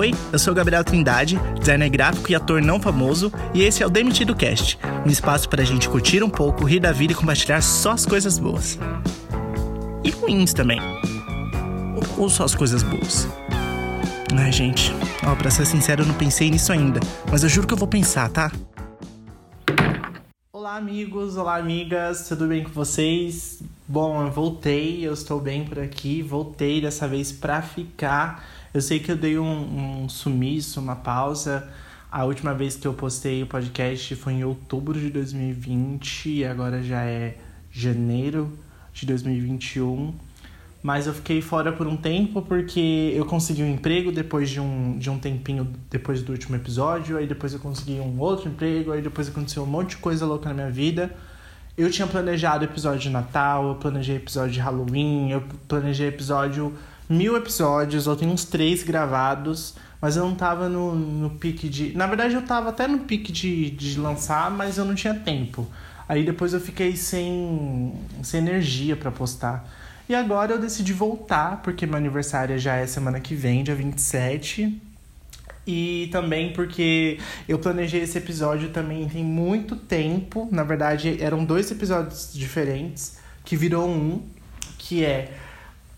Oi, 0.00 0.14
eu 0.32 0.38
sou 0.38 0.54
Gabriel 0.54 0.82
Trindade, 0.82 1.38
designer 1.58 1.90
gráfico 1.90 2.32
e 2.32 2.34
ator 2.34 2.62
não 2.62 2.80
famoso, 2.80 3.30
e 3.52 3.60
esse 3.60 3.82
é 3.82 3.86
o 3.86 3.90
Demitido 3.90 4.34
Cast, 4.34 4.78
um 5.04 5.10
espaço 5.10 5.46
para 5.46 5.60
a 5.60 5.64
gente 5.66 5.90
curtir 5.90 6.22
um 6.22 6.30
pouco, 6.30 6.64
rir 6.64 6.80
da 6.80 6.90
vida 6.90 7.12
e 7.12 7.14
compartilhar 7.14 7.60
só 7.60 7.90
as 7.90 8.06
coisas 8.06 8.38
boas. 8.38 8.78
E 10.02 10.08
ruins 10.08 10.54
também. 10.54 10.80
Ou 12.16 12.30
só 12.30 12.44
as 12.44 12.54
coisas 12.54 12.82
boas. 12.82 13.28
Ai, 14.34 14.50
gente, 14.50 14.90
ó, 15.22 15.34
pra 15.34 15.50
ser 15.50 15.66
sincero, 15.66 16.00
eu 16.02 16.06
não 16.06 16.14
pensei 16.14 16.50
nisso 16.50 16.72
ainda, 16.72 16.98
mas 17.30 17.42
eu 17.42 17.50
juro 17.50 17.66
que 17.66 17.74
eu 17.74 17.78
vou 17.78 17.86
pensar, 17.86 18.30
tá? 18.30 18.50
Olá, 20.50 20.76
amigos, 20.76 21.36
olá, 21.36 21.58
amigas, 21.58 22.26
tudo 22.26 22.46
bem 22.46 22.64
com 22.64 22.70
vocês? 22.70 23.62
Bom, 23.86 24.22
eu 24.22 24.30
voltei, 24.30 25.06
eu 25.06 25.12
estou 25.12 25.38
bem 25.38 25.62
por 25.66 25.78
aqui, 25.78 26.22
voltei 26.22 26.80
dessa 26.80 27.06
vez 27.06 27.30
pra 27.30 27.60
ficar. 27.60 28.59
Eu 28.72 28.80
sei 28.80 29.00
que 29.00 29.10
eu 29.10 29.16
dei 29.16 29.36
um, 29.36 30.04
um 30.04 30.08
sumiço, 30.08 30.78
uma 30.78 30.94
pausa. 30.94 31.68
A 32.10 32.24
última 32.24 32.54
vez 32.54 32.76
que 32.76 32.86
eu 32.86 32.94
postei 32.94 33.42
o 33.42 33.46
podcast 33.46 34.14
foi 34.14 34.34
em 34.34 34.44
outubro 34.44 34.98
de 34.98 35.10
2020 35.10 36.30
e 36.30 36.44
agora 36.44 36.80
já 36.80 37.02
é 37.02 37.36
janeiro 37.72 38.56
de 38.92 39.06
2021. 39.06 40.14
Mas 40.80 41.08
eu 41.08 41.12
fiquei 41.12 41.42
fora 41.42 41.72
por 41.72 41.88
um 41.88 41.96
tempo 41.96 42.42
porque 42.42 43.12
eu 43.14 43.26
consegui 43.26 43.64
um 43.64 43.74
emprego 43.74 44.12
depois 44.12 44.48
de 44.48 44.60
um, 44.60 44.96
de 44.96 45.10
um 45.10 45.18
tempinho 45.18 45.68
depois 45.90 46.22
do 46.22 46.30
último 46.30 46.54
episódio. 46.54 47.18
Aí 47.18 47.26
depois 47.26 47.52
eu 47.52 47.58
consegui 47.58 47.98
um 47.98 48.20
outro 48.20 48.48
emprego. 48.48 48.92
Aí 48.92 49.02
depois 49.02 49.28
aconteceu 49.28 49.64
um 49.64 49.66
monte 49.66 49.90
de 49.90 49.96
coisa 49.96 50.24
louca 50.24 50.48
na 50.48 50.54
minha 50.54 50.70
vida. 50.70 51.12
Eu 51.76 51.90
tinha 51.90 52.06
planejado 52.06 52.64
episódio 52.64 53.00
de 53.00 53.10
Natal, 53.10 53.68
eu 53.68 53.74
planejei 53.74 54.16
episódio 54.16 54.52
de 54.52 54.60
Halloween, 54.60 55.30
eu 55.30 55.42
planejei 55.66 56.06
episódio 56.06 56.72
mil 57.10 57.36
episódios, 57.36 58.06
eu 58.06 58.14
tenho 58.14 58.30
uns 58.30 58.44
três 58.44 58.84
gravados, 58.84 59.74
mas 60.00 60.16
eu 60.16 60.24
não 60.24 60.34
tava 60.36 60.68
no, 60.68 60.94
no 60.94 61.30
pique 61.30 61.68
de. 61.68 61.92
Na 61.96 62.06
verdade, 62.06 62.34
eu 62.34 62.42
tava 62.42 62.70
até 62.70 62.86
no 62.86 63.00
pique 63.00 63.32
de, 63.32 63.70
de 63.70 63.98
lançar, 63.98 64.50
mas 64.50 64.78
eu 64.78 64.84
não 64.84 64.94
tinha 64.94 65.12
tempo. 65.12 65.66
Aí 66.08 66.24
depois 66.24 66.52
eu 66.52 66.60
fiquei 66.60 66.96
sem, 66.96 67.92
sem 68.22 68.40
energia 68.40 68.96
para 68.96 69.10
postar. 69.10 69.68
E 70.08 70.14
agora 70.14 70.52
eu 70.52 70.58
decidi 70.58 70.92
voltar, 70.92 71.62
porque 71.62 71.86
meu 71.86 71.96
aniversário 71.96 72.58
já 72.58 72.76
é 72.76 72.86
semana 72.86 73.20
que 73.20 73.34
vem, 73.34 73.62
dia 73.62 73.74
27. 73.74 74.80
E 75.66 76.08
também 76.10 76.52
porque 76.52 77.18
eu 77.48 77.58
planejei 77.58 78.02
esse 78.02 78.18
episódio 78.18 78.70
também 78.70 79.08
tem 79.08 79.24
muito 79.24 79.76
tempo. 79.76 80.48
Na 80.50 80.64
verdade, 80.64 81.22
eram 81.22 81.44
dois 81.44 81.70
episódios 81.70 82.32
diferentes, 82.32 83.18
que 83.44 83.54
virou 83.56 83.88
um, 83.88 84.22
que 84.78 85.04
é 85.04 85.32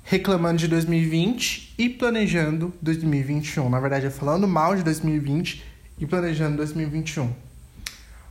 reclamando 0.03 0.58
de 0.58 0.69
2020 0.69 1.75
e 1.78 1.89
planejando 1.89 2.72
2021. 2.83 3.69
Na 3.69 3.81
verdade, 3.81 4.06
é 4.06 4.11
falando 4.11 4.47
mal 4.48 4.75
de 4.77 4.83
2020 4.83 5.62
e 5.98 6.06
planejando 6.06 6.56
2021. 6.56 7.33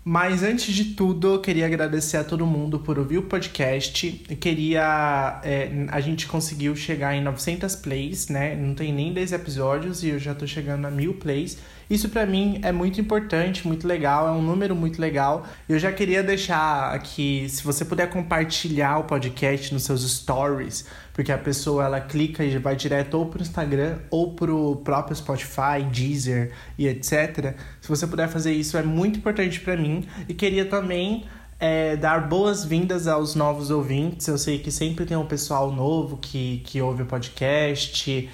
Mas 0.04 0.42
antes 0.42 0.74
de 0.74 0.96
tudo, 0.96 1.36
eu 1.36 1.40
queria 1.40 1.68
agradecer 1.68 2.18
a 2.18 2.24
todo 2.24 2.44
mundo 2.46 2.80
por 2.80 2.98
ouvir 2.98 3.20
o 3.20 3.24
podcast. 3.24 4.24
Eu 4.28 4.36
queria. 4.36 5.40
É, 5.44 5.70
a 5.90 6.02
gente 6.02 6.26
conseguiu 6.26 6.76
chegar 6.76 7.16
em 7.16 7.22
900 7.22 7.76
plays, 7.76 8.28
né? 8.28 8.56
Não 8.56 8.74
tem 8.74 8.92
nem 8.92 9.14
10 9.14 9.32
episódios 9.34 10.04
e 10.04 10.10
eu 10.10 10.18
já 10.20 10.34
tô 10.34 10.48
chegando 10.48 10.88
a 10.88 10.92
mil 10.92 11.14
plays. 11.14 11.60
Isso 11.90 12.10
para 12.10 12.26
mim 12.26 12.60
é 12.64 12.72
muito 12.72 13.00
importante, 13.02 13.68
muito 13.68 13.88
legal, 13.88 14.28
é 14.28 14.32
um 14.32 14.42
número 14.42 14.76
muito 14.76 15.02
legal. 15.02 15.46
Eu 15.68 15.78
já 15.78 15.92
queria 15.92 16.24
deixar 16.24 16.94
aqui, 16.94 17.48
se 17.50 17.64
você 17.64 17.84
puder 17.84 18.10
compartilhar 18.10 19.00
o 19.00 19.04
podcast 19.04 19.74
nos 19.74 19.84
seus 19.84 20.10
stories, 20.10 20.86
porque 21.14 21.32
a 21.32 21.38
pessoa 21.38 21.86
ela 21.86 22.00
clica 22.00 22.44
e 22.44 22.58
vai 22.58 22.76
direto 22.76 23.16
ou 23.16 23.26
pro 23.26 23.42
Instagram 23.42 24.00
ou 24.10 24.34
pro 24.34 24.78
próprio 24.78 25.16
Spotify, 25.16 25.84
Deezer 25.92 26.52
e 26.78 26.88
etc. 26.88 27.56
Se 27.82 27.90
você 27.90 28.08
puder 28.08 28.30
fazer 28.30 28.54
isso 28.54 28.78
é 28.78 28.84
muito 28.84 29.20
importante 29.20 29.60
para 29.60 29.76
mim 29.76 30.08
e 30.28 30.34
queria 30.34 30.66
também 30.66 31.26
é, 31.62 31.96
dar 31.96 32.28
boas-vindas 32.28 33.08
aos 33.08 33.36
novos 33.36 33.70
ouvintes. 33.70 34.28
Eu 34.28 34.38
sei 34.38 34.58
que 34.58 34.72
sempre 34.72 35.06
tem 35.06 35.16
um 35.16 35.28
pessoal 35.28 35.72
novo 35.72 36.18
que, 36.18 36.64
que 36.66 36.82
ouve 36.82 37.04
o 37.04 37.06
podcast 37.06 38.28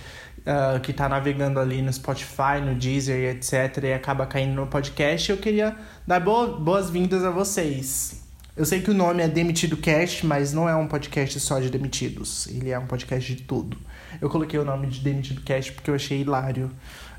uh, 0.48 0.80
que 0.80 0.92
está 0.92 1.10
navegando 1.10 1.60
ali 1.60 1.82
no 1.82 1.92
Spotify, 1.92 2.62
no 2.64 2.74
Deezer 2.74 3.36
etc. 3.36 3.84
e 3.84 3.94
acaba 3.94 4.26
caindo 4.26 4.56
no 4.56 4.66
podcast, 4.66 5.30
eu 5.30 5.38
queria 5.38 5.76
dar 6.08 6.22
boas-vindas 6.22 7.24
a 7.24 7.30
vocês. 7.30 8.24
Eu 8.56 8.66
sei 8.66 8.82
que 8.82 8.90
o 8.90 8.94
nome 8.94 9.22
é 9.22 9.28
Demitido 9.28 9.78
Cast, 9.78 10.26
mas 10.26 10.52
não 10.52 10.68
é 10.68 10.76
um 10.76 10.88
podcast 10.88 11.40
só 11.40 11.60
de 11.60 11.70
demitidos. 11.70 12.48
Ele 12.48 12.72
é 12.72 12.80
um 12.80 12.88
podcast 12.88 13.36
de 13.36 13.44
tudo. 13.44 13.78
Eu 14.20 14.32
coloquei 14.32 14.60
o 14.60 14.66
nome 14.66 14.88
de 14.88 15.00
Demitido 15.02 15.42
Cast 15.42 15.74
porque 15.74 15.92
eu 15.92 15.96
achei 15.96 16.22
hilário. 16.22 16.72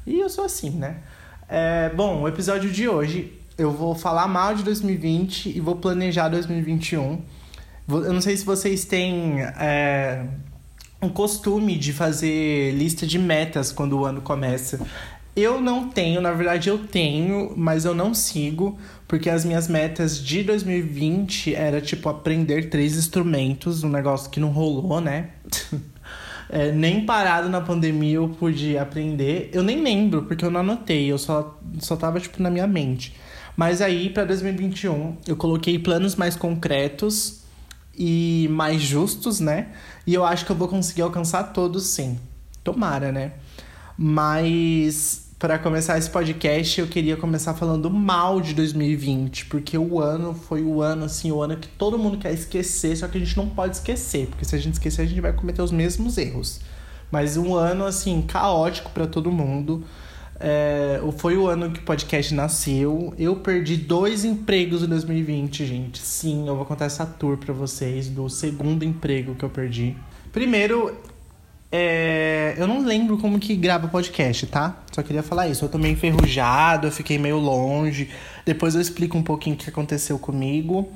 E 0.05 0.19
eu 0.19 0.29
sou 0.29 0.45
assim, 0.45 0.71
né? 0.71 0.97
É, 1.49 1.91
bom, 1.95 2.23
o 2.23 2.29
episódio 2.29 2.71
de 2.71 2.89
hoje 2.89 3.39
eu 3.57 3.71
vou 3.71 3.95
falar 3.95 4.27
mal 4.27 4.55
de 4.55 4.63
2020 4.65 5.57
e 5.57 5.61
vou 5.61 5.77
planejar 5.77 6.29
2021. 6.29 7.23
Eu 7.89 8.13
não 8.13 8.21
sei 8.21 8.37
se 8.37 8.45
vocês 8.45 8.85
têm 8.85 9.41
é, 9.41 10.25
um 11.01 11.09
costume 11.09 11.77
de 11.77 11.93
fazer 11.93 12.73
lista 12.73 13.07
de 13.07 13.19
metas 13.19 13.71
quando 13.73 13.99
o 13.99 14.05
ano 14.05 14.21
começa. 14.21 14.81
Eu 15.35 15.61
não 15.61 15.89
tenho, 15.89 16.21
na 16.21 16.33
verdade 16.33 16.69
eu 16.69 16.79
tenho, 16.79 17.53
mas 17.57 17.85
eu 17.85 17.95
não 17.95 18.13
sigo, 18.13 18.77
porque 19.07 19.31
as 19.31 19.45
minhas 19.45 19.69
metas 19.69 20.21
de 20.21 20.43
2020 20.43 21.55
era 21.55 21.81
tipo 21.81 22.09
aprender 22.09 22.69
três 22.69 22.97
instrumentos, 22.97 23.85
um 23.85 23.89
negócio 23.89 24.31
que 24.31 24.41
não 24.41 24.51
rolou, 24.51 25.01
né? 25.01 25.29
é, 26.51 26.73
nem 26.73 27.07
parado 27.07 27.49
na 27.49 27.61
pandemia 27.61 28.17
eu 28.17 28.29
pude 28.31 28.77
aprender. 28.77 29.51
Eu 29.53 29.63
nem 29.63 29.81
lembro, 29.81 30.25
porque 30.25 30.45
eu 30.45 30.51
não 30.51 30.61
anotei, 30.61 31.07
eu 31.07 31.19
só, 31.19 31.57
só 31.79 31.95
tava 31.95 32.19
tipo 32.19 32.43
na 32.43 32.51
minha 32.51 32.67
mente. 32.67 33.15
Mas 33.57 33.81
aí 33.81 34.11
para 34.11 34.25
2021 34.25 35.19
eu 35.25 35.37
coloquei 35.37 35.79
planos 35.79 36.17
mais 36.17 36.35
concretos 36.35 37.38
e 37.99 38.47
mais 38.51 38.81
justos, 38.81 39.41
né? 39.41 39.69
E 40.07 40.15
eu 40.15 40.25
acho 40.25 40.47
que 40.47 40.53
eu 40.53 40.57
vou 40.57 40.69
conseguir 40.69 41.03
alcançar 41.03 41.53
todos 41.53 41.85
sim. 41.87 42.19
Tomara, 42.63 43.11
né? 43.11 43.33
Mas 43.97 45.29
para 45.39 45.59
começar 45.59 45.97
esse 45.99 46.11
podcast, 46.11 46.81
eu 46.81 46.87
queria 46.87 47.17
começar 47.17 47.55
falando 47.55 47.91
mal 47.91 48.41
de 48.41 48.55
2020, 48.55 49.47
porque 49.47 49.79
o 49.79 50.01
ano 50.01 50.35
foi 50.35 50.63
o 50.63 50.83
ano 50.83 51.05
assim, 51.05 51.31
o 51.31 51.43
ano 51.43 51.57
que 51.57 51.69
todo 51.69 51.99
mundo 51.99 52.19
quer 52.19 52.33
esquecer, 52.33 52.97
só 52.97 53.07
que 53.07 53.19
a 53.19 53.21
gente 53.21 53.37
não 53.37 53.49
pode 53.49 53.77
esquecer, 53.77 54.27
porque 54.27 54.45
se 54.45 54.55
a 54.55 54.59
gente 54.59 54.75
esquecer, 54.75 55.03
a 55.03 55.07
gente 55.07 55.21
vai 55.21 55.33
cometer 55.33 55.63
os 55.63 55.71
mesmos 55.71 56.19
erros. 56.19 56.61
Mas 57.11 57.37
um 57.37 57.55
ano 57.55 57.85
assim 57.85 58.23
caótico 58.23 58.91
para 58.91 59.07
todo 59.07 59.33
mundo. 59.33 59.85
É, 60.41 61.01
foi 61.17 61.37
o 61.37 61.49
ano 61.49 61.71
que 61.71 61.81
o 61.81 61.83
podcast 61.83 62.33
nasceu. 62.33 63.13
Eu 63.19 63.37
perdi 63.37 63.77
dois 63.77 64.25
empregos 64.25 64.83
em 64.83 64.87
2020, 64.87 65.67
gente. 65.67 65.99
Sim, 65.99 66.47
eu 66.47 66.57
vou 66.57 66.65
contar 66.65 66.85
essa 66.85 67.05
tour 67.05 67.37
pra 67.37 67.53
vocês 67.53 68.09
do 68.09 68.29
segundo 68.29 68.85
emprego 68.85 69.35
que 69.35 69.45
eu 69.45 69.51
perdi. 69.51 69.97
Primeiro, 70.33 70.95
é, 71.71 72.55
eu 72.57 72.67
não 72.67 72.85
lembro 72.85 73.19
como 73.19 73.39
que 73.39 73.55
grava 73.57 73.89
podcast, 73.89 74.47
tá? 74.47 74.83
Só 74.93 75.03
queria 75.03 75.23
falar 75.23 75.49
isso. 75.49 75.65
Eu 75.65 75.69
tô 75.69 75.77
meio 75.77 75.93
enferrujado, 75.93 76.87
eu 76.87 76.93
fiquei 76.93 77.19
meio 77.19 77.39
longe. 77.39 78.09
Depois 78.47 78.75
eu 78.75 78.81
explico 78.81 79.19
um 79.19 79.23
pouquinho 79.23 79.57
o 79.57 79.59
que 79.59 79.69
aconteceu 79.69 80.19
comigo. 80.19 80.89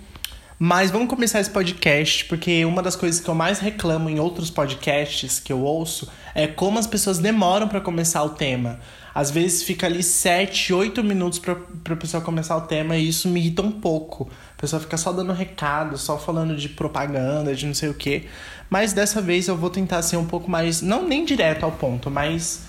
Mas 0.65 0.93
vamos 0.93 1.09
começar 1.09 1.41
esse 1.41 1.51
podcast, 1.51 2.25
porque 2.27 2.65
uma 2.65 2.81
das 2.81 2.95
coisas 2.95 3.21
que 3.21 3.29
eu 3.29 3.35
mais 3.35 3.59
reclamo 3.59 4.09
em 4.09 4.21
outros 4.21 4.49
podcasts 4.49 5.41
que 5.41 5.53
eu 5.53 5.59
ouço 5.59 6.09
é 6.37 6.47
como 6.47 6.79
as 6.79 6.87
pessoas 6.87 7.19
demoram 7.19 7.67
para 7.67 7.81
começar 7.81 8.23
o 8.23 8.29
tema. 8.29 8.79
Às 9.13 9.29
vezes 9.29 9.65
fica 9.65 9.87
ali 9.89 10.05
7, 10.05 10.73
8 10.73 11.03
minutos 11.03 11.41
pra, 11.41 11.57
pra 11.83 11.97
pessoa 11.97 12.23
começar 12.23 12.57
o 12.57 12.61
tema 12.61 12.97
e 12.97 13.09
isso 13.09 13.27
me 13.27 13.41
irrita 13.41 13.61
um 13.61 13.73
pouco. 13.73 14.31
A 14.57 14.61
pessoa 14.61 14.79
fica 14.79 14.97
só 14.97 15.11
dando 15.11 15.33
recado, 15.33 15.99
só 15.99 16.17
falando 16.17 16.55
de 16.55 16.69
propaganda, 16.69 17.57
de 17.57 17.67
não 17.67 17.75
sei 17.75 17.89
o 17.89 17.95
quê. 17.95 18.27
Mas 18.71 18.93
dessa 18.93 19.21
vez 19.21 19.49
eu 19.49 19.57
vou 19.57 19.69
tentar 19.69 20.01
ser 20.03 20.17
um 20.17 20.27
pouco 20.27 20.49
mais, 20.49 20.81
não 20.81 21.09
nem 21.09 21.25
direto 21.25 21.65
ao 21.65 21.73
ponto, 21.73 22.09
mas 22.09 22.61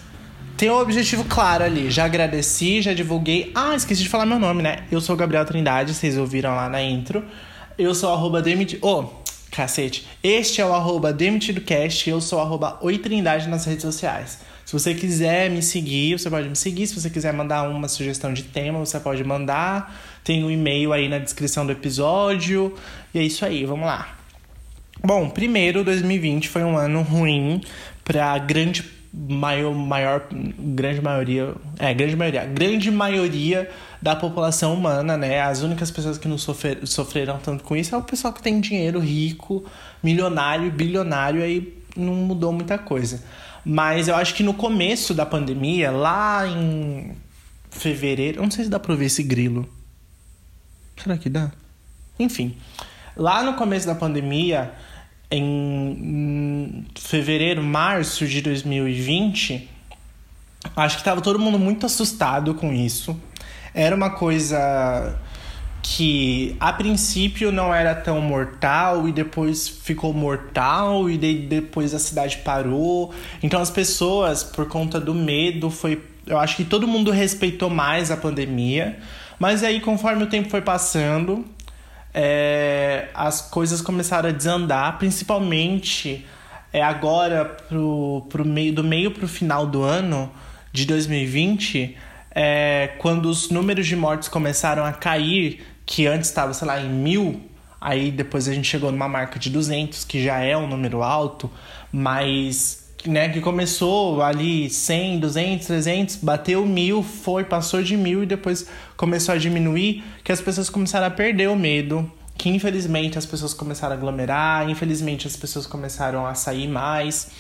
ter 0.57 0.71
um 0.71 0.79
objetivo 0.79 1.25
claro 1.25 1.63
ali. 1.63 1.91
Já 1.91 2.05
agradeci, 2.05 2.81
já 2.81 2.91
divulguei. 2.91 3.51
Ah, 3.53 3.75
esqueci 3.75 4.01
de 4.01 4.09
falar 4.09 4.25
meu 4.25 4.39
nome, 4.39 4.63
né? 4.63 4.85
Eu 4.91 4.99
sou 4.99 5.13
o 5.13 5.17
Gabriel 5.17 5.45
Trindade, 5.45 5.93
vocês 5.93 6.17
ouviram 6.17 6.55
lá 6.55 6.67
na 6.67 6.81
intro. 6.81 7.23
Eu 7.77 7.95
sou 7.95 8.13
arroba. 8.13 8.43
Oh, 8.81 9.05
cacete. 9.51 10.07
Este 10.23 10.61
é 10.61 10.65
o 10.65 10.73
arroba 10.73 11.11
demitidocast. 11.11 12.09
Eu 12.09 12.21
sou 12.21 12.39
arroba 12.39 12.77
oitrindade 12.81 13.47
nas 13.47 13.65
redes 13.65 13.81
sociais. 13.81 14.39
Se 14.65 14.73
você 14.73 14.93
quiser 14.93 15.49
me 15.49 15.61
seguir, 15.61 16.17
você 16.17 16.29
pode 16.29 16.47
me 16.47 16.55
seguir. 16.55 16.87
Se 16.87 16.99
você 16.99 17.09
quiser 17.09 17.33
mandar 17.33 17.67
uma 17.69 17.87
sugestão 17.87 18.31
de 18.33 18.43
tema, 18.43 18.79
você 18.79 18.99
pode 18.99 19.23
mandar. 19.23 19.99
Tem 20.23 20.43
um 20.43 20.51
e-mail 20.51 20.93
aí 20.93 21.09
na 21.09 21.17
descrição 21.17 21.65
do 21.65 21.71
episódio. 21.71 22.75
E 23.13 23.19
é 23.19 23.23
isso 23.23 23.43
aí, 23.43 23.65
vamos 23.65 23.85
lá. 23.85 24.17
Bom, 25.03 25.29
primeiro, 25.29 25.83
2020 25.83 26.47
foi 26.49 26.63
um 26.63 26.77
ano 26.77 27.01
ruim 27.01 27.61
para 28.05 28.37
grande 28.37 28.85
maior, 29.13 29.73
maior 29.73 30.27
grande 30.31 31.01
maioria, 31.01 31.53
é, 31.77 31.93
grande 31.93 32.15
maioria, 32.15 32.45
grande 32.45 32.89
maioria 32.89 33.69
da 34.03 34.17
população 34.17 34.73
humana, 34.73 35.15
né? 35.15 35.39
As 35.39 35.61
únicas 35.61 35.89
pessoas 35.89 36.17
que 36.17 36.27
não 36.27 36.37
sofrer, 36.37 36.85
sofreram 36.85 37.37
tanto 37.37 37.63
com 37.63 37.73
isso 37.73 37.95
é 37.95 37.97
o 37.97 38.01
pessoal 38.01 38.33
que 38.33 38.43
tem 38.43 38.59
dinheiro 38.59 38.99
rico, 38.99 39.63
milionário, 40.03 40.69
bilionário, 40.69 41.41
aí 41.41 41.81
não 41.95 42.13
mudou 42.13 42.51
muita 42.51 42.77
coisa. 42.77 43.23
Mas 43.63 44.09
eu 44.09 44.15
acho 44.15 44.33
que 44.35 44.43
no 44.43 44.53
começo 44.53 45.13
da 45.13 45.25
pandemia, 45.25 45.89
lá 45.89 46.45
em 46.45 47.15
fevereiro, 47.71 48.39
eu 48.39 48.43
não 48.43 48.51
sei 48.51 48.65
se 48.65 48.69
dá 48.69 48.77
pra 48.77 48.93
ver 48.93 49.05
esse 49.05 49.23
grilo. 49.23 49.69
Será 51.01 51.17
que 51.17 51.29
dá? 51.29 51.49
Enfim, 52.19 52.57
lá 53.15 53.41
no 53.41 53.53
começo 53.53 53.87
da 53.87 53.95
pandemia, 53.95 54.73
em 55.31 56.85
fevereiro, 56.99 57.63
março 57.63 58.27
de 58.27 58.41
2020, 58.41 59.69
acho 60.75 60.97
que 60.97 61.03
tava 61.05 61.21
todo 61.21 61.39
mundo 61.39 61.57
muito 61.57 61.85
assustado 61.85 62.53
com 62.53 62.73
isso. 62.73 63.17
Era 63.73 63.95
uma 63.95 64.11
coisa 64.11 65.17
que 65.81 66.55
a 66.59 66.71
princípio 66.71 67.51
não 67.51 67.73
era 67.73 67.93
tão 67.93 68.21
mortal 68.21 69.07
e 69.07 69.11
depois 69.11 69.67
ficou 69.67 70.13
mortal 70.13 71.09
e 71.09 71.17
depois 71.17 71.93
a 71.93 71.99
cidade 71.99 72.37
parou. 72.37 73.13
Então 73.41 73.61
as 73.61 73.69
pessoas, 73.69 74.43
por 74.43 74.67
conta 74.67 74.99
do 74.99 75.13
medo, 75.13 75.69
foi. 75.69 76.01
Eu 76.25 76.39
acho 76.39 76.55
que 76.55 76.63
todo 76.63 76.87
mundo 76.87 77.11
respeitou 77.11 77.69
mais 77.69 78.09
a 78.09 78.17
pandemia. 78.17 78.97
Mas 79.37 79.61
aí, 79.61 79.81
conforme 79.81 80.23
o 80.23 80.27
tempo 80.27 80.49
foi 80.49 80.61
passando, 80.61 81.43
é, 82.13 83.09
as 83.13 83.41
coisas 83.41 83.81
começaram 83.81 84.29
a 84.29 84.31
desandar, 84.31 84.97
principalmente 84.97 86.25
é, 86.71 86.81
agora 86.81 87.43
pro, 87.43 88.25
pro 88.29 88.45
meio, 88.45 88.73
do 88.73 88.83
meio 88.83 89.11
pro 89.11 89.27
final 89.27 89.65
do 89.65 89.83
ano 89.83 90.31
de 90.71 90.85
2020, 90.85 91.97
é, 92.35 92.91
quando 92.97 93.27
os 93.27 93.49
números 93.49 93.85
de 93.85 93.95
mortes 93.95 94.27
começaram 94.27 94.83
a 94.83 94.91
cair 94.91 95.63
que 95.85 96.07
antes 96.07 96.29
estava, 96.29 96.53
sei 96.53 96.67
lá, 96.67 96.79
em 96.79 96.89
mil, 96.89 97.41
aí 97.79 98.11
depois 98.11 98.47
a 98.47 98.53
gente 98.53 98.67
chegou 98.67 98.91
numa 98.91 99.07
marca 99.07 99.37
de 99.37 99.49
200, 99.49 100.05
que 100.05 100.23
já 100.23 100.39
é 100.39 100.57
um 100.57 100.67
número 100.67 101.03
alto, 101.03 101.49
mas 101.91 102.83
né, 103.05 103.29
que 103.29 103.41
começou 103.41 104.21
ali 104.21 104.69
100, 104.69 105.19
200, 105.19 105.67
300, 105.67 106.15
bateu 106.17 106.65
mil, 106.65 107.03
foi, 107.03 107.43
passou 107.43 107.83
de 107.83 107.97
mil 107.97 108.23
e 108.23 108.25
depois 108.25 108.67
começou 108.95 109.35
a 109.35 109.37
diminuir, 109.37 110.03
que 110.23 110.31
as 110.31 110.39
pessoas 110.39 110.69
começaram 110.69 111.07
a 111.07 111.11
perder 111.11 111.49
o 111.49 111.55
medo, 111.55 112.09
que 112.37 112.49
infelizmente 112.49 113.17
as 113.17 113.25
pessoas 113.25 113.53
começaram 113.53 113.93
a 113.93 113.97
aglomerar, 113.97 114.69
infelizmente 114.69 115.27
as 115.27 115.35
pessoas 115.35 115.67
começaram 115.67 116.25
a 116.25 116.33
sair 116.33 116.67
mais. 116.67 117.31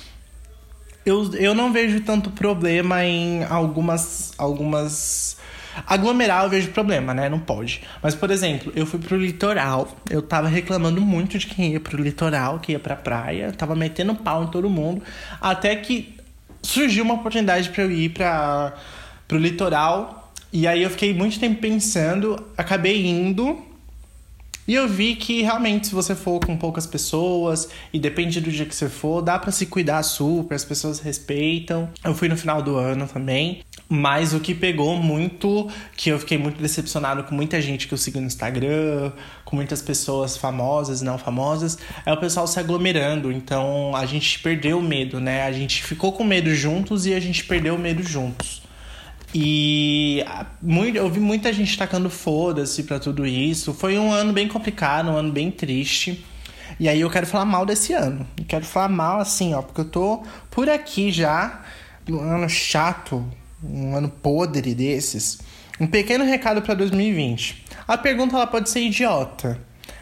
Eu, 1.05 1.33
eu 1.33 1.53
não 1.53 1.71
vejo 1.71 2.01
tanto 2.01 2.29
problema 2.31 3.03
em 3.03 3.43
algumas, 3.43 4.31
algumas 4.37 5.37
Aglomerar 5.87 6.43
eu 6.43 6.49
vejo 6.49 6.69
problema, 6.69 7.13
né? 7.13 7.27
Não 7.27 7.39
pode. 7.39 7.81
Mas, 8.01 8.13
por 8.13 8.29
exemplo, 8.29 8.71
eu 8.75 8.85
fui 8.85 8.99
pro 8.99 9.17
litoral. 9.17 9.87
Eu 10.09 10.21
tava 10.21 10.47
reclamando 10.47 11.01
muito 11.01 11.37
de 11.37 11.47
quem 11.47 11.71
ia 11.71 11.79
pro 11.79 12.01
litoral, 12.01 12.59
que 12.59 12.73
ia 12.73 12.79
pra 12.79 12.95
praia. 12.95 13.51
tava 13.51 13.75
metendo 13.75 14.13
pau 14.13 14.43
em 14.43 14.47
todo 14.47 14.69
mundo. 14.69 15.01
Até 15.41 15.75
que 15.75 16.15
surgiu 16.61 17.03
uma 17.03 17.15
oportunidade 17.15 17.69
para 17.69 17.83
eu 17.83 17.91
ir 17.91 18.09
pra, 18.09 18.73
pro 19.27 19.37
litoral. 19.37 20.31
E 20.51 20.67
aí 20.67 20.83
eu 20.83 20.89
fiquei 20.91 21.13
muito 21.13 21.39
tempo 21.39 21.59
pensando. 21.59 22.45
Acabei 22.55 23.05
indo. 23.07 23.72
E 24.67 24.73
eu 24.75 24.87
vi 24.87 25.15
que 25.15 25.41
realmente, 25.41 25.87
se 25.87 25.93
você 25.93 26.15
for 26.15 26.39
com 26.39 26.55
poucas 26.55 26.87
pessoas, 26.87 27.67
e 27.91 27.99
depende 27.99 28.39
do 28.39 28.49
dia 28.49 28.65
que 28.65 28.73
você 28.73 28.87
for, 28.87 29.21
dá 29.21 29.37
para 29.37 29.51
se 29.51 29.65
cuidar 29.65 30.01
super, 30.03 30.55
as 30.55 30.63
pessoas 30.63 30.99
respeitam. 30.99 31.89
Eu 32.03 32.15
fui 32.15 32.29
no 32.29 32.37
final 32.37 32.61
do 32.61 32.77
ano 32.77 33.05
também. 33.05 33.61
Mas 33.89 34.33
o 34.33 34.39
que 34.39 34.55
pegou 34.55 34.95
muito, 34.95 35.69
que 35.95 36.09
eu 36.09 36.17
fiquei 36.17 36.37
muito 36.37 36.61
decepcionado 36.61 37.25
com 37.25 37.35
muita 37.35 37.61
gente 37.61 37.87
que 37.87 37.93
eu 37.93 37.97
sigo 37.97 38.19
no 38.19 38.25
Instagram, 38.25 39.11
com 39.43 39.55
muitas 39.55 39.81
pessoas 39.81 40.37
famosas 40.37 41.01
e 41.01 41.05
não 41.05 41.17
famosas, 41.17 41.77
é 42.05 42.11
o 42.11 42.17
pessoal 42.17 42.47
se 42.47 42.57
aglomerando. 42.57 43.31
Então 43.31 43.95
a 43.95 44.05
gente 44.05 44.39
perdeu 44.39 44.79
o 44.79 44.81
medo, 44.81 45.19
né? 45.19 45.43
A 45.43 45.51
gente 45.51 45.83
ficou 45.83 46.13
com 46.13 46.23
medo 46.23 46.55
juntos 46.55 47.05
e 47.05 47.13
a 47.13 47.19
gente 47.19 47.43
perdeu 47.43 47.75
o 47.75 47.79
medo 47.79 48.01
juntos. 48.01 48.62
E 49.33 50.23
muito, 50.61 50.95
eu 50.95 51.09
vi 51.09 51.19
muita 51.19 51.51
gente 51.51 51.75
tacando 51.75 52.09
foda-se 52.09 52.83
pra 52.83 52.99
tudo 52.99 53.25
isso. 53.25 53.73
Foi 53.73 53.97
um 53.97 54.11
ano 54.11 54.31
bem 54.31 54.47
complicado, 54.47 55.09
um 55.09 55.17
ano 55.17 55.31
bem 55.31 55.49
triste. 55.49 56.23
E 56.79 56.87
aí 56.87 57.01
eu 57.01 57.09
quero 57.09 57.25
falar 57.25 57.45
mal 57.45 57.65
desse 57.65 57.93
ano. 57.93 58.27
Eu 58.37 58.45
quero 58.45 58.63
falar 58.63 58.89
mal 58.89 59.19
assim, 59.19 59.53
ó, 59.53 59.61
porque 59.61 59.81
eu 59.81 59.85
tô 59.85 60.23
por 60.51 60.69
aqui 60.69 61.11
já, 61.11 61.63
um 62.07 62.19
ano 62.19 62.47
chato, 62.47 63.25
um 63.63 63.95
ano 63.95 64.09
podre 64.09 64.75
desses. 64.75 65.39
Um 65.79 65.87
pequeno 65.87 66.23
recado 66.23 66.61
para 66.61 66.75
2020. 66.75 67.65
A 67.87 67.97
pergunta 67.97 68.35
ela 68.35 68.45
pode 68.45 68.69
ser 68.69 68.81
idiota, 68.81 69.59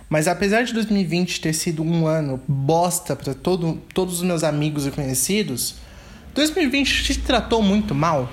mas 0.10 0.28
apesar 0.28 0.64
de 0.64 0.74
2020 0.74 1.40
ter 1.40 1.54
sido 1.54 1.82
um 1.82 2.06
ano 2.06 2.40
bosta 2.48 3.16
para 3.16 3.34
todo, 3.34 3.82
todos 3.94 4.16
os 4.16 4.24
meus 4.24 4.44
amigos 4.44 4.86
e 4.86 4.92
conhecidos, 4.92 5.76
2020 6.36 7.04
te 7.06 7.20
tratou 7.20 7.64
muito 7.64 7.96
mal 7.96 8.30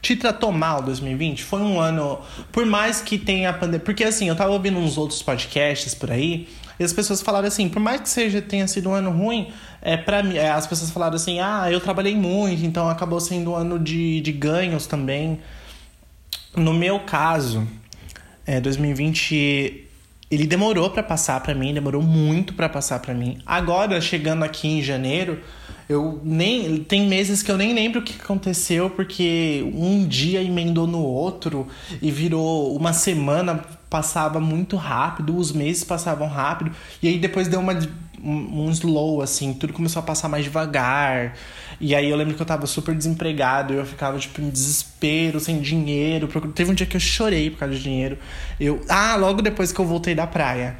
te 0.00 0.16
tratou 0.16 0.50
mal 0.50 0.82
2020? 0.82 1.44
Foi 1.44 1.60
um 1.60 1.78
ano, 1.78 2.18
por 2.50 2.64
mais 2.64 3.00
que 3.00 3.18
tenha 3.18 3.52
pandemia. 3.52 3.80
Porque 3.80 4.04
assim, 4.04 4.28
eu 4.28 4.36
tava 4.36 4.52
ouvindo 4.52 4.78
uns 4.78 4.96
outros 4.96 5.22
podcasts 5.22 5.94
por 5.94 6.10
aí, 6.10 6.48
e 6.78 6.84
as 6.84 6.92
pessoas 6.92 7.20
falaram 7.20 7.46
assim, 7.46 7.68
por 7.68 7.80
mais 7.80 8.00
que 8.00 8.08
seja 8.08 8.40
tenha 8.40 8.66
sido 8.66 8.88
um 8.88 8.94
ano 8.94 9.10
ruim, 9.10 9.52
é 9.82 9.96
para 9.96 10.22
mim, 10.22 10.36
é, 10.36 10.50
as 10.50 10.66
pessoas 10.66 10.90
falaram 10.90 11.16
assim: 11.16 11.38
"Ah, 11.40 11.70
eu 11.70 11.80
trabalhei 11.80 12.16
muito, 12.16 12.64
então 12.64 12.88
acabou 12.88 13.20
sendo 13.20 13.52
um 13.52 13.54
ano 13.54 13.78
de, 13.78 14.20
de 14.20 14.32
ganhos 14.32 14.86
também". 14.86 15.40
No 16.56 16.72
meu 16.72 17.00
caso, 17.00 17.66
é, 18.46 18.60
2020 18.60 19.88
ele 20.30 20.46
demorou 20.46 20.90
para 20.90 21.02
passar 21.02 21.40
para 21.40 21.54
mim, 21.54 21.74
demorou 21.74 22.02
muito 22.02 22.54
para 22.54 22.68
passar 22.68 23.00
para 23.00 23.12
mim. 23.12 23.38
Agora, 23.44 24.00
chegando 24.00 24.44
aqui 24.44 24.68
em 24.68 24.82
janeiro, 24.82 25.40
eu 25.90 26.20
nem 26.22 26.84
tem 26.84 27.08
meses 27.08 27.42
que 27.42 27.50
eu 27.50 27.56
nem 27.56 27.74
lembro 27.74 27.98
o 27.98 28.04
que 28.04 28.14
aconteceu 28.22 28.88
porque 28.88 29.68
um 29.74 30.06
dia 30.06 30.40
emendou 30.40 30.86
no 30.86 31.02
outro 31.02 31.66
e 32.00 32.12
virou 32.12 32.76
uma 32.76 32.92
semana 32.92 33.64
passava 33.90 34.38
muito 34.38 34.76
rápido, 34.76 35.36
os 35.36 35.50
meses 35.50 35.82
passavam 35.82 36.28
rápido 36.28 36.70
e 37.02 37.08
aí 37.08 37.18
depois 37.18 37.48
deu 37.48 37.58
uma 37.58 37.74
um, 38.22 38.70
slow 38.70 39.20
assim, 39.20 39.52
tudo 39.52 39.72
começou 39.72 39.98
a 39.98 40.02
passar 40.02 40.28
mais 40.28 40.44
devagar. 40.44 41.34
E 41.80 41.94
aí 41.94 42.10
eu 42.10 42.16
lembro 42.16 42.34
que 42.34 42.42
eu 42.42 42.46
tava 42.46 42.66
super 42.66 42.94
desempregado, 42.94 43.72
eu 43.72 43.84
ficava 43.86 44.18
tipo 44.18 44.42
em 44.42 44.50
desespero, 44.50 45.40
sem 45.40 45.58
dinheiro. 45.58 46.28
Teve 46.54 46.70
um 46.70 46.74
dia 46.74 46.86
que 46.86 46.96
eu 46.96 47.00
chorei 47.00 47.50
por 47.50 47.60
causa 47.60 47.74
de 47.74 47.82
dinheiro. 47.82 48.18
Eu, 48.60 48.80
ah, 48.90 49.16
logo 49.16 49.40
depois 49.40 49.72
que 49.72 49.80
eu 49.80 49.86
voltei 49.86 50.14
da 50.14 50.26
praia. 50.26 50.76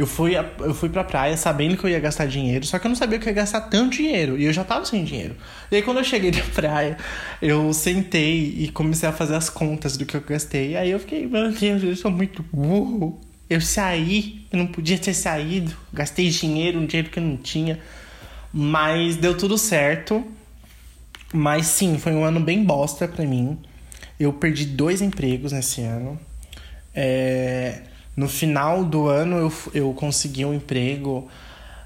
Eu 0.00 0.06
fui, 0.06 0.32
eu 0.34 0.72
fui 0.72 0.88
pra 0.88 1.04
praia 1.04 1.36
sabendo 1.36 1.76
que 1.76 1.84
eu 1.84 1.90
ia 1.90 2.00
gastar 2.00 2.24
dinheiro, 2.24 2.64
só 2.64 2.78
que 2.78 2.86
eu 2.86 2.88
não 2.88 2.96
sabia 2.96 3.18
que 3.18 3.26
eu 3.26 3.28
ia 3.28 3.34
gastar 3.34 3.60
tanto 3.60 3.98
dinheiro. 3.98 4.38
E 4.38 4.46
eu 4.46 4.52
já 4.52 4.64
tava 4.64 4.86
sem 4.86 5.04
dinheiro. 5.04 5.36
E 5.70 5.76
aí, 5.76 5.82
quando 5.82 5.98
eu 5.98 6.04
cheguei 6.04 6.30
da 6.32 6.42
praia, 6.42 6.96
eu 7.42 7.70
sentei 7.74 8.54
e 8.60 8.70
comecei 8.70 9.06
a 9.06 9.12
fazer 9.12 9.34
as 9.34 9.50
contas 9.50 9.98
do 9.98 10.06
que 10.06 10.16
eu 10.16 10.22
gastei. 10.22 10.74
Aí 10.74 10.90
eu 10.90 10.98
fiquei, 10.98 11.26
meu 11.26 11.52
Deus, 11.52 11.82
eu 11.82 11.94
sou 11.96 12.10
muito 12.10 12.42
burro. 12.50 13.20
Eu 13.50 13.60
saí, 13.60 14.46
eu 14.50 14.58
não 14.58 14.68
podia 14.68 14.96
ter 14.96 15.12
saído. 15.12 15.76
Gastei 15.92 16.30
dinheiro, 16.30 16.78
um 16.78 16.86
dinheiro 16.86 17.10
que 17.10 17.18
eu 17.18 17.22
não 17.22 17.36
tinha. 17.36 17.78
Mas 18.50 19.16
deu 19.16 19.36
tudo 19.36 19.58
certo. 19.58 20.24
Mas 21.30 21.66
sim, 21.66 21.98
foi 21.98 22.12
um 22.12 22.24
ano 22.24 22.40
bem 22.40 22.64
bosta 22.64 23.06
pra 23.06 23.26
mim. 23.26 23.58
Eu 24.18 24.32
perdi 24.32 24.64
dois 24.64 25.02
empregos 25.02 25.52
nesse 25.52 25.82
ano. 25.82 26.18
É 26.94 27.82
no 28.20 28.28
final 28.28 28.84
do 28.84 29.08
ano 29.08 29.38
eu, 29.38 29.52
eu 29.72 29.94
consegui 29.94 30.44
um 30.44 30.52
emprego 30.52 31.26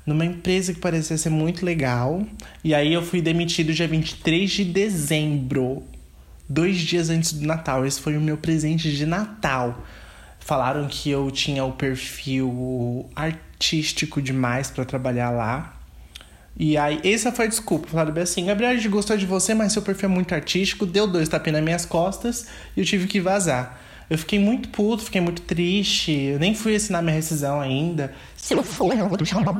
numa 0.04 0.24
empresa 0.24 0.74
que 0.74 0.80
parecia 0.80 1.16
ser 1.16 1.30
muito 1.30 1.64
legal. 1.64 2.26
E 2.64 2.74
aí 2.74 2.92
eu 2.92 3.02
fui 3.02 3.22
demitido 3.22 3.72
dia 3.72 3.86
23 3.86 4.50
de 4.50 4.64
dezembro, 4.64 5.84
dois 6.48 6.78
dias 6.78 7.08
antes 7.08 7.34
do 7.34 7.46
Natal. 7.46 7.86
Esse 7.86 8.00
foi 8.00 8.16
o 8.16 8.20
meu 8.20 8.36
presente 8.36 8.90
de 8.96 9.06
Natal. 9.06 9.84
Falaram 10.40 10.88
que 10.88 11.08
eu 11.08 11.30
tinha 11.30 11.64
o 11.64 11.70
perfil 11.70 13.08
artístico 13.14 14.20
demais 14.20 14.72
para 14.72 14.84
trabalhar 14.84 15.30
lá. 15.30 15.78
E 16.58 16.76
aí, 16.76 17.00
essa 17.04 17.30
foi 17.30 17.44
a 17.44 17.48
desculpa. 17.48 17.86
Falaram 17.86 18.12
bem 18.12 18.24
assim: 18.24 18.46
Gabriel, 18.46 18.72
a 18.72 18.74
gente 18.74 18.88
gostou 18.88 19.16
de 19.16 19.24
você, 19.24 19.54
mas 19.54 19.72
seu 19.72 19.82
perfil 19.82 20.08
é 20.08 20.12
muito 20.12 20.34
artístico. 20.34 20.84
Deu 20.84 21.06
dois 21.06 21.28
tapinhas 21.28 21.58
nas 21.58 21.64
minhas 21.64 21.86
costas 21.86 22.48
e 22.76 22.80
eu 22.80 22.84
tive 22.84 23.06
que 23.06 23.20
vazar. 23.20 23.80
Eu 24.08 24.18
fiquei 24.18 24.38
muito 24.38 24.68
puto, 24.68 25.04
fiquei 25.04 25.20
muito 25.20 25.42
triste. 25.42 26.12
Eu 26.12 26.38
nem 26.38 26.54
fui 26.54 26.74
assinar 26.74 27.02
minha 27.02 27.14
rescisão 27.14 27.60
ainda. 27.60 28.14
Se 28.36 28.54
eu 28.54 28.62
for, 28.62 28.94
eu 28.96 29.08
vou 29.08 29.16
deixar 29.16 29.38
uma 29.38 29.52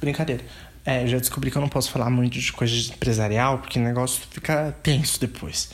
Brincadeira. 0.00 0.42
É, 0.84 1.06
já 1.06 1.18
descobri 1.18 1.50
que 1.50 1.56
eu 1.56 1.62
não 1.62 1.68
posso 1.68 1.90
falar 1.90 2.10
muito 2.10 2.38
de 2.38 2.52
coisas 2.52 2.90
empresarial, 2.90 3.58
porque 3.58 3.78
o 3.78 3.82
negócio 3.82 4.22
fica 4.30 4.74
tenso 4.82 5.20
depois. 5.20 5.70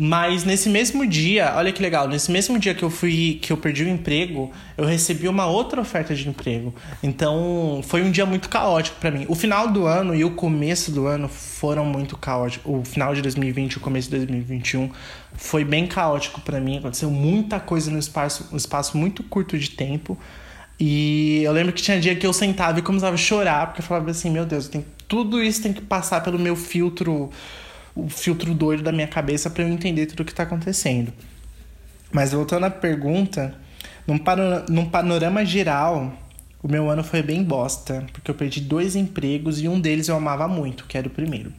Mas 0.00 0.44
nesse 0.44 0.68
mesmo 0.68 1.04
dia, 1.04 1.54
olha 1.56 1.72
que 1.72 1.82
legal, 1.82 2.06
nesse 2.06 2.30
mesmo 2.30 2.56
dia 2.56 2.72
que 2.72 2.84
eu 2.84 2.88
fui, 2.88 3.40
que 3.42 3.52
eu 3.52 3.56
perdi 3.56 3.82
o 3.82 3.88
emprego, 3.88 4.48
eu 4.76 4.84
recebi 4.84 5.26
uma 5.26 5.46
outra 5.46 5.80
oferta 5.80 6.14
de 6.14 6.28
emprego. 6.28 6.72
Então, 7.02 7.80
foi 7.82 8.02
um 8.02 8.10
dia 8.12 8.24
muito 8.24 8.48
caótico 8.48 8.96
para 9.00 9.10
mim. 9.10 9.26
O 9.28 9.34
final 9.34 9.66
do 9.66 9.86
ano 9.86 10.14
e 10.14 10.24
o 10.24 10.30
começo 10.30 10.92
do 10.92 11.08
ano 11.08 11.26
foram 11.26 11.84
muito 11.84 12.16
caóticos. 12.16 12.64
O 12.64 12.84
final 12.84 13.12
de 13.12 13.20
2020 13.22 13.72
e 13.72 13.76
o 13.78 13.80
começo 13.80 14.08
de 14.08 14.18
2021 14.18 14.88
foi 15.34 15.64
bem 15.64 15.84
caótico 15.84 16.40
para 16.42 16.60
mim. 16.60 16.78
Aconteceu 16.78 17.10
muita 17.10 17.58
coisa 17.58 17.90
no 17.90 17.98
espaço, 17.98 18.48
um 18.52 18.56
espaço 18.56 18.96
muito 18.96 19.24
curto 19.24 19.58
de 19.58 19.70
tempo. 19.70 20.16
E 20.78 21.42
eu 21.42 21.50
lembro 21.50 21.72
que 21.72 21.82
tinha 21.82 21.98
dia 21.98 22.14
que 22.14 22.24
eu 22.24 22.32
sentava 22.32 22.78
e 22.78 22.82
começava 22.82 23.14
a 23.14 23.18
chorar, 23.18 23.66
porque 23.66 23.80
eu 23.80 23.84
falava 23.84 24.08
assim, 24.12 24.30
meu 24.30 24.46
Deus, 24.46 24.66
eu 24.66 24.70
tenho 24.70 24.84
tudo 25.08 25.42
isso 25.42 25.62
tem 25.62 25.72
que 25.72 25.80
passar 25.80 26.22
pelo 26.22 26.38
meu 26.38 26.54
filtro, 26.54 27.30
o 27.98 28.08
filtro 28.08 28.54
doido 28.54 28.82
da 28.82 28.92
minha 28.92 29.08
cabeça 29.08 29.50
para 29.50 29.64
eu 29.64 29.68
entender 29.68 30.06
tudo 30.06 30.20
o 30.20 30.24
que 30.24 30.32
tá 30.32 30.44
acontecendo. 30.44 31.12
Mas 32.12 32.32
voltando 32.32 32.64
à 32.64 32.70
pergunta, 32.70 33.54
num, 34.06 34.16
panorama, 34.16 34.66
num 34.68 34.86
panorama 34.88 35.44
geral, 35.44 36.16
o 36.62 36.68
meu 36.68 36.88
ano 36.88 37.02
foi 37.02 37.22
bem 37.22 37.42
bosta, 37.42 38.06
porque 38.12 38.30
eu 38.30 38.34
perdi 38.34 38.60
dois 38.60 38.94
empregos 38.94 39.60
e 39.60 39.68
um 39.68 39.80
deles 39.80 40.08
eu 40.08 40.16
amava 40.16 40.46
muito, 40.46 40.84
que 40.86 40.96
era 40.96 41.08
o 41.08 41.10
primeiro. 41.10 41.52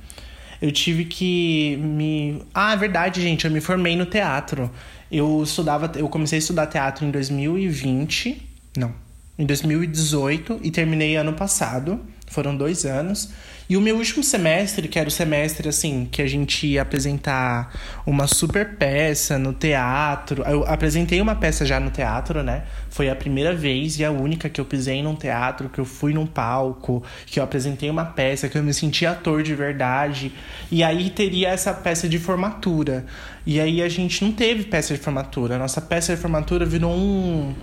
Eu 0.62 0.72
tive 0.72 1.06
que 1.06 1.78
me. 1.78 2.42
Ah, 2.54 2.74
é 2.74 2.78
verdade, 2.78 3.22
gente, 3.22 3.46
eu 3.46 3.52
me 3.52 3.62
formei 3.62 3.96
no 3.96 4.06
teatro. 4.06 4.70
Eu 5.12 5.44
estudava, 5.44 5.92
eu 5.98 6.08
comecei 6.10 6.38
a 6.38 6.40
estudar 6.40 6.68
teatro 6.68 7.06
em 7.06 7.12
2020, 7.12 8.42
não, 8.78 8.94
em 9.38 9.46
2018 9.46 10.60
e 10.64 10.72
terminei 10.72 11.16
ano 11.16 11.34
passado. 11.34 12.00
Foram 12.28 12.56
dois 12.56 12.86
anos. 12.86 13.30
E 13.70 13.78
o 13.78 13.82
meu 13.82 13.98
último 13.98 14.24
semestre, 14.24 14.88
que 14.88 14.98
era 14.98 15.08
o 15.08 15.12
semestre 15.12 15.70
assim, 15.70 16.08
que 16.12 16.24
a 16.24 16.28
gente 16.28 16.66
ia 16.66 16.82
apresentar 16.82 17.72
uma 18.04 18.26
super 18.26 18.78
peça 18.78 19.38
no 19.38 19.54
teatro. 19.54 20.42
Eu 20.42 20.66
apresentei 20.66 21.22
uma 21.22 21.36
peça 21.36 21.64
já 21.64 21.80
no 21.80 21.92
teatro, 21.92 22.42
né? 22.42 22.64
Foi 22.90 23.12
a 23.12 23.16
primeira 23.16 23.54
vez 23.54 24.00
e 24.00 24.04
a 24.04 24.10
única 24.10 24.50
que 24.50 24.60
eu 24.60 24.66
pisei 24.66 25.04
num 25.04 25.14
teatro, 25.14 25.70
que 25.70 25.78
eu 25.78 25.86
fui 25.86 26.16
num 26.16 26.26
palco, 26.26 27.04
que 27.28 27.40
eu 27.40 27.44
apresentei 27.44 27.92
uma 27.92 28.06
peça, 28.06 28.50
que 28.50 28.58
eu 28.58 28.64
me 28.64 28.74
senti 28.74 29.06
ator 29.06 29.44
de 29.44 29.54
verdade. 29.54 30.32
E 30.72 30.84
aí 30.84 31.12
teria 31.12 31.50
essa 31.50 31.72
peça 31.72 32.10
de 32.10 32.18
formatura. 32.18 33.06
E 33.46 33.60
aí 33.60 33.84
a 33.84 33.90
gente 33.90 34.26
não 34.26 34.32
teve 34.32 34.64
peça 34.64 34.96
de 34.96 35.00
formatura. 35.00 35.58
A 35.58 35.60
nossa 35.60 35.80
peça 35.80 36.16
de 36.16 36.20
formatura 36.20 36.66
virou 36.66 36.92
um 36.92 37.54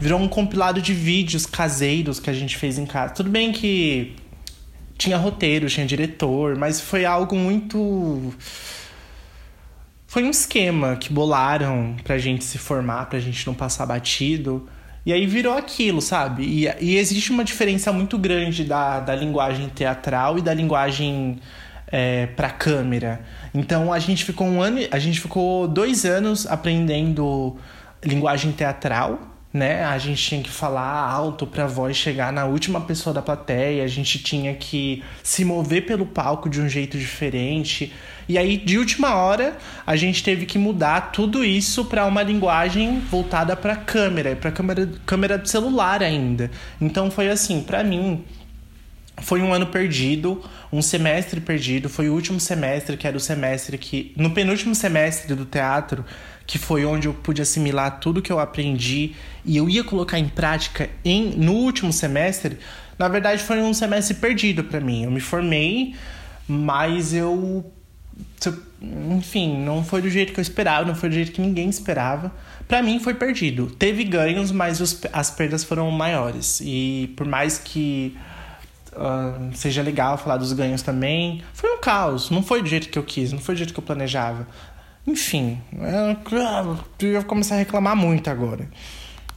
virou 0.00 0.18
um 0.18 0.26
compilado 0.26 0.80
de 0.80 0.94
vídeos 0.94 1.44
caseiros 1.44 2.18
que 2.18 2.30
a 2.30 2.32
gente 2.32 2.56
fez 2.56 2.78
em 2.78 2.86
casa. 2.86 3.12
Tudo 3.12 3.28
bem 3.28 3.52
que 3.52 4.16
tinha 5.02 5.16
roteiro, 5.16 5.68
tinha 5.68 5.84
diretor, 5.84 6.56
mas 6.56 6.80
foi 6.80 7.04
algo 7.04 7.34
muito. 7.36 8.32
Foi 10.06 10.22
um 10.22 10.30
esquema 10.30 10.96
que 10.96 11.12
bolaram 11.12 11.96
pra 12.04 12.18
gente 12.18 12.44
se 12.44 12.58
formar, 12.58 13.06
pra 13.06 13.18
gente 13.18 13.46
não 13.46 13.54
passar 13.54 13.86
batido. 13.86 14.68
E 15.04 15.12
aí 15.12 15.26
virou 15.26 15.56
aquilo, 15.56 16.00
sabe? 16.00 16.44
E, 16.44 16.68
e 16.80 16.96
existe 16.96 17.32
uma 17.32 17.42
diferença 17.42 17.92
muito 17.92 18.16
grande 18.16 18.62
da, 18.62 19.00
da 19.00 19.14
linguagem 19.16 19.68
teatral 19.68 20.38
e 20.38 20.42
da 20.42 20.54
linguagem 20.54 21.40
é, 21.88 22.26
pra 22.26 22.50
câmera. 22.50 23.20
Então 23.52 23.92
a 23.92 23.98
gente 23.98 24.24
ficou 24.24 24.46
um 24.46 24.62
ano. 24.62 24.80
A 24.92 24.98
gente 25.00 25.20
ficou 25.20 25.66
dois 25.66 26.04
anos 26.04 26.46
aprendendo 26.46 27.56
linguagem 28.04 28.52
teatral 28.52 29.31
né? 29.52 29.84
A 29.84 29.98
gente 29.98 30.22
tinha 30.22 30.42
que 30.42 30.50
falar 30.50 30.82
alto 30.82 31.46
para 31.46 31.64
a 31.64 31.66
voz 31.66 31.96
chegar 31.96 32.32
na 32.32 32.46
última 32.46 32.80
pessoa 32.80 33.12
da 33.12 33.20
plateia, 33.20 33.84
a 33.84 33.88
gente 33.88 34.18
tinha 34.18 34.54
que 34.54 35.02
se 35.22 35.44
mover 35.44 35.84
pelo 35.84 36.06
palco 36.06 36.48
de 36.48 36.60
um 36.60 36.68
jeito 36.68 36.98
diferente. 36.98 37.92
E 38.28 38.38
aí, 38.38 38.56
de 38.56 38.78
última 38.78 39.14
hora, 39.14 39.58
a 39.86 39.94
gente 39.94 40.22
teve 40.22 40.46
que 40.46 40.58
mudar 40.58 41.12
tudo 41.12 41.44
isso 41.44 41.84
para 41.84 42.06
uma 42.06 42.22
linguagem 42.22 43.00
voltada 43.00 43.54
para 43.54 43.76
câmera, 43.76 44.34
para 44.36 44.50
câmera, 44.50 44.90
câmera 45.04 45.38
de 45.38 45.50
celular 45.50 46.02
ainda. 46.02 46.50
Então 46.80 47.10
foi 47.10 47.28
assim, 47.28 47.60
para 47.62 47.84
mim, 47.84 48.24
foi 49.20 49.42
um 49.42 49.52
ano 49.52 49.66
perdido, 49.66 50.42
um 50.72 50.80
semestre 50.80 51.40
perdido, 51.40 51.88
foi 51.88 52.08
o 52.08 52.14
último 52.14 52.40
semestre, 52.40 52.96
que 52.96 53.06
era 53.06 53.16
o 53.16 53.20
semestre 53.20 53.76
que 53.76 54.12
no 54.16 54.30
penúltimo 54.30 54.74
semestre 54.74 55.34
do 55.34 55.44
teatro, 55.44 56.04
que 56.46 56.58
foi 56.58 56.84
onde 56.84 57.08
eu 57.08 57.14
pude 57.14 57.40
assimilar 57.40 58.00
tudo 58.00 58.22
que 58.22 58.32
eu 58.32 58.38
aprendi 58.38 59.14
e 59.44 59.56
eu 59.56 59.68
ia 59.68 59.84
colocar 59.84 60.18
em 60.18 60.28
prática 60.28 60.90
em 61.04 61.30
no 61.30 61.52
último 61.52 61.92
semestre, 61.92 62.58
na 62.98 63.08
verdade 63.08 63.42
foi 63.42 63.60
um 63.60 63.72
semestre 63.72 64.14
perdido 64.14 64.64
para 64.64 64.80
mim. 64.80 65.04
Eu 65.04 65.10
me 65.10 65.20
formei, 65.20 65.94
mas 66.48 67.14
eu 67.14 67.72
enfim, 68.82 69.56
não 69.58 69.84
foi 69.84 70.02
do 70.02 70.10
jeito 70.10 70.32
que 70.32 70.40
eu 70.40 70.42
esperava, 70.42 70.84
não 70.84 70.94
foi 70.94 71.08
do 71.08 71.14
jeito 71.14 71.32
que 71.32 71.40
ninguém 71.40 71.68
esperava. 71.68 72.32
Para 72.66 72.82
mim 72.82 72.98
foi 72.98 73.14
perdido. 73.14 73.66
Teve 73.66 74.04
ganhos, 74.04 74.50
mas 74.50 74.80
os, 74.80 75.00
as 75.12 75.30
perdas 75.30 75.62
foram 75.62 75.90
maiores. 75.90 76.60
E 76.60 77.12
por 77.16 77.26
mais 77.26 77.58
que 77.58 78.16
uh, 78.92 79.54
seja 79.54 79.82
legal 79.82 80.18
falar 80.18 80.36
dos 80.36 80.52
ganhos 80.52 80.82
também, 80.82 81.42
foi 81.52 81.70
um 81.70 81.80
caos. 81.80 82.30
Não 82.30 82.42
foi 82.42 82.62
do 82.62 82.68
jeito 82.68 82.88
que 82.88 82.98
eu 82.98 83.04
quis, 83.04 83.32
não 83.32 83.38
foi 83.38 83.54
do 83.54 83.58
jeito 83.58 83.72
que 83.72 83.78
eu 83.78 83.84
planejava. 83.84 84.46
Enfim, 85.06 85.60
eu 87.00 87.12
ia 87.12 87.22
começar 87.22 87.56
a 87.56 87.58
reclamar 87.58 87.96
muito 87.96 88.30
agora. 88.30 88.68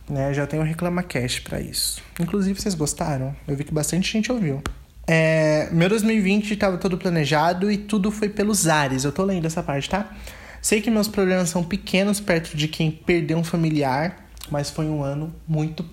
Né? 0.07 0.31
Já 0.33 0.45
tenho 0.45 0.61
um 0.61 0.65
ReclamaCast 0.65 1.41
para 1.41 1.59
isso. 1.59 2.01
Inclusive, 2.19 2.59
vocês 2.59 2.75
gostaram? 2.75 3.35
Eu 3.47 3.55
vi 3.55 3.63
que 3.63 3.73
bastante 3.73 4.11
gente 4.11 4.31
ouviu. 4.31 4.61
É, 5.07 5.69
meu 5.71 5.89
2020 5.89 6.51
estava 6.51 6.77
todo 6.77 6.97
planejado 6.97 7.71
e 7.71 7.77
tudo 7.77 8.11
foi 8.11 8.29
pelos 8.29 8.67
ares. 8.67 9.03
Eu 9.03 9.11
tô 9.11 9.23
lendo 9.23 9.45
essa 9.45 9.63
parte, 9.63 9.89
tá? 9.89 10.15
Sei 10.61 10.81
que 10.81 10.91
meus 10.91 11.07
problemas 11.07 11.49
são 11.49 11.63
pequenos 11.63 12.19
perto 12.19 12.55
de 12.55 12.67
quem 12.67 12.91
perdeu 12.91 13.37
um 13.37 13.43
familiar, 13.43 14.27
mas 14.51 14.69
foi 14.69 14.85
um 14.85 15.03
ano 15.03 15.33
muito 15.47 15.85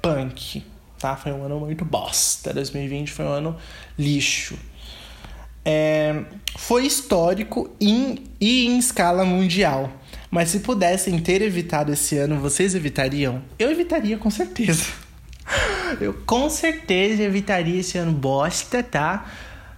punk, 0.00 0.64
tá? 0.98 1.16
Foi 1.16 1.32
um 1.32 1.44
ano 1.44 1.58
muito 1.60 1.84
bosta. 1.84 2.54
2020 2.54 3.10
foi 3.10 3.24
um 3.24 3.30
ano 3.30 3.56
lixo 3.98 4.56
é, 5.68 6.22
foi 6.56 6.86
histórico 6.86 7.68
em, 7.80 8.22
e 8.40 8.66
em 8.66 8.78
escala 8.78 9.24
mundial. 9.24 9.92
Mas 10.30 10.50
se 10.50 10.60
pudessem 10.60 11.18
ter 11.18 11.42
evitado 11.42 11.92
esse 11.92 12.16
ano, 12.16 12.38
vocês 12.38 12.74
evitariam? 12.76 13.42
Eu 13.58 13.70
evitaria 13.72 14.16
com 14.16 14.30
certeza. 14.30 14.84
Eu 16.00 16.14
com 16.26 16.50
certeza 16.50 17.22
evitaria 17.22 17.80
esse 17.80 17.96
ano 17.96 18.12
bosta, 18.12 18.82
tá? 18.82 19.24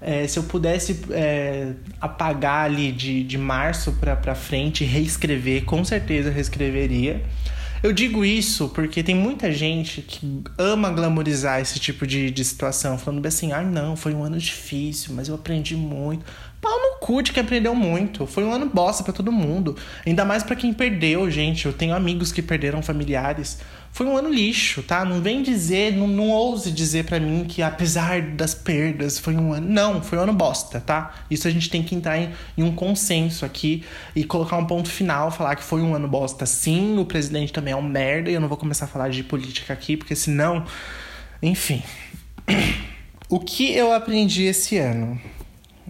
É, 0.01 0.27
se 0.27 0.39
eu 0.39 0.45
pudesse 0.45 1.01
é, 1.11 1.73
apagar 2.01 2.65
ali 2.65 2.91
de, 2.93 3.23
de 3.25 3.37
março 3.37 3.93
pra, 4.01 4.17
pra 4.17 4.35
frente 4.35 4.85
reescrever, 4.85 5.65
com 5.65 5.85
certeza 5.85 6.31
reescreveria. 6.31 7.23
Eu 7.83 7.93
digo 7.93 8.25
isso 8.25 8.69
porque 8.71 9.03
tem 9.03 9.15
muita 9.15 9.53
gente 9.53 10.03
que 10.03 10.43
ama 10.59 10.91
glamorizar 10.91 11.61
esse 11.61 11.79
tipo 11.79 12.07
de, 12.07 12.31
de 12.31 12.45
situação, 12.45 12.99
falando 12.99 13.25
assim: 13.27 13.53
ah, 13.53 13.63
não, 13.63 13.97
foi 13.97 14.15
um 14.15 14.25
ano 14.25 14.39
difícil, 14.39 15.15
mas 15.15 15.29
eu 15.29 15.35
aprendi 15.35 15.77
muito. 15.77 16.25
Pau 16.61 16.73
no 16.73 16.99
cu 16.99 17.23
de 17.23 17.33
que 17.33 17.39
aprendeu 17.39 17.75
muito. 17.75 18.27
Foi 18.27 18.43
um 18.43 18.53
ano 18.53 18.67
bosta 18.67 19.05
para 19.05 19.13
todo 19.13 19.31
mundo. 19.31 19.77
Ainda 20.05 20.25
mais 20.25 20.43
para 20.43 20.57
quem 20.57 20.73
perdeu, 20.73 21.31
gente. 21.31 21.67
Eu 21.67 21.73
tenho 21.73 21.95
amigos 21.95 22.33
que 22.33 22.43
perderam 22.43 22.83
familiares. 22.83 23.59
Foi 23.93 24.07
um 24.07 24.17
ano 24.17 24.29
lixo, 24.29 24.83
tá? 24.83 25.05
Não 25.05 25.21
vem 25.23 25.43
dizer, 25.43 25.93
não, 25.93 26.09
não 26.09 26.31
ouse 26.31 26.71
dizer 26.73 27.05
para 27.05 27.19
mim 27.19 27.45
que 27.49 27.63
apesar 27.63 28.21
das 28.21 28.55
perdas 28.55 29.19
foi 29.19 29.37
um 29.37 29.53
ano. 29.53 29.69
Não, 29.69 30.03
foi 30.03 30.19
um 30.19 30.23
ano 30.23 30.33
bosta, 30.33 30.81
tá? 30.81 31.15
Isso 31.31 31.47
a 31.47 31.51
gente 31.51 31.71
tem 31.71 31.83
que 31.83 31.95
entrar 31.95 32.19
em, 32.19 32.31
em 32.57 32.63
um 32.63 32.75
consenso 32.75 33.45
aqui 33.45 33.85
e 34.15 34.25
colocar 34.25 34.57
um 34.57 34.67
ponto 34.67 34.89
final, 34.89 35.31
falar 35.31 35.55
que 35.55 35.65
foi 35.65 35.81
um 35.81 35.95
ano 35.95 36.09
bosta. 36.09 36.45
Sim, 36.45 36.99
o 36.99 37.05
presidente 37.05 37.53
também 37.53 37.73
é 37.73 37.77
um 37.77 37.83
merda 37.83 38.31
e 38.31 38.35
eu 38.35 38.41
não 38.41 38.49
vou 38.49 38.59
começar 38.59 38.85
a 38.85 38.89
falar 38.89 39.11
de 39.11 39.23
política 39.23 39.73
aqui, 39.73 39.97
porque 39.97 40.17
senão. 40.17 40.65
Enfim. 41.41 41.83
O 43.31 43.39
que 43.39 43.75
eu 43.75 43.93
aprendi 43.93 44.45
esse 44.45 44.79
ano? 44.79 45.21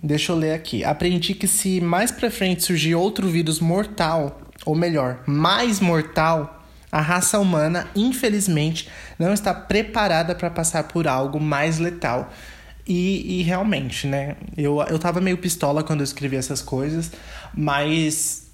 Deixa 0.02 0.32
eu 0.32 0.36
ler 0.36 0.52
aqui. 0.52 0.84
Aprendi 0.84 1.34
que 1.34 1.46
se 1.46 1.80
mais 1.80 2.10
pra 2.10 2.30
frente 2.30 2.62
surgir 2.62 2.94
outro 2.94 3.28
vírus 3.28 3.60
mortal, 3.60 4.40
ou 4.64 4.74
melhor, 4.74 5.20
mais 5.26 5.80
mortal, 5.80 6.66
a 6.90 7.00
raça 7.00 7.38
humana, 7.38 7.88
infelizmente, 7.94 8.88
não 9.18 9.32
está 9.32 9.52
preparada 9.52 10.34
para 10.34 10.50
passar 10.50 10.84
por 10.84 11.06
algo 11.06 11.40
mais 11.40 11.78
letal. 11.78 12.32
E, 12.86 13.40
e, 13.40 13.42
realmente, 13.42 14.06
né? 14.06 14.36
Eu, 14.56 14.80
eu 14.88 14.98
tava 14.98 15.20
meio 15.20 15.36
pistola 15.36 15.84
quando 15.84 16.00
eu 16.00 16.04
escrevi 16.04 16.36
essas 16.36 16.62
coisas, 16.62 17.12
mas. 17.54 18.46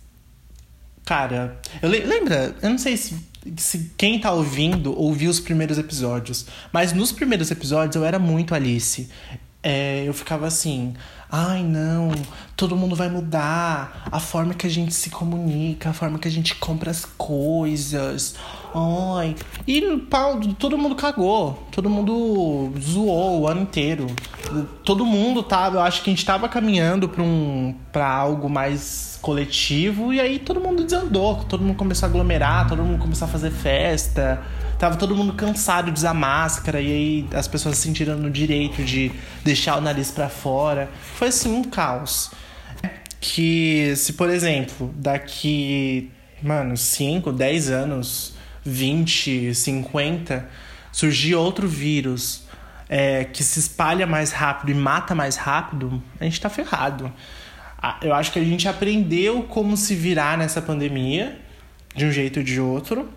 Cara, 1.05 1.61
eu 1.81 1.89
le 1.89 2.01
lembra? 2.01 2.57
Eu 2.61 2.71
não 2.71 2.79
sei 2.79 2.97
se, 2.97 3.15
se 3.57 3.93
quem 3.97 4.19
tá 4.19 4.33
ouvindo 4.33 4.99
ouviu 4.99 5.31
os 5.31 5.39
primeiros 5.39 5.79
episódios, 5.79 6.47
mas 6.73 6.93
nos 6.93 7.13
primeiros 7.13 7.51
episódios 7.51 7.95
eu 7.95 8.05
era 8.05 8.19
muito 8.19 8.55
Alice. 8.55 9.09
É, 9.63 10.03
eu 10.05 10.13
ficava 10.13 10.47
assim, 10.47 10.95
ai 11.31 11.63
não, 11.63 12.11
todo 12.57 12.77
mundo 12.77 12.95
vai 12.95 13.09
mudar, 13.09 14.09
a 14.11 14.21
forma 14.21 14.55
que 14.55 14.67
a 14.67 14.71
gente 14.71 14.95
se 14.95 15.11
comunica, 15.11 15.91
a 15.91 15.93
forma 15.93 16.19
que 16.19 16.29
a 16.29 16.31
gente 16.31 16.55
compra 16.55 16.91
as 16.91 17.05
coisas. 17.05 18.35
Ai. 18.75 19.37
E 19.67 19.97
pau, 20.11 20.41
todo 20.59 20.77
mundo 20.77 20.95
cagou, 20.95 21.67
todo 21.71 21.89
mundo 21.89 22.73
zoou 22.81 23.43
o 23.43 23.49
ano 23.49 23.63
inteiro. 23.63 24.07
Todo 24.85 25.05
mundo 25.07 25.43
tava, 25.43 25.77
eu 25.77 25.83
acho 25.83 26.03
que 26.03 26.11
a 26.11 26.13
gente 26.13 26.25
tava 26.25 26.49
caminhando 26.49 27.09
para 27.09 27.23
um 27.23 27.75
para 27.93 28.09
algo 28.09 28.51
mais 28.51 29.19
coletivo 29.23 30.13
e 30.13 30.21
aí 30.21 30.39
todo 30.39 30.61
mundo 30.61 30.85
desandou, 30.85 31.37
todo 31.49 31.63
mundo 31.63 31.77
começou 31.77 32.07
a 32.07 32.11
aglomerar, 32.11 32.69
todo 32.69 32.83
mundo 32.83 32.99
começou 32.99 33.27
a 33.27 33.31
fazer 33.31 33.51
festa. 33.51 34.43
Tava 34.79 34.97
todo 34.97 35.15
mundo 35.15 35.33
cansado 35.35 35.91
de 35.91 35.99
usar 35.99 36.15
máscara 36.15 36.81
e 36.81 36.93
aí 36.93 37.29
as 37.33 37.47
pessoas 37.47 37.77
se 37.77 37.83
sentiram 37.83 38.17
no 38.19 38.31
direito 38.31 38.83
de 38.83 39.11
deixar 39.45 39.79
o 39.79 39.81
nariz 39.81 40.11
para 40.11 40.29
fora. 40.29 40.91
Foi 41.17 41.29
assim 41.29 41.53
um 41.53 41.65
caos. 41.65 42.31
Que 43.21 43.95
se, 43.97 44.13
por 44.15 44.29
exemplo, 44.29 44.93
daqui, 44.97 46.11
mano, 46.43 46.77
5, 46.77 47.33
10 47.33 47.71
anos, 47.71 48.35
20, 48.65 49.55
50, 49.55 50.49
surgir 50.93 51.35
outro 51.35 51.67
vírus 51.67 52.45
é, 52.89 53.25
que 53.25 53.43
se 53.43 53.59
espalha 53.59 54.07
mais 54.07 54.33
rápido 54.33 54.71
e 54.71 54.75
mata 54.75 55.15
mais 55.15 55.37
rápido, 55.37 56.03
a 56.21 56.25
gente 56.25 56.41
tá 56.41 56.51
ferrado. 56.51 57.13
Eu 58.03 58.15
acho 58.15 58.33
que 58.33 58.39
a 58.39 58.45
gente 58.45 58.69
aprendeu 58.69 59.43
como 59.45 59.77
se 59.77 59.95
virar 59.95 60.39
nessa 60.39 60.61
pandemia, 60.61 61.39
de 61.95 62.05
um 62.07 62.13
jeito 62.13 62.41
ou 62.41 62.45
de 62.45 62.61
outro, 62.61 63.09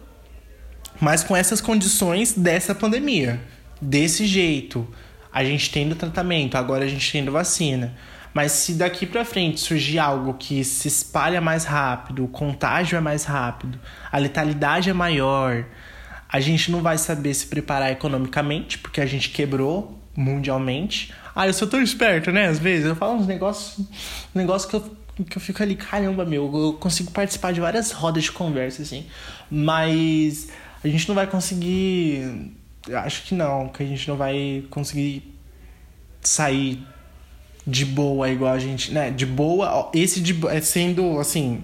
mas 1.00 1.24
com 1.24 1.36
essas 1.36 1.62
condições 1.62 2.34
dessa 2.34 2.74
pandemia. 2.74 3.40
Desse 3.82 4.26
jeito. 4.26 4.88
A 5.32 5.44
gente 5.44 5.70
tendo 5.72 5.96
tratamento, 5.96 6.58
agora 6.58 6.86
a 6.86 6.88
gente 6.88 7.12
tendo 7.12 7.32
vacina. 7.32 7.96
Mas 8.34 8.52
se 8.52 8.74
daqui 8.74 9.06
para 9.06 9.26
frente 9.26 9.60
surgir 9.60 10.00
algo 10.00 10.34
que 10.36 10.64
se 10.64 10.88
espalha 10.88 11.42
mais 11.42 11.66
rápido, 11.66 12.24
o 12.24 12.28
contágio 12.28 12.96
é 12.98 13.02
mais 13.02 13.24
rápido, 13.24 13.80
a 14.12 14.18
letalidade 14.18 14.90
é 14.90 14.94
maior, 14.94 15.66
a 16.30 16.40
gente 16.40 16.72
não 16.72 16.82
vai 16.82 16.98
saber 16.98 17.34
se 17.34 17.48
preparar 17.48 17.92
economicamente, 17.92 18.78
porque 18.78 19.02
a 19.02 19.06
gente 19.06 19.30
quebrou 19.30 20.00
mundialmente. 20.16 21.14
Ah, 21.36 21.48
eu 21.48 21.54
sou 21.54 21.68
tão 21.68 21.82
esperto, 21.82 22.32
né? 22.32 22.48
Às 22.48 22.60
vezes 22.60 22.86
eu 22.86 22.96
falo 22.96 23.14
uns 23.14 23.28
negócios, 23.28 23.88
negócio 24.36 24.70
que 24.70 24.76
eu, 24.76 24.98
que 25.26 25.38
eu 25.38 25.42
fico 25.42 25.64
ali, 25.64 25.76
caramba, 25.76 26.26
meu, 26.26 26.52
eu 26.54 26.74
consigo 26.74 27.12
participar 27.12 27.54
de 27.54 27.62
várias 27.62 27.92
rodas 27.92 28.24
de 28.24 28.32
conversa, 28.32 28.82
assim. 28.82 29.06
Mas 29.50 30.50
a 30.84 30.88
gente 30.88 31.08
não 31.08 31.16
vai 31.16 31.28
conseguir. 31.28 32.52
Acho 32.94 33.24
que 33.24 33.36
não, 33.36 33.68
que 33.70 33.84
a 33.84 33.86
gente 33.86 34.08
não 34.08 34.16
vai 34.16 34.64
conseguir 34.70 35.36
sair 36.22 36.82
de 37.66 37.86
boa 37.86 38.30
igual 38.30 38.54
a 38.54 38.60
gente, 38.60 38.94
né? 38.94 39.12
De 39.12 39.26
boa, 39.26 39.92
esse 39.94 40.22
de 40.22 40.48
é 40.48 40.62
sendo 40.62 41.20
assim 41.20 41.64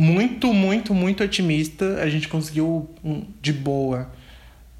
muito, 0.00 0.54
muito, 0.54 0.94
muito 0.94 1.22
otimista, 1.22 2.02
a 2.02 2.08
gente 2.08 2.26
conseguiu 2.26 2.88
um, 3.04 3.22
de 3.42 3.52
boa. 3.52 4.10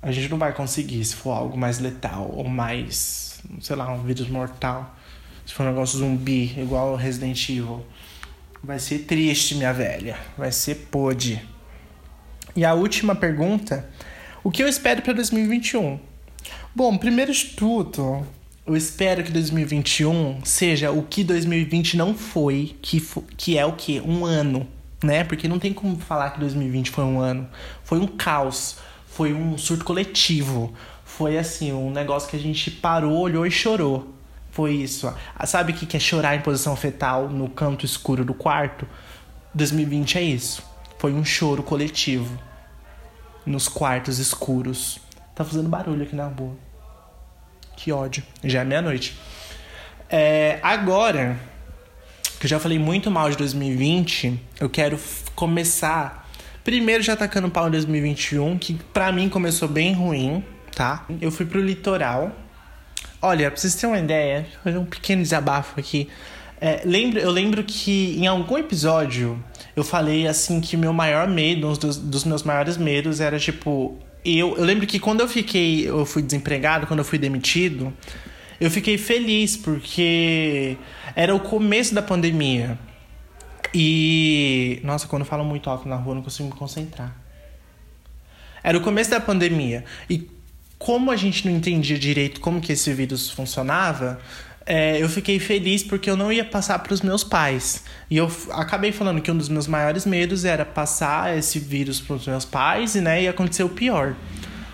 A 0.00 0.11
gente 0.11 0.30
não 0.30 0.38
vai 0.38 0.54
conseguir 0.54 1.04
se 1.04 1.14
for 1.14 1.33
algo 1.33 1.59
mais 1.59 1.78
letal 1.78 2.30
ou 2.35 2.49
mais, 2.49 3.42
sei 3.61 3.76
lá, 3.76 3.92
um 3.92 4.02
vírus 4.02 4.28
mortal. 4.28 4.97
Se 5.45 5.52
for 5.52 5.64
um 5.64 5.71
negócio 5.71 5.99
zumbi, 5.99 6.59
igual 6.59 6.97
Resident 6.97 7.50
Evil. 7.50 7.85
Vai 8.64 8.78
ser 8.78 9.00
triste, 9.00 9.57
minha 9.57 9.75
velha. 9.75 10.16
Vai 10.38 10.50
ser 10.52 10.87
pode. 10.90 11.47
E 12.54 12.64
a 12.64 12.75
última 12.75 13.14
pergunta: 13.14 13.88
o 14.42 14.50
que 14.50 14.62
eu 14.62 14.69
espero 14.69 15.02
para 15.02 15.12
2021? 15.12 15.99
Bom, 16.75 16.97
primeiro 16.97 17.33
de 17.33 17.47
tudo, 17.47 18.26
eu 18.66 18.76
espero 18.76 19.23
que 19.23 19.33
2021 19.33 20.45
seja 20.45 20.90
o 20.90 21.02
que 21.02 21.25
2020 21.25 21.97
não 21.97 22.14
foi, 22.14 22.76
que, 22.80 23.02
que 23.37 23.59
é 23.59 23.66
o 23.66 23.73
que? 23.73 24.00
Um 24.00 24.25
ano 24.25 24.66
né? 25.02 25.25
Porque 25.25 25.49
não 25.49 25.59
tem 25.59 25.73
como 25.73 25.97
falar 25.99 26.30
que 26.30 26.40
2020 26.40 26.90
foi 26.90 27.04
um 27.04 27.21
ano. 27.21 27.49
Foi 27.85 27.99
um 27.99 28.07
caos, 28.07 28.76
foi 29.07 29.33
um 29.33 29.57
surto 29.57 29.85
coletivo. 29.85 30.73
Foi 31.04 31.38
assim, 31.38 31.73
um 31.73 31.90
negócio 31.90 32.28
que 32.28 32.37
a 32.37 32.40
gente 32.40 32.71
parou, 32.71 33.19
olhou 33.19 33.47
e 33.47 33.50
chorou. 33.50 34.14
Foi 34.50 34.73
isso. 34.73 35.12
Ah, 35.37 35.47
sabe 35.47 35.73
o 35.73 35.75
que 35.75 35.97
é 35.97 36.00
chorar 36.00 36.35
em 36.35 36.40
posição 36.40 36.75
fetal 36.76 37.28
no 37.28 37.49
canto 37.49 37.85
escuro 37.85 38.25
do 38.25 38.35
quarto? 38.35 38.87
2020 39.54 40.19
é 40.19 40.23
isso. 40.23 40.70
Foi 41.00 41.14
um 41.14 41.25
choro 41.25 41.62
coletivo. 41.62 42.38
Nos 43.47 43.69
quartos 43.69 44.19
escuros. 44.19 45.00
Tá 45.35 45.42
fazendo 45.42 45.66
barulho 45.66 46.02
aqui 46.02 46.14
na 46.14 46.26
rua. 46.26 46.54
Que 47.75 47.90
ódio. 47.90 48.23
Já 48.45 48.61
é 48.61 48.64
meia-noite. 48.64 49.16
É, 50.11 50.61
agora, 50.62 51.40
que 52.38 52.45
eu 52.45 52.50
já 52.50 52.61
falei 52.61 52.78
muito 52.78 53.11
mal 53.11 53.30
de 53.30 53.38
2020, 53.38 54.38
eu 54.61 54.69
quero 54.69 55.00
começar 55.35 56.28
primeiro 56.62 57.02
já 57.02 57.14
atacando 57.14 57.49
pau 57.49 57.69
em 57.69 57.71
2021, 57.71 58.59
que 58.59 58.75
para 58.92 59.11
mim 59.11 59.30
começou 59.30 59.69
bem 59.69 59.95
ruim, 59.95 60.45
tá? 60.76 61.07
Eu 61.18 61.31
fui 61.31 61.46
pro 61.46 61.62
litoral. 61.62 62.31
Olha, 63.22 63.51
pra 63.51 63.59
vocês 63.59 63.75
terem 63.75 63.96
uma 63.96 64.03
ideia, 64.03 64.46
fazer 64.62 64.77
um 64.77 64.85
pequeno 64.85 65.22
desabafo 65.22 65.81
aqui. 65.81 66.11
É, 66.61 66.83
lembro, 66.85 67.18
eu 67.18 67.31
lembro 67.31 67.64
que 67.64 68.18
em 68.18 68.27
algum 68.27 68.59
episódio 68.59 69.42
eu 69.74 69.85
falei 69.85 70.26
assim 70.26 70.61
que 70.61 70.76
meu 70.76 70.92
maior 70.92 71.28
medo, 71.28 71.68
um 71.68 71.72
dos, 71.72 71.96
dos 71.96 72.24
meus 72.24 72.42
maiores 72.42 72.76
medos 72.76 73.20
era 73.20 73.38
tipo. 73.38 73.98
Eu, 74.24 74.56
eu 74.56 74.64
lembro 74.64 74.87
que 74.87 74.98
quando 74.98 75.20
eu 75.20 75.28
fiquei, 75.28 75.88
eu 75.88 76.04
fui 76.04 76.22
desempregado, 76.22 76.87
quando 76.87 76.98
eu 76.98 77.04
fui 77.04 77.18
demitido, 77.18 77.92
eu 78.61 78.70
fiquei 78.70 78.98
feliz 78.98 79.56
porque 79.56 80.76
era 81.14 81.35
o 81.35 81.40
começo 81.40 81.94
da 81.94 82.02
pandemia. 82.02 82.78
E. 83.74 84.80
Nossa, 84.85 85.06
quando 85.06 85.24
falo 85.24 85.44
muito 85.44 85.70
alto 85.70 85.88
na 85.88 85.96
rua, 85.96 86.12
eu 86.12 86.16
não 86.16 86.22
consigo 86.22 86.48
me 86.48 86.54
concentrar. 86.54 87.16
Era 88.62 88.76
o 88.76 88.80
começo 88.80 89.11
da 89.11 89.20
pandemia. 89.20 89.85
E 90.09 90.28
como 90.78 91.11
a 91.11 91.16
gente 91.16 91.46
não 91.46 91.54
entendia 91.54 91.98
direito 91.98 92.40
como 92.40 92.61
que 92.61 92.72
esse 92.72 92.92
vírus 92.92 93.30
funcionava, 93.30 94.18
é, 94.66 95.03
eu 95.03 95.09
fiquei 95.09 95.38
feliz 95.38 95.83
porque 95.83 96.09
eu 96.09 96.16
não 96.16 96.33
ia 96.33 96.44
passar 96.44 96.79
para 96.79 96.92
os 96.92 97.01
meus 97.01 97.25
pais. 97.25 97.85
E 98.11 98.16
eu 98.16 98.31
acabei 98.51 98.92
falando 98.92 99.20
que 99.20 99.31
um 99.31 99.37
dos 99.37 99.49
meus 99.49 99.66
maiores 99.66 100.05
medos 100.07 100.44
era 100.44 100.64
passar 100.64 101.37
esse 101.37 101.59
vírus 101.59 102.01
para 102.01 102.16
os 102.16 102.27
meus 102.27 102.44
pais 102.44 102.94
e 102.94 103.01
né, 103.01 103.23
ia 103.23 103.31
acontecer 103.31 103.64
o 103.64 103.68
pior. 103.68 104.14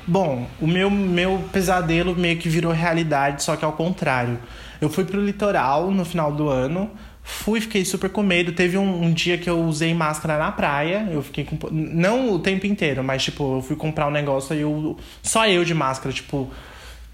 Bom, 0.07 0.49
o 0.61 0.67
meu, 0.67 0.89
meu 0.91 1.45
pesadelo 1.53 2.15
meio 2.15 2.37
que 2.37 2.49
virou 2.49 2.73
realidade, 2.73 3.43
só 3.43 3.57
que 3.57 3.65
ao 3.65 3.73
contrário. 3.73 4.39
Eu 4.81 4.89
fui 4.89 5.05
pro 5.05 5.21
litoral 5.21 5.91
no 5.91 6.05
final 6.05 6.31
do 6.31 6.49
ano, 6.49 6.91
fui, 7.23 7.61
fiquei 7.61 7.85
super 7.85 8.11
com 8.11 8.23
medo. 8.23 8.53
Teve 8.53 8.79
um, 8.79 9.05
um, 9.05 9.13
dia 9.13 9.37
que 9.37 9.51
eu 9.51 9.61
usei 9.65 9.93
máscara 9.95 10.39
na 10.39 10.53
praia, 10.53 11.09
eu 11.11 11.23
fiquei 11.23 11.45
com. 11.45 11.59
Não 11.73 12.31
o 12.33 12.39
tempo 12.39 12.67
inteiro, 12.67 13.03
mas 13.03 13.25
tipo, 13.25 13.57
eu 13.57 13.63
fui 13.63 13.75
comprar 13.75 14.07
um 14.07 14.11
negócio 14.11 14.55
e 14.55 14.61
eu. 14.61 14.97
Só 15.23 15.49
eu 15.49 15.65
de 15.65 15.75
máscara, 15.75 16.15
tipo, 16.15 16.51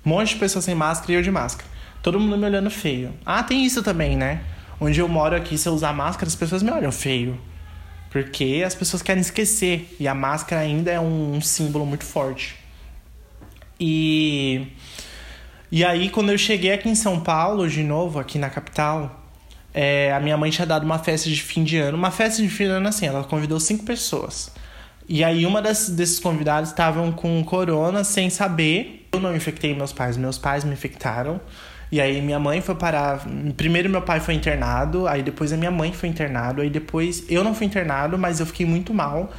um 0.05 0.11
monte 0.11 0.35
de 0.35 0.37
pessoas 0.37 0.65
sem 0.65 0.75
máscara 0.75 1.13
e 1.13 1.15
eu 1.15 1.23
de 1.23 1.31
máscara. 1.31 1.72
Todo 2.03 2.19
mundo 2.19 2.37
me 2.37 2.45
olhando 2.45 2.69
feio. 2.69 3.15
Ah, 3.25 3.43
tem 3.45 3.65
isso 3.65 3.83
também, 3.83 4.17
né? 4.17 4.43
Onde 4.81 4.99
eu 4.99 5.09
moro 5.09 5.37
aqui, 5.37 5.57
se 5.57 5.69
eu 5.69 5.73
usar 5.73 5.93
máscara, 5.93 6.27
as 6.27 6.35
pessoas 6.35 6.63
me 6.63 6.71
olham 6.73 6.91
feio. 6.91 7.41
Porque 8.11 8.63
as 8.67 8.75
pessoas 8.75 9.03
querem 9.03 9.21
esquecer. 9.21 9.95
E 10.01 10.09
a 10.09 10.15
máscara 10.15 10.61
ainda 10.61 10.91
é 10.91 10.99
um, 10.99 11.37
um 11.37 11.41
símbolo 11.41 11.87
muito 11.87 12.05
forte. 12.05 12.57
E, 13.79 14.67
e 15.71 15.85
aí, 15.85 16.11
quando 16.11 16.33
eu 16.33 16.39
cheguei 16.39 16.73
aqui 16.73 16.89
em 16.89 16.95
São 16.97 17.21
Paulo, 17.21 17.69
de 17.69 17.85
novo, 17.85 18.19
aqui 18.19 18.37
na 18.37 18.51
capital, 18.51 19.23
é, 19.73 20.13
a 20.13 20.19
minha 20.19 20.37
mãe 20.37 20.51
tinha 20.51 20.67
dado 20.67 20.83
uma 20.83 20.99
festa 20.99 21.31
de 21.31 21.41
fim 21.41 21.63
de 21.63 21.79
ano. 21.79 21.97
Uma 21.97 22.11
festa 22.11 22.43
de 22.43 22.49
fim 22.49 22.65
de 22.65 22.71
ano 22.71 22.89
assim, 22.89 23.07
ela 23.07 23.23
convidou 23.23 23.61
cinco 23.61 23.85
pessoas. 23.85 24.51
E 25.09 25.23
aí, 25.23 25.47
uma 25.47 25.63
das, 25.63 25.89
desses 25.89 26.19
convidados 26.19 26.71
estavam 26.71 27.13
com 27.13 27.45
corona 27.45 28.03
sem 28.03 28.29
saber. 28.29 29.09
Eu 29.13 29.21
não 29.21 29.37
infectei 29.37 29.75
meus 29.75 29.93
pais, 29.93 30.17
meus 30.17 30.39
pais 30.39 30.65
me 30.65 30.73
infectaram. 30.73 31.41
E 31.93 32.01
aí 32.01 32.23
minha 32.23 32.39
mãe 32.39 32.63
foi 32.63 32.75
parar. 32.75 33.23
Primeiro 33.55 33.91
meu 33.91 34.01
pai 34.01 34.19
foi 34.19 34.33
internado, 34.33 35.07
aí 35.07 35.23
depois 35.23 35.53
a 35.53 35.59
minha 35.59 35.71
mãe 35.71 35.93
foi 35.93 36.09
internado, 36.09 36.63
aí 36.63 36.71
depois 36.71 37.25
eu 37.29 37.45
não 37.45 37.55
fui 37.55 37.67
internado, 37.67 38.17
mas 38.17 38.41
eu 38.41 38.47
fiquei 38.47 38.65
muito 38.65 38.95
mal. 38.95 39.31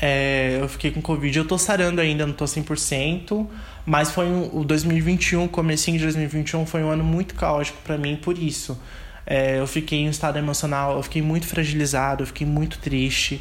É, 0.00 0.58
eu 0.60 0.68
fiquei 0.68 0.90
com 0.90 1.00
Covid, 1.00 1.38
eu 1.38 1.46
tô 1.46 1.56
sarando 1.56 2.00
ainda, 2.00 2.26
não 2.26 2.34
tô 2.34 2.44
100%, 2.44 3.46
mas 3.86 4.10
foi 4.10 4.26
um, 4.26 4.50
o 4.52 4.64
2021, 4.64 5.46
comecinho 5.46 5.96
de 5.96 6.02
2021, 6.02 6.66
foi 6.66 6.82
um 6.82 6.90
ano 6.90 7.04
muito 7.04 7.36
caótico 7.36 7.78
para 7.84 7.96
mim 7.96 8.16
por 8.16 8.36
isso. 8.36 8.76
É, 9.24 9.60
eu 9.60 9.66
fiquei 9.68 10.00
em 10.00 10.08
um 10.08 10.10
estado 10.10 10.36
emocional, 10.36 10.96
eu 10.96 11.04
fiquei 11.04 11.22
muito 11.22 11.46
fragilizado, 11.46 12.24
eu 12.24 12.26
fiquei 12.26 12.44
muito 12.44 12.78
triste. 12.80 13.40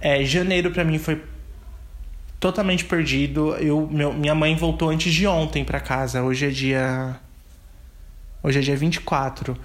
É, 0.00 0.24
janeiro 0.24 0.70
para 0.70 0.82
mim 0.82 0.98
foi 0.98 1.20
totalmente 2.40 2.86
perdido. 2.86 3.54
Eu, 3.56 3.86
meu, 3.90 4.14
minha 4.14 4.34
mãe 4.34 4.56
voltou 4.56 4.88
antes 4.88 5.12
de 5.12 5.26
ontem 5.26 5.62
para 5.62 5.78
casa. 5.78 6.22
Hoje 6.22 6.46
é 6.46 6.50
dia. 6.50 7.27
Hoje 8.42 8.60
é 8.60 8.62
dia 8.62 8.76
24. 8.76 9.56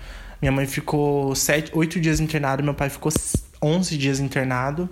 Minha 0.42 0.52
mãe 0.52 0.66
ficou 0.66 1.36
sete, 1.36 1.72
8 1.74 2.00
dias 2.00 2.20
internado, 2.20 2.64
meu 2.64 2.74
pai 2.74 2.90
ficou 2.90 3.12
11 3.62 3.98
dias 3.98 4.20
internado. 4.20 4.90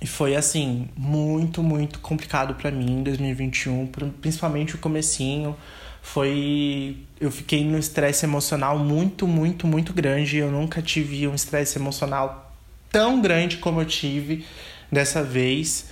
E 0.00 0.06
foi 0.06 0.36
assim, 0.36 0.88
muito, 0.96 1.62
muito 1.62 2.00
complicado 2.00 2.54
para 2.54 2.70
mim 2.70 2.98
em 2.98 3.02
2021, 3.02 3.90
principalmente 4.20 4.74
o 4.74 4.78
comecinho. 4.78 5.56
Foi 6.02 6.98
eu 7.20 7.30
fiquei 7.30 7.64
num 7.64 7.78
estresse 7.78 8.26
emocional 8.26 8.78
muito, 8.78 9.26
muito, 9.26 9.66
muito 9.66 9.92
grande. 9.92 10.36
Eu 10.36 10.50
nunca 10.50 10.82
tive 10.82 11.26
um 11.26 11.34
estresse 11.34 11.78
emocional 11.78 12.54
tão 12.90 13.20
grande 13.22 13.56
como 13.56 13.80
eu 13.80 13.86
tive 13.86 14.44
dessa 14.90 15.22
vez. 15.22 15.86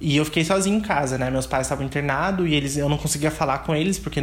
E 0.00 0.16
eu 0.16 0.24
fiquei 0.24 0.44
sozinho 0.44 0.78
em 0.78 0.80
casa, 0.80 1.18
né? 1.18 1.30
Meus 1.30 1.46
pais 1.46 1.66
estavam 1.66 1.84
internados 1.84 2.48
e 2.48 2.54
eles 2.54 2.76
eu 2.76 2.88
não 2.88 2.96
conseguia 2.96 3.30
falar 3.30 3.58
com 3.58 3.74
eles 3.74 3.98
porque 3.98 4.22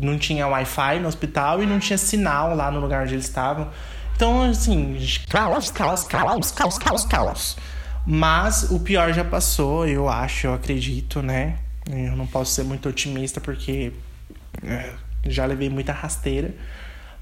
não, 0.00 0.18
tinha 0.18 0.46
Wi-Fi 0.46 1.00
no 1.00 1.08
hospital 1.08 1.62
e 1.62 1.66
não 1.66 1.78
tinha 1.78 1.98
sinal 1.98 2.54
lá 2.54 2.70
no 2.70 2.80
lugar 2.80 3.02
onde 3.04 3.14
eles 3.14 3.26
estavam. 3.26 3.68
Então, 4.14 4.42
assim, 4.42 4.96
caos, 5.28 5.70
caos, 5.70 6.04
caos, 6.04 6.50
caos, 6.52 6.78
caos, 6.78 7.04
caos. 7.04 7.56
Mas 8.06 8.70
o 8.70 8.80
pior 8.80 9.12
já 9.12 9.24
passou, 9.24 9.86
eu 9.86 10.08
acho, 10.08 10.46
eu 10.46 10.54
acredito, 10.54 11.22
né? 11.22 11.58
Eu 11.90 12.16
não 12.16 12.26
posso 12.26 12.52
ser 12.52 12.64
muito 12.64 12.88
otimista 12.88 13.40
porque 13.40 13.92
é, 14.62 14.92
já 15.26 15.44
levei 15.46 15.68
muita 15.68 15.92
rasteira. 15.92 16.54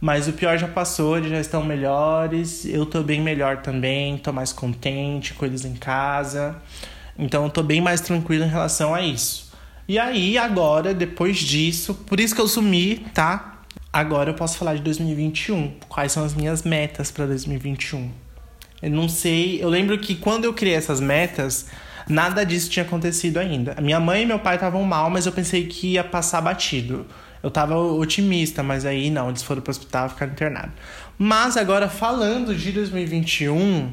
Mas 0.01 0.27
o 0.29 0.33
pior 0.33 0.57
já 0.57 0.67
passou, 0.67 1.19
eles 1.19 1.31
já 1.31 1.41
estão 1.41 1.63
melhores. 1.63 2.65
Eu 2.65 2.87
tô 2.87 3.03
bem 3.03 3.21
melhor 3.21 3.59
também, 3.59 4.17
tô 4.17 4.33
mais 4.33 4.53
contente 4.53 5.35
com 5.35 5.45
eles 5.45 5.65
em 5.65 5.75
casa. 5.75 6.57
Então 7.19 7.45
eu 7.45 7.51
tô 7.51 7.63
bem 7.63 7.81
mais 7.81 8.01
tranquilo 8.01 8.45
em 8.45 8.49
relação 8.49 8.95
a 8.95 9.03
isso. 9.03 9.50
E 9.91 9.99
aí, 9.99 10.39
agora, 10.39 10.95
depois 10.95 11.39
disso, 11.39 11.95
por 11.95 12.21
isso 12.21 12.33
que 12.33 12.41
eu 12.41 12.47
sumi, 12.47 13.05
tá? 13.13 13.65
Agora 13.93 14.31
eu 14.31 14.35
posso 14.35 14.57
falar 14.57 14.77
de 14.77 14.83
2021. 14.83 15.79
Quais 15.89 16.13
são 16.13 16.23
as 16.23 16.33
minhas 16.33 16.63
metas 16.63 17.11
para 17.11 17.27
2021? 17.27 18.09
Eu 18.81 18.91
não 18.93 19.09
sei. 19.09 19.61
Eu 19.61 19.69
lembro 19.69 19.99
que 19.99 20.15
quando 20.15 20.45
eu 20.45 20.55
criei 20.55 20.77
essas 20.77 21.01
metas, 21.01 21.67
nada 22.09 22.47
disso 22.47 22.71
tinha 22.71 22.85
acontecido 22.85 23.39
ainda. 23.39 23.75
Minha 23.83 23.99
mãe 23.99 24.23
e 24.23 24.27
meu 24.27 24.39
pai 24.39 24.55
estavam 24.55 24.85
mal, 24.85 25.11
mas 25.11 25.27
eu 25.27 25.33
pensei 25.33 25.67
que 25.67 25.95
ia 25.95 26.05
passar 26.05 26.41
batido. 26.41 27.05
Eu 27.43 27.51
tava 27.51 27.77
otimista, 27.77 28.63
mas 28.63 28.87
aí 28.87 29.11
não, 29.11 29.29
eles 29.29 29.43
foram 29.43 29.61
pro 29.61 29.73
hospital 29.73 30.09
ficaram 30.09 30.31
internados. 30.31 30.71
Mas 31.19 31.57
agora, 31.57 31.89
falando 31.89 32.55
de 32.55 32.71
2021, 32.71 33.91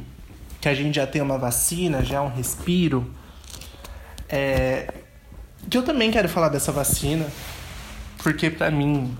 que 0.61 0.69
a 0.69 0.75
gente 0.75 0.97
já 0.97 1.07
tem 1.07 1.23
uma 1.23 1.39
vacina, 1.39 2.05
já 2.05 2.17
é 2.17 2.21
um 2.21 2.29
respiro, 2.29 3.11
é, 4.29 4.93
que 5.69 5.77
eu 5.77 5.83
também 5.83 6.11
quero 6.11 6.29
falar 6.29 6.49
dessa 6.49 6.71
vacina, 6.71 7.25
porque 8.23 8.49
pra 8.49 8.71
mim 8.71 9.15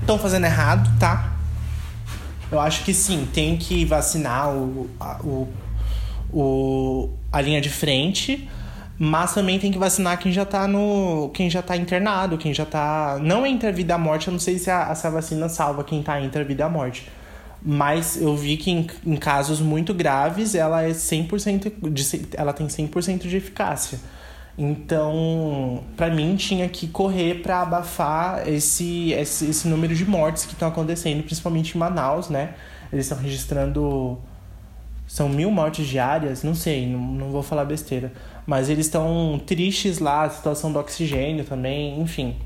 estão 0.00 0.16
é, 0.16 0.18
fazendo 0.18 0.44
errado, 0.44 0.90
tá? 0.98 1.32
Eu 2.50 2.60
acho 2.60 2.84
que 2.84 2.94
sim, 2.94 3.28
tem 3.32 3.56
que 3.56 3.84
vacinar 3.84 4.50
o, 4.50 4.88
a, 5.00 5.18
o, 5.22 5.48
o, 6.32 7.10
a 7.32 7.40
linha 7.40 7.60
de 7.60 7.68
frente, 7.68 8.48
mas 8.98 9.34
também 9.34 9.58
tem 9.58 9.70
que 9.70 9.78
vacinar 9.78 10.18
quem 10.18 10.32
já 10.32 10.44
tá 10.44 10.66
no. 10.66 11.30
quem 11.34 11.50
já 11.50 11.60
tá 11.60 11.76
internado, 11.76 12.38
quem 12.38 12.54
já 12.54 12.64
tá. 12.64 13.18
Não 13.20 13.44
entre 13.44 13.68
a 13.68 13.72
vida 13.72 13.92
e 13.92 13.94
a 13.94 13.98
morte, 13.98 14.28
eu 14.28 14.32
não 14.32 14.38
sei 14.38 14.58
se 14.58 14.70
a, 14.70 14.88
essa 14.90 15.10
vacina 15.10 15.48
salva 15.48 15.84
quem 15.84 16.02
tá 16.02 16.20
entre 16.20 16.40
a 16.40 16.44
vida 16.44 16.62
e 16.62 16.66
a 16.66 16.68
morte. 16.68 17.06
Mas 17.68 18.16
eu 18.20 18.36
vi 18.36 18.56
que 18.56 18.70
em, 18.70 18.86
em 19.04 19.16
casos 19.16 19.60
muito 19.60 19.92
graves 19.92 20.54
ela 20.54 20.82
é 20.82 20.90
100% 20.90 21.90
de, 21.90 22.26
ela 22.36 22.52
tem 22.52 22.68
100% 22.68 23.26
de 23.26 23.36
eficácia. 23.36 23.98
Então, 24.56 25.82
para 25.96 26.08
mim 26.08 26.36
tinha 26.36 26.68
que 26.68 26.86
correr 26.86 27.42
para 27.42 27.60
abafar 27.62 28.48
esse, 28.48 29.12
esse, 29.12 29.46
esse 29.50 29.66
número 29.66 29.94
de 29.96 30.06
mortes 30.06 30.46
que 30.46 30.52
estão 30.52 30.68
acontecendo, 30.68 31.24
principalmente 31.24 31.74
em 31.74 31.78
Manaus, 31.78 32.30
né? 32.30 32.54
Eles 32.92 33.06
estão 33.06 33.18
registrando 33.18 34.16
são 35.08 35.28
mil 35.28 35.50
mortes 35.50 35.86
diárias, 35.86 36.42
não 36.42 36.54
sei, 36.54 36.86
não, 36.86 36.98
não 37.00 37.30
vou 37.30 37.42
falar 37.42 37.64
besteira. 37.64 38.12
Mas 38.46 38.68
eles 38.70 38.86
estão 38.86 39.40
tristes 39.44 39.98
lá, 39.98 40.22
a 40.22 40.30
situação 40.30 40.72
do 40.72 40.78
oxigênio 40.78 41.44
também, 41.44 42.00
enfim 42.00 42.36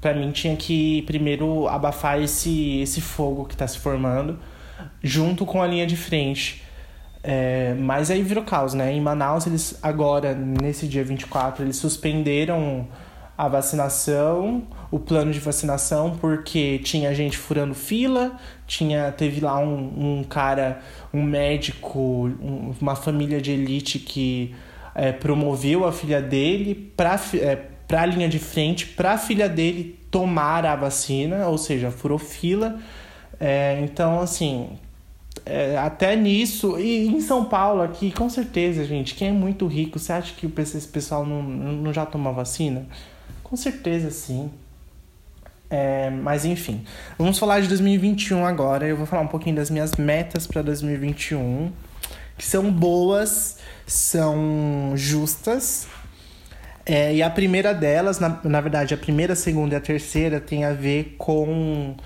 para 0.00 0.14
mim 0.14 0.30
tinha 0.30 0.54
que 0.54 1.02
primeiro 1.02 1.66
abafar 1.68 2.20
esse, 2.22 2.80
esse 2.80 3.00
fogo 3.00 3.44
que 3.44 3.54
está 3.54 3.66
se 3.66 3.78
formando 3.78 4.38
junto 5.02 5.44
com 5.46 5.62
a 5.62 5.66
linha 5.66 5.86
de 5.86 5.96
frente. 5.96 6.62
É, 7.22 7.74
mas 7.74 8.10
aí 8.10 8.22
virou 8.22 8.44
caos, 8.44 8.72
né? 8.72 8.92
Em 8.92 9.00
Manaus, 9.00 9.46
eles 9.46 9.78
agora, 9.82 10.34
nesse 10.34 10.86
dia 10.86 11.02
24, 11.02 11.64
eles 11.64 11.76
suspenderam 11.76 12.86
a 13.36 13.48
vacinação, 13.48 14.62
o 14.90 14.98
plano 14.98 15.32
de 15.32 15.40
vacinação, 15.40 16.16
porque 16.18 16.78
tinha 16.78 17.14
gente 17.14 17.36
furando 17.36 17.74
fila, 17.74 18.38
tinha 18.66 19.12
teve 19.12 19.40
lá 19.40 19.58
um, 19.58 20.20
um 20.20 20.24
cara, 20.24 20.80
um 21.12 21.22
médico, 21.22 21.98
um, 22.40 22.72
uma 22.80 22.96
família 22.96 23.40
de 23.40 23.50
elite 23.50 23.98
que 23.98 24.54
é, 24.94 25.12
promoveu 25.12 25.84
a 25.84 25.92
filha 25.92 26.22
dele 26.22 26.74
para 26.96 27.20
é, 27.34 27.56
para 27.86 28.06
linha 28.06 28.28
de 28.28 28.38
frente 28.38 28.86
para 28.86 29.12
a 29.12 29.18
filha 29.18 29.48
dele 29.48 29.98
tomar 30.10 30.64
a 30.64 30.74
vacina, 30.74 31.46
ou 31.46 31.58
seja, 31.58 31.90
furou 31.90 32.18
fila. 32.18 32.78
É, 33.38 33.80
então, 33.82 34.20
assim, 34.20 34.70
é, 35.44 35.76
até 35.76 36.16
nisso, 36.16 36.78
e 36.78 37.06
em 37.06 37.20
São 37.20 37.44
Paulo 37.44 37.82
aqui, 37.82 38.10
com 38.10 38.28
certeza, 38.28 38.84
gente, 38.84 39.14
quem 39.14 39.28
é 39.28 39.32
muito 39.32 39.66
rico, 39.66 39.98
você 39.98 40.12
acha 40.12 40.34
que 40.34 40.50
esse 40.60 40.88
pessoal 40.88 41.24
não, 41.24 41.42
não 41.42 41.92
já 41.92 42.06
toma 42.06 42.32
vacina? 42.32 42.86
Com 43.42 43.56
certeza, 43.56 44.10
sim. 44.10 44.50
É, 45.68 46.10
mas 46.10 46.44
enfim, 46.44 46.84
vamos 47.18 47.38
falar 47.38 47.60
de 47.60 47.68
2021 47.68 48.46
agora. 48.46 48.86
Eu 48.86 48.96
vou 48.96 49.06
falar 49.06 49.22
um 49.22 49.28
pouquinho 49.28 49.56
das 49.56 49.68
minhas 49.68 49.96
metas 49.96 50.46
para 50.46 50.62
2021, 50.62 51.72
que 52.38 52.46
são 52.46 52.70
boas, 52.70 53.58
são 53.86 54.92
justas 54.94 55.88
é, 56.88 57.12
e 57.12 57.20
a 57.20 57.28
primeira 57.28 57.74
delas, 57.74 58.20
na, 58.20 58.40
na 58.44 58.60
verdade, 58.60 58.94
a 58.94 58.96
primeira, 58.96 59.32
a 59.32 59.36
segunda 59.36 59.74
e 59.74 59.76
a 59.76 59.80
terceira 59.80 60.38
tem 60.38 60.64
a 60.64 60.72
ver 60.72 61.16
com 61.18 61.96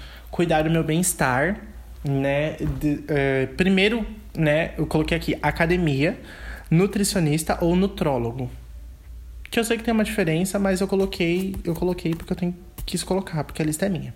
cuidar 0.41 0.63
do 0.63 0.71
meu 0.71 0.83
bem-estar, 0.83 1.61
né? 2.03 2.57
De, 2.81 3.05
é, 3.09 3.45
primeiro, 3.59 4.07
né, 4.35 4.73
eu 4.79 4.87
coloquei 4.87 5.15
aqui 5.15 5.39
academia, 5.43 6.19
nutricionista 6.71 7.59
ou 7.61 7.77
nutrólogo. 7.77 8.51
Que 9.51 9.61
eu 9.61 9.65
sei 9.65 9.77
que 9.77 9.85
tem 9.85 9.93
uma 9.93 10.03
diferença, 10.03 10.59
mas 10.59 10.81
eu 10.81 10.89
coloquei, 10.89 11.55
eu 11.63 11.75
coloquei 11.75 12.15
porque 12.15 12.33
eu 12.33 12.37
tenho, 12.37 12.57
quis 12.87 13.03
colocar, 13.03 13.45
porque 13.45 13.61
a 13.61 13.65
lista 13.67 13.85
é 13.85 13.91
minha. 13.91 14.15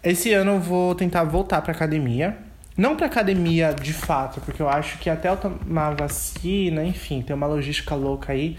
Esse 0.00 0.32
ano 0.32 0.52
eu 0.52 0.60
vou 0.60 0.94
tentar 0.94 1.24
voltar 1.24 1.60
pra 1.60 1.72
academia. 1.72 2.38
Não 2.76 2.94
pra 2.94 3.06
academia 3.06 3.74
de 3.74 3.92
fato, 3.92 4.40
porque 4.42 4.62
eu 4.62 4.68
acho 4.68 4.96
que 4.98 5.10
até 5.10 5.28
eu 5.28 5.36
tomar 5.36 5.96
vacina, 5.96 6.84
enfim, 6.84 7.20
tem 7.20 7.34
uma 7.34 7.48
logística 7.48 7.96
louca 7.96 8.32
aí 8.32 8.56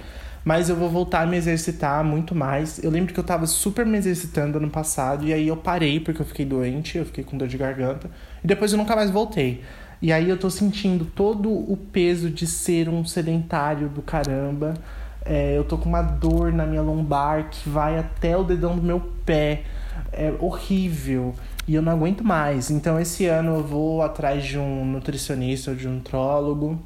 mas 0.50 0.68
eu 0.68 0.76
vou 0.76 0.90
voltar 0.90 1.22
a 1.22 1.26
me 1.28 1.38
exercitar 1.38 2.04
muito 2.04 2.34
mais. 2.34 2.84
Eu 2.84 2.90
lembro 2.90 3.14
que 3.14 3.20
eu 3.20 3.24
tava 3.24 3.46
super 3.46 3.86
me 3.86 4.00
exercitando 4.00 4.58
ano 4.58 4.68
passado 4.68 5.24
e 5.24 5.32
aí 5.32 5.48
eu 5.48 5.56
parei 5.56 6.00
porque 6.00 6.24
eu 6.24 6.26
fiquei 6.26 6.44
doente, 6.44 6.98
eu 6.98 7.06
fiquei 7.06 7.24
com 7.24 7.38
dor 7.38 7.48
de 7.48 7.56
garganta 7.56 8.10
e 8.44 8.48
depois 8.48 8.72
eu 8.72 8.78
nunca 8.80 8.96
mais 8.96 9.12
voltei. 9.12 9.62
E 10.02 10.12
aí 10.12 10.28
eu 10.28 10.40
tô 10.40 10.50
sentindo 10.50 11.06
todo 11.06 11.52
o 11.52 11.78
peso 11.78 12.32
de 12.32 12.48
ser 12.48 12.90
um 12.90 13.06
sedentário 13.06 13.90
do 13.90 14.02
caramba. 14.02 14.74
É, 15.24 15.56
eu 15.56 15.64
tô 15.64 15.78
com 15.78 15.88
uma 15.88 16.02
dor 16.02 16.52
na 16.52 16.66
minha 16.66 16.82
lombar 16.82 17.52
que 17.52 17.70
vai 17.70 18.00
até 18.00 18.36
o 18.36 18.44
dedão 18.44 18.76
do 18.76 18.82
meu 18.82 19.02
pé. 19.24 19.62
É 20.12 20.34
horrível. 20.40 21.36
E 21.68 21.76
eu 21.76 21.84
não 21.84 21.92
aguento 21.92 22.24
mais. 22.24 22.72
Então 22.72 23.00
esse 23.00 23.28
ano 23.28 23.58
eu 23.58 23.64
vou 23.64 24.02
atrás 24.02 24.44
de 24.44 24.58
um 24.58 24.84
nutricionista 24.84 25.70
ou 25.70 25.78
de 25.78 25.88
um 25.88 25.92
nutrólogo. 25.98 26.84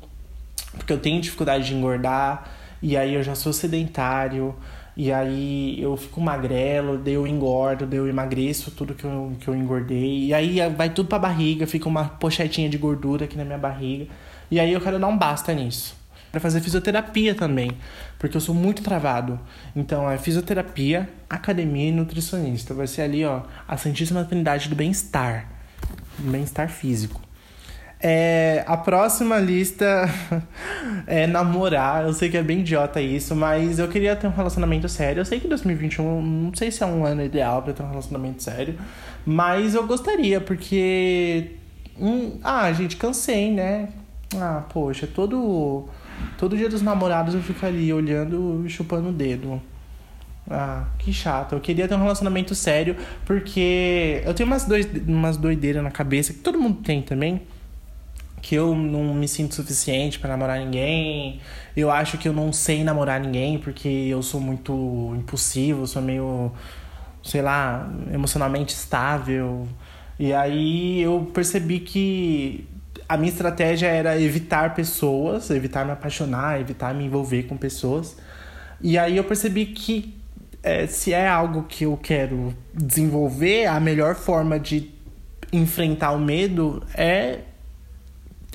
Porque 0.74 0.92
eu 0.92 1.00
tenho 1.00 1.22
dificuldade 1.22 1.68
de 1.68 1.74
engordar 1.74 2.62
e 2.84 2.98
aí 2.98 3.14
eu 3.14 3.24
já 3.24 3.34
sou 3.34 3.54
sedentário, 3.54 4.54
e 4.96 5.10
aí 5.10 5.82
eu 5.82 5.96
fico 5.96 6.20
magrelo, 6.20 6.98
daí 6.98 7.14
eu 7.14 7.26
engordo, 7.26 7.86
daí 7.88 7.98
eu 7.98 8.08
emagreço 8.10 8.72
tudo 8.72 8.94
que 8.94 9.06
eu, 9.06 9.32
que 9.40 9.48
eu 9.48 9.56
engordei, 9.56 10.26
e 10.26 10.34
aí 10.34 10.60
vai 10.76 10.90
tudo 10.90 11.08
pra 11.08 11.18
barriga, 11.18 11.66
fica 11.66 11.88
uma 11.88 12.10
pochetinha 12.10 12.70
de 12.70 12.78
gordura 12.78 13.24
aqui 13.24 13.38
na 13.38 13.46
minha 13.46 13.58
barriga, 13.58 14.08
e 14.52 14.60
aí 14.60 14.74
eu 14.74 14.82
quero 14.82 15.00
dar 15.00 15.08
um 15.08 15.18
basta 15.18 15.54
nisso. 15.54 15.96
Para 16.30 16.42
fazer 16.42 16.60
fisioterapia 16.60 17.34
também, 17.34 17.72
porque 18.20 18.36
eu 18.36 18.42
sou 18.42 18.54
muito 18.54 18.82
travado. 18.82 19.40
Então 19.76 20.10
é 20.10 20.18
fisioterapia, 20.18 21.08
academia 21.30 21.90
e 21.90 21.92
nutricionista. 21.92 22.74
Vai 22.74 22.88
ser 22.88 23.04
ali, 23.04 23.24
ó, 23.24 23.44
a 23.68 23.78
Santíssima 23.78 24.26
Trindade 24.26 24.68
do 24.68 24.76
bem-estar, 24.76 25.48
bem-estar 26.18 26.70
físico. 26.70 27.22
É, 28.06 28.66
a 28.68 28.76
próxima 28.76 29.38
lista 29.38 30.10
é 31.08 31.26
namorar. 31.26 32.04
Eu 32.04 32.12
sei 32.12 32.30
que 32.30 32.36
é 32.36 32.44
bem 32.44 32.60
idiota 32.60 33.00
isso, 33.00 33.34
mas 33.34 33.80
eu 33.80 33.88
queria 33.88 34.14
ter 34.14 34.28
um 34.28 34.32
relacionamento 34.32 34.90
sério. 34.90 35.22
Eu 35.22 35.26
sei 35.26 35.40
que 35.40 35.48
2021 35.48 36.22
não 36.22 36.54
sei 36.54 36.70
se 36.70 36.84
é 36.84 36.86
um 36.86 37.06
ano 37.06 37.24
ideal 37.24 37.62
para 37.62 37.72
ter 37.72 37.82
um 37.82 37.88
relacionamento 37.90 38.44
sério, 38.44 38.78
mas 39.26 39.74
eu 39.74 39.88
gostaria, 39.88 40.42
porque. 40.42 41.52
Hum, 41.98 42.40
ah, 42.44 42.74
gente, 42.74 42.98
cansei, 42.98 43.52
né? 43.52 43.88
Ah, 44.36 44.66
poxa, 44.74 45.08
todo, 45.08 45.88
todo 46.38 46.58
dia 46.58 46.68
dos 46.68 46.82
namorados 46.82 47.34
eu 47.34 47.42
fico 47.42 47.66
ali 47.66 47.94
olhando 47.94 48.64
e 48.66 48.70
chupando 48.70 49.10
o 49.10 49.14
dedo. 49.14 49.62
Ah, 50.52 50.88
que 51.00 51.14
chato. 51.14 51.54
Eu 51.54 51.62
queria 51.62 51.88
ter 51.88 51.96
um 51.96 52.02
relacionamento 52.02 52.54
sério, 52.54 52.98
porque 53.24 54.22
eu 54.26 54.34
tenho 54.34 54.48
umas, 54.48 54.66
dois, 54.66 54.86
umas 55.08 55.38
doideiras 55.38 55.82
na 55.82 55.92
cabeça, 55.92 56.34
que 56.34 56.40
todo 56.40 56.60
mundo 56.60 56.82
tem 56.82 57.02
também 57.02 57.42
que 58.44 58.56
eu 58.56 58.76
não 58.76 59.16
me 59.16 59.26
sinto 59.26 59.56
suficiente 59.56 60.20
para 60.20 60.32
namorar 60.32 60.60
ninguém. 60.60 61.40
Eu 61.76 61.90
acho 61.90 62.18
que 62.18 62.28
eu 62.28 62.34
não 62.34 62.52
sei 62.52 62.84
namorar 62.84 63.20
ninguém 63.22 63.58
porque 63.58 63.88
eu 63.88 64.22
sou 64.22 64.42
muito 64.42 65.16
impulsivo, 65.18 65.88
sou 65.88 66.02
meio, 66.02 66.52
sei 67.24 67.42
lá, 67.42 67.90
emocionalmente 68.14 68.76
estável. 68.76 69.66
E 70.20 70.34
aí 70.34 71.02
eu 71.02 71.32
percebi 71.34 71.80
que 71.80 72.68
a 73.08 73.16
minha 73.16 73.32
estratégia 73.32 73.88
era 73.88 74.20
evitar 74.20 74.76
pessoas, 74.76 75.50
evitar 75.50 75.86
me 75.86 75.94
apaixonar, 75.94 76.60
evitar 76.60 76.94
me 76.94 77.06
envolver 77.06 77.44
com 77.44 77.56
pessoas. 77.56 78.18
E 78.82 78.98
aí 78.98 79.16
eu 79.16 79.24
percebi 79.24 79.68
que 79.68 80.22
é, 80.62 80.86
se 80.86 81.14
é 81.14 81.30
algo 81.30 81.64
que 81.64 81.86
eu 81.86 81.96
quero 81.96 82.54
desenvolver, 82.74 83.68
a 83.68 83.80
melhor 83.80 84.16
forma 84.16 84.60
de 84.60 84.92
enfrentar 85.54 86.12
o 86.12 86.20
medo 86.20 86.84
é 86.94 87.40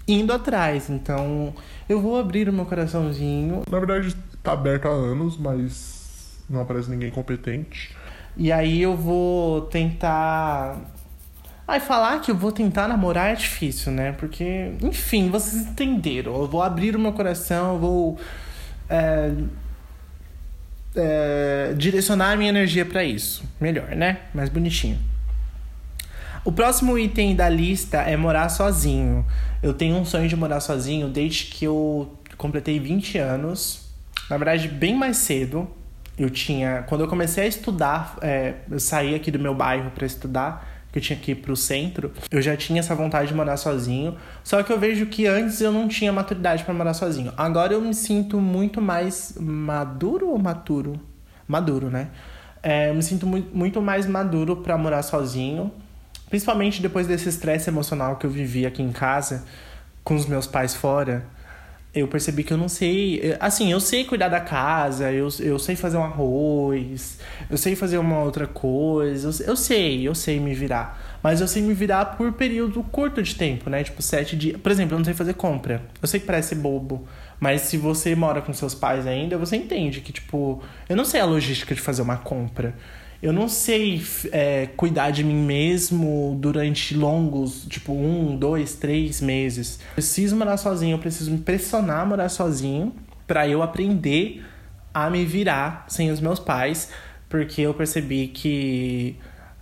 indo 0.09 0.33
atrás. 0.33 0.88
Então, 0.88 1.55
eu 1.88 2.01
vou 2.01 2.18
abrir 2.18 2.49
o 2.49 2.53
meu 2.53 2.64
coraçãozinho. 2.64 3.62
Na 3.71 3.79
verdade, 3.79 4.16
tá 4.42 4.53
aberto 4.53 4.87
há 4.87 4.90
anos, 4.90 5.37
mas 5.37 6.42
não 6.49 6.61
aparece 6.61 6.90
ninguém 6.90 7.11
competente. 7.11 7.94
E 8.37 8.51
aí 8.51 8.81
eu 8.81 8.97
vou 8.97 9.62
tentar. 9.62 10.79
Ai, 11.66 11.81
falar 11.81 12.21
que 12.21 12.31
eu 12.31 12.35
vou 12.35 12.51
tentar 12.51 12.88
namorar 12.88 13.33
é 13.33 13.35
difícil, 13.35 13.92
né? 13.92 14.12
Porque, 14.12 14.73
enfim, 14.83 15.29
vocês 15.29 15.66
entenderam. 15.66 16.35
Eu 16.35 16.47
vou 16.47 16.62
abrir 16.62 16.97
o 16.97 16.99
meu 16.99 17.12
coração, 17.12 17.75
eu 17.75 17.79
vou. 17.79 18.21
É, 18.88 19.33
é, 20.97 21.75
direcionar 21.77 22.33
a 22.33 22.37
minha 22.37 22.49
energia 22.49 22.87
para 22.87 23.05
isso. 23.05 23.44
Melhor, 23.61 23.88
né? 23.94 24.21
Mais 24.33 24.49
bonitinho. 24.49 24.99
O 26.48 26.50
próximo 26.50 26.98
item 26.98 27.37
da 27.37 27.46
lista 27.46 27.98
é 27.98 28.16
morar 28.16 28.48
sozinho. 28.48 29.22
Eu 29.62 29.74
tenho 29.74 29.94
um 29.96 30.04
sonho 30.06 30.26
de 30.26 30.34
morar 30.34 30.61
sozinho 30.61 31.06
desde 31.06 31.44
que 31.44 31.66
eu 31.66 32.11
completei 32.38 32.80
20 32.80 33.18
anos. 33.18 33.82
Na 34.30 34.38
verdade, 34.38 34.66
bem 34.66 34.96
mais 34.96 35.18
cedo. 35.18 35.68
Eu 36.18 36.30
tinha. 36.30 36.84
Quando 36.88 37.02
eu 37.02 37.06
comecei 37.06 37.44
a 37.44 37.46
estudar, 37.46 38.16
é, 38.22 38.54
eu 38.70 38.80
saí 38.80 39.14
aqui 39.14 39.30
do 39.30 39.38
meu 39.38 39.54
bairro 39.54 39.90
para 39.90 40.06
estudar, 40.06 40.66
que 40.90 40.98
eu 40.98 41.02
tinha 41.02 41.18
que 41.18 41.32
ir 41.32 41.34
pro 41.34 41.54
centro. 41.54 42.11
Eu 42.30 42.40
já 42.40 42.56
tinha 42.56 42.80
essa 42.80 42.94
vontade 42.94 43.28
de 43.28 43.34
morar 43.34 43.58
sozinho. 43.58 44.16
Só 44.42 44.62
que 44.62 44.72
eu 44.72 44.78
vejo 44.78 45.04
que 45.04 45.26
antes 45.26 45.61
eu 45.61 45.70
não 45.70 45.87
tinha 45.87 46.11
maturidade 46.11 46.64
para 46.64 46.72
morar 46.72 46.94
sozinho. 46.94 47.30
Agora 47.37 47.74
eu 47.74 47.80
me 47.82 47.92
sinto 47.92 48.40
muito 48.40 48.80
mais 48.80 49.37
maduro 49.38 50.30
ou 50.30 50.38
maturo? 50.38 50.98
Maduro, 51.46 51.90
né? 51.90 52.08
É, 52.62 52.88
eu 52.88 52.94
me 52.94 53.02
sinto 53.02 53.26
muito, 53.26 53.82
mais 53.82 54.06
maduro 54.06 54.56
para 54.56 54.78
morar 54.78 55.02
sozinho. 55.02 55.70
Principalmente 56.29 56.83
depois 56.83 57.07
desse 57.07 57.29
estresse 57.29 57.71
emocional 57.71 58.17
que 58.17 58.27
eu 58.27 58.31
vivi 58.31 58.67
aqui 58.67 58.83
em 58.83 58.93
casa, 58.93 59.45
com 60.05 60.14
os 60.14 60.27
meus 60.27 60.47
pais 60.47 60.75
fora 60.75 61.25
eu 61.95 62.07
percebi 62.07 62.45
que 62.45 62.53
eu 62.53 62.57
não 62.57 62.69
sei. 62.69 63.37
Assim, 63.41 63.73
eu 63.73 63.81
sei 63.81 64.05
cuidar 64.05 64.29
da 64.29 64.41
casa, 64.41 65.11
eu, 65.11 65.29
eu 65.41 65.59
sei 65.59 65.75
fazer 65.75 65.97
um 65.97 66.05
arroz, 66.05 67.19
eu 67.51 67.57
sei 67.57 67.75
fazer 67.75 67.99
uma 67.99 68.21
outra 68.21 68.47
coisa, 68.47 69.29
eu, 69.29 69.47
eu 69.49 69.57
sei, 69.57 70.07
eu 70.07 70.14
sei 70.14 70.38
me 70.38 70.55
virar. 70.55 71.19
Mas 71.23 71.41
eu 71.41 71.49
sei 71.49 71.62
me 71.62 71.75
virar 71.75 72.05
por 72.17 72.33
período 72.33 72.83
curto 72.85 73.23
de 73.23 73.35
tempo, 73.35 73.69
né? 73.69 73.83
Tipo, 73.83 74.01
sete 74.03 74.37
dias. 74.37 74.61
Por 74.61 74.71
exemplo, 74.71 74.95
eu 74.95 74.99
não 74.99 75.05
sei 75.05 75.14
fazer 75.14 75.35
compra. 75.35 75.83
Eu 76.01 76.07
sei 76.07 76.21
que 76.21 76.27
parece 76.27 76.55
bobo, 76.55 77.07
mas 77.41 77.62
se 77.62 77.77
você 77.77 78.14
mora 78.14 78.41
com 78.41 78.53
seus 78.53 78.75
pais 78.75 79.07
ainda, 79.07 79.37
você 79.37 79.57
entende 79.57 80.01
que, 80.01 80.12
tipo, 80.12 80.62
eu 80.88 80.97
não 80.97 81.05
sei 81.05 81.21
a 81.21 81.25
logística 81.25 81.75
de 81.75 81.81
fazer 81.81 82.03
uma 82.03 82.17
compra 82.17 82.75
eu 83.20 83.33
não 83.33 83.48
sei 83.48 84.00
é, 84.31 84.66
cuidar 84.76 85.11
de 85.11 85.24
mim 85.24 85.35
mesmo 85.35 86.37
durante 86.40 86.94
longos, 86.94 87.66
tipo, 87.68 87.92
um, 87.92 88.37
dois, 88.37 88.74
três 88.74 89.20
meses. 89.20 89.81
Preciso 89.94 90.37
morar 90.37 90.57
sozinho, 90.57 90.94
eu 90.94 90.98
preciso 90.98 91.31
me 91.33 91.38
pressionar 91.38 92.00
a 92.00 92.07
morar 92.07 92.28
sozinho 92.28 92.94
para 93.26 93.48
eu 93.48 93.62
aprender 93.62 94.44
a 94.94 95.11
me 95.11 95.24
virar 95.24 95.85
sem 95.88 96.11
os 96.11 96.20
meus 96.20 96.38
pais, 96.38 96.90
porque 97.28 97.62
eu 97.62 97.74
percebi 97.74 98.28
que 98.28 99.16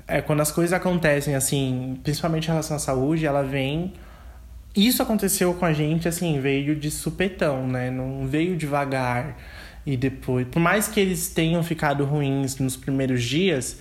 é, 0.07 0.21
quando 0.21 0.41
as 0.41 0.53
coisas 0.53 0.73
acontecem, 0.73 1.35
assim, 1.35 1.99
principalmente 2.03 2.45
em 2.45 2.51
relação 2.51 2.77
à 2.77 2.81
saúde, 2.81 3.27
ela 3.27 3.43
vem. 3.43 3.95
Isso 4.75 5.03
aconteceu 5.03 5.55
com 5.55 5.65
a 5.65 5.73
gente, 5.73 6.07
assim, 6.07 6.39
veio 6.41 6.77
de 6.77 6.91
supetão, 6.91 7.67
né? 7.67 7.91
Não 7.91 8.27
veio 8.27 8.57
devagar 8.57 9.37
e 9.87 9.97
depois, 9.97 10.47
por 10.49 10.59
mais 10.59 10.89
que 10.89 10.99
eles 10.99 11.29
tenham 11.29 11.63
ficado 11.63 12.05
ruins 12.05 12.59
nos 12.59 12.77
primeiros 12.77 13.23
dias, 13.23 13.79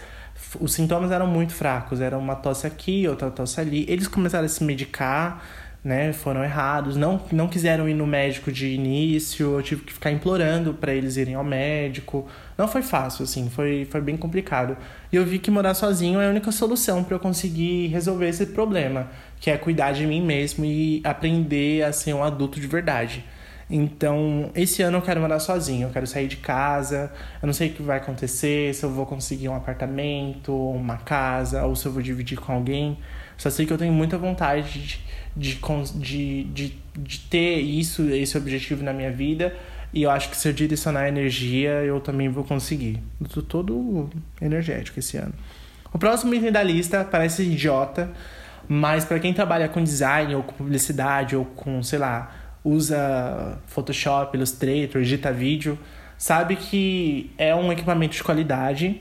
os 0.59 0.73
sintomas 0.73 1.11
eram 1.11 1.25
muito 1.25 1.53
fracos, 1.53 1.99
era 1.99 2.15
uma 2.17 2.35
tosse 2.35 2.67
aqui, 2.67 3.07
outra 3.07 3.31
tosse 3.31 3.59
ali. 3.59 3.85
Eles 3.89 4.07
começaram 4.07 4.45
a 4.45 4.49
se 4.49 4.63
medicar, 4.63 5.43
né? 5.83 6.13
Foram 6.13 6.43
errados, 6.43 6.95
não 6.95 7.19
não 7.31 7.47
quiseram 7.47 7.89
ir 7.89 7.95
no 7.95 8.05
médico 8.05 8.51
de 8.51 8.67
início, 8.67 9.53
eu 9.55 9.63
tive 9.63 9.81
que 9.83 9.93
ficar 9.93 10.11
implorando 10.11 10.73
para 10.75 10.93
eles 10.93 11.17
irem 11.17 11.33
ao 11.33 11.43
médico. 11.43 12.27
Não 12.57 12.67
foi 12.67 12.83
fácil 12.83 13.23
assim, 13.23 13.49
foi 13.49 13.85
foi 13.89 14.01
bem 14.01 14.15
complicado. 14.15 14.77
E 15.11 15.15
eu 15.15 15.25
vi 15.25 15.39
que 15.39 15.49
morar 15.49 15.73
sozinho 15.73 16.19
é 16.21 16.27
a 16.27 16.29
única 16.29 16.51
solução 16.51 17.03
para 17.03 17.15
eu 17.15 17.19
conseguir 17.19 17.87
resolver 17.87 18.29
esse 18.29 18.45
problema, 18.47 19.09
que 19.39 19.49
é 19.49 19.57
cuidar 19.57 19.91
de 19.91 20.05
mim 20.05 20.21
mesmo 20.21 20.65
e 20.65 21.01
aprender 21.03 21.83
a 21.83 21.91
ser 21.91 22.13
um 22.13 22.23
adulto 22.23 22.59
de 22.59 22.67
verdade. 22.67 23.23
Então, 23.69 24.51
esse 24.53 24.83
ano 24.83 24.97
eu 24.97 25.01
quero 25.01 25.19
morar 25.19 25.39
sozinho, 25.39 25.87
eu 25.87 25.91
quero 25.91 26.05
sair 26.05 26.27
de 26.27 26.37
casa. 26.37 27.11
Eu 27.41 27.47
não 27.47 27.53
sei 27.53 27.69
o 27.69 27.73
que 27.73 27.81
vai 27.81 27.97
acontecer, 27.97 28.73
se 28.75 28.83
eu 28.83 28.91
vou 28.91 29.05
conseguir 29.05 29.49
um 29.49 29.55
apartamento, 29.55 30.53
uma 30.53 30.97
casa, 30.97 31.65
ou 31.65 31.75
se 31.75 31.85
eu 31.87 31.91
vou 31.91 32.01
dividir 32.01 32.39
com 32.39 32.53
alguém. 32.53 32.97
Só 33.37 33.49
sei 33.49 33.65
que 33.65 33.73
eu 33.73 33.77
tenho 33.77 33.91
muita 33.91 34.17
vontade 34.17 35.01
de, 35.35 35.55
de, 35.55 36.43
de, 36.43 36.79
de, 36.95 37.19
ter 37.21 37.59
isso, 37.59 38.03
esse 38.09 38.37
objetivo 38.37 38.83
na 38.83 38.93
minha 38.93 39.11
vida. 39.11 39.55
E 39.91 40.03
eu 40.03 40.11
acho 40.11 40.29
que 40.29 40.37
se 40.37 40.47
eu 40.47 40.53
direcionar 40.53 41.07
energia, 41.07 41.71
eu 41.83 41.99
também 41.99 42.29
vou 42.29 42.43
conseguir. 42.43 43.01
Eu 43.19 43.27
tô 43.27 43.41
todo 43.41 44.09
energético 44.41 44.99
esse 44.99 45.17
ano. 45.17 45.33
O 45.91 45.97
próximo 45.97 46.35
item 46.35 46.51
da 46.51 46.61
lista 46.61 47.03
parece 47.03 47.43
idiota, 47.43 48.11
mas 48.67 49.05
para 49.05 49.19
quem 49.19 49.33
trabalha 49.33 49.69
com 49.69 49.81
design 49.81 50.35
ou 50.35 50.43
com 50.43 50.53
publicidade 50.53 51.35
ou 51.35 51.45
com, 51.45 51.81
sei 51.81 51.99
lá, 51.99 52.44
usa 52.65 53.59
Photoshop, 53.67 54.35
Illustrator, 54.35 55.01
edita 55.01 55.31
vídeo, 55.31 55.77
sabe 56.17 56.55
que 56.55 57.31
é 57.37 57.55
um 57.55 57.71
equipamento 57.71 58.15
de 58.15 58.23
qualidade. 58.23 58.99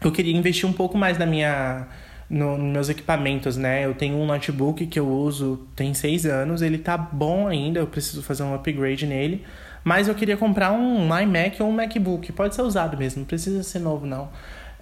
Eu 0.00 0.12
queria 0.12 0.34
investir 0.34 0.68
um 0.68 0.72
pouco 0.72 0.96
mais 0.96 1.18
na 1.18 1.26
minha 1.26 1.88
no, 2.30 2.56
nos 2.56 2.72
meus 2.72 2.88
equipamentos, 2.88 3.56
né? 3.56 3.84
Eu 3.84 3.94
tenho 3.94 4.16
um 4.16 4.26
notebook 4.26 4.86
que 4.86 4.98
eu 4.98 5.08
uso 5.08 5.66
tem 5.74 5.92
seis 5.92 6.24
anos, 6.24 6.62
ele 6.62 6.78
tá 6.78 6.96
bom 6.96 7.46
ainda, 7.48 7.80
eu 7.80 7.86
preciso 7.86 8.22
fazer 8.22 8.44
um 8.44 8.54
upgrade 8.54 9.06
nele. 9.06 9.44
Mas 9.82 10.08
eu 10.08 10.14
queria 10.14 10.36
comprar 10.36 10.72
um 10.72 11.16
iMac 11.20 11.62
ou 11.62 11.68
um 11.68 11.72
MacBook, 11.72 12.32
pode 12.32 12.54
ser 12.54 12.62
usado 12.62 12.96
mesmo, 12.96 13.20
não 13.20 13.26
precisa 13.26 13.62
ser 13.62 13.78
novo 13.78 14.06
não. 14.06 14.28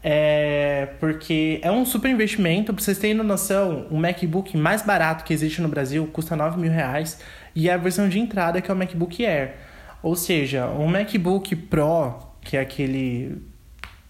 É 0.07 0.91
porque 1.01 1.61
é 1.63 1.71
um 1.71 1.87
super 1.87 2.11
investimento. 2.11 2.75
Pra 2.75 2.83
vocês 2.83 2.99
terem 2.99 3.15
noção, 3.15 3.87
o 3.91 3.97
MacBook 3.97 4.55
mais 4.55 4.83
barato 4.83 5.25
que 5.25 5.33
existe 5.33 5.63
no 5.63 5.69
Brasil 5.69 6.07
custa 6.13 6.37
9 6.37 6.61
mil 6.61 6.71
reais. 6.71 7.19
E 7.55 7.71
a 7.71 7.77
versão 7.77 8.09
de 8.09 8.19
entrada 8.19 8.61
que 8.61 8.71
é 8.71 8.75
o 8.75 8.77
MacBook 8.77 9.25
Air. 9.25 9.55
Ou 10.03 10.17
seja, 10.17 10.67
um 10.67 10.87
MacBook 10.87 11.55
Pro, 11.57 12.15
que 12.41 12.57
é 12.57 12.61
aquele 12.61 13.41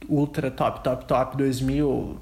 Ultra 0.08 0.50
Top 0.50 0.82
Top 0.82 1.04
Top 1.04 1.36
2000 1.36 2.20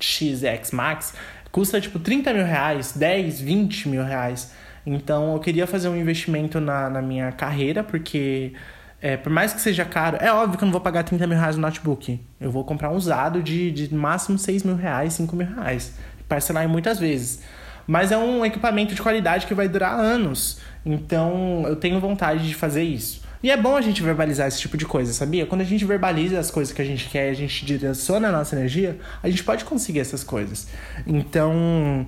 XX 0.00 0.72
Max, 0.72 1.14
custa 1.50 1.80
tipo 1.80 1.98
30 1.98 2.34
mil 2.34 2.44
reais, 2.44 2.92
10, 2.92 3.40
20 3.40 3.88
mil 3.88 4.04
reais. 4.04 4.52
Então 4.86 5.32
eu 5.32 5.40
queria 5.40 5.66
fazer 5.66 5.88
um 5.88 5.96
investimento 5.96 6.60
na, 6.60 6.90
na 6.90 7.00
minha 7.00 7.32
carreira, 7.32 7.82
porque 7.82 8.52
é, 9.00 9.16
por 9.16 9.30
mais 9.30 9.52
que 9.52 9.60
seja 9.60 9.84
caro, 9.84 10.18
é 10.20 10.32
óbvio 10.32 10.58
que 10.58 10.64
eu 10.64 10.66
não 10.66 10.72
vou 10.72 10.80
pagar 10.80 11.02
30 11.02 11.26
mil 11.26 11.38
reais 11.38 11.56
no 11.56 11.62
notebook. 11.62 12.20
Eu 12.40 12.50
vou 12.50 12.64
comprar 12.64 12.90
um 12.90 12.96
usado 12.96 13.42
de, 13.42 13.70
de 13.70 13.94
máximo 13.94 14.38
6 14.38 14.62
mil 14.62 14.76
reais, 14.76 15.14
5 15.14 15.34
mil 15.36 15.46
reais. 15.46 15.94
Parcelar 16.28 16.64
em 16.64 16.68
muitas 16.68 16.98
vezes. 16.98 17.42
Mas 17.86 18.12
é 18.12 18.18
um 18.18 18.44
equipamento 18.44 18.94
de 18.94 19.02
qualidade 19.02 19.46
que 19.46 19.54
vai 19.54 19.68
durar 19.68 19.98
anos. 19.98 20.58
Então 20.84 21.64
eu 21.66 21.76
tenho 21.76 22.00
vontade 22.00 22.46
de 22.46 22.54
fazer 22.54 22.82
isso. 22.82 23.22
E 23.42 23.50
é 23.50 23.56
bom 23.58 23.76
a 23.76 23.82
gente 23.82 24.02
verbalizar 24.02 24.48
esse 24.48 24.58
tipo 24.58 24.74
de 24.74 24.86
coisa, 24.86 25.12
sabia? 25.12 25.44
Quando 25.44 25.60
a 25.60 25.64
gente 25.64 25.84
verbaliza 25.84 26.38
as 26.38 26.50
coisas 26.50 26.72
que 26.72 26.80
a 26.80 26.84
gente 26.84 27.10
quer, 27.10 27.28
a 27.28 27.34
gente 27.34 27.66
direciona 27.66 28.28
a 28.28 28.32
nossa 28.32 28.56
energia, 28.56 28.98
a 29.22 29.28
gente 29.28 29.44
pode 29.44 29.66
conseguir 29.66 30.00
essas 30.00 30.24
coisas. 30.24 30.66
Então, 31.06 32.06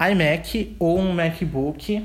iMac 0.00 0.74
ou 0.80 0.98
um 0.98 1.12
MacBook 1.12 2.04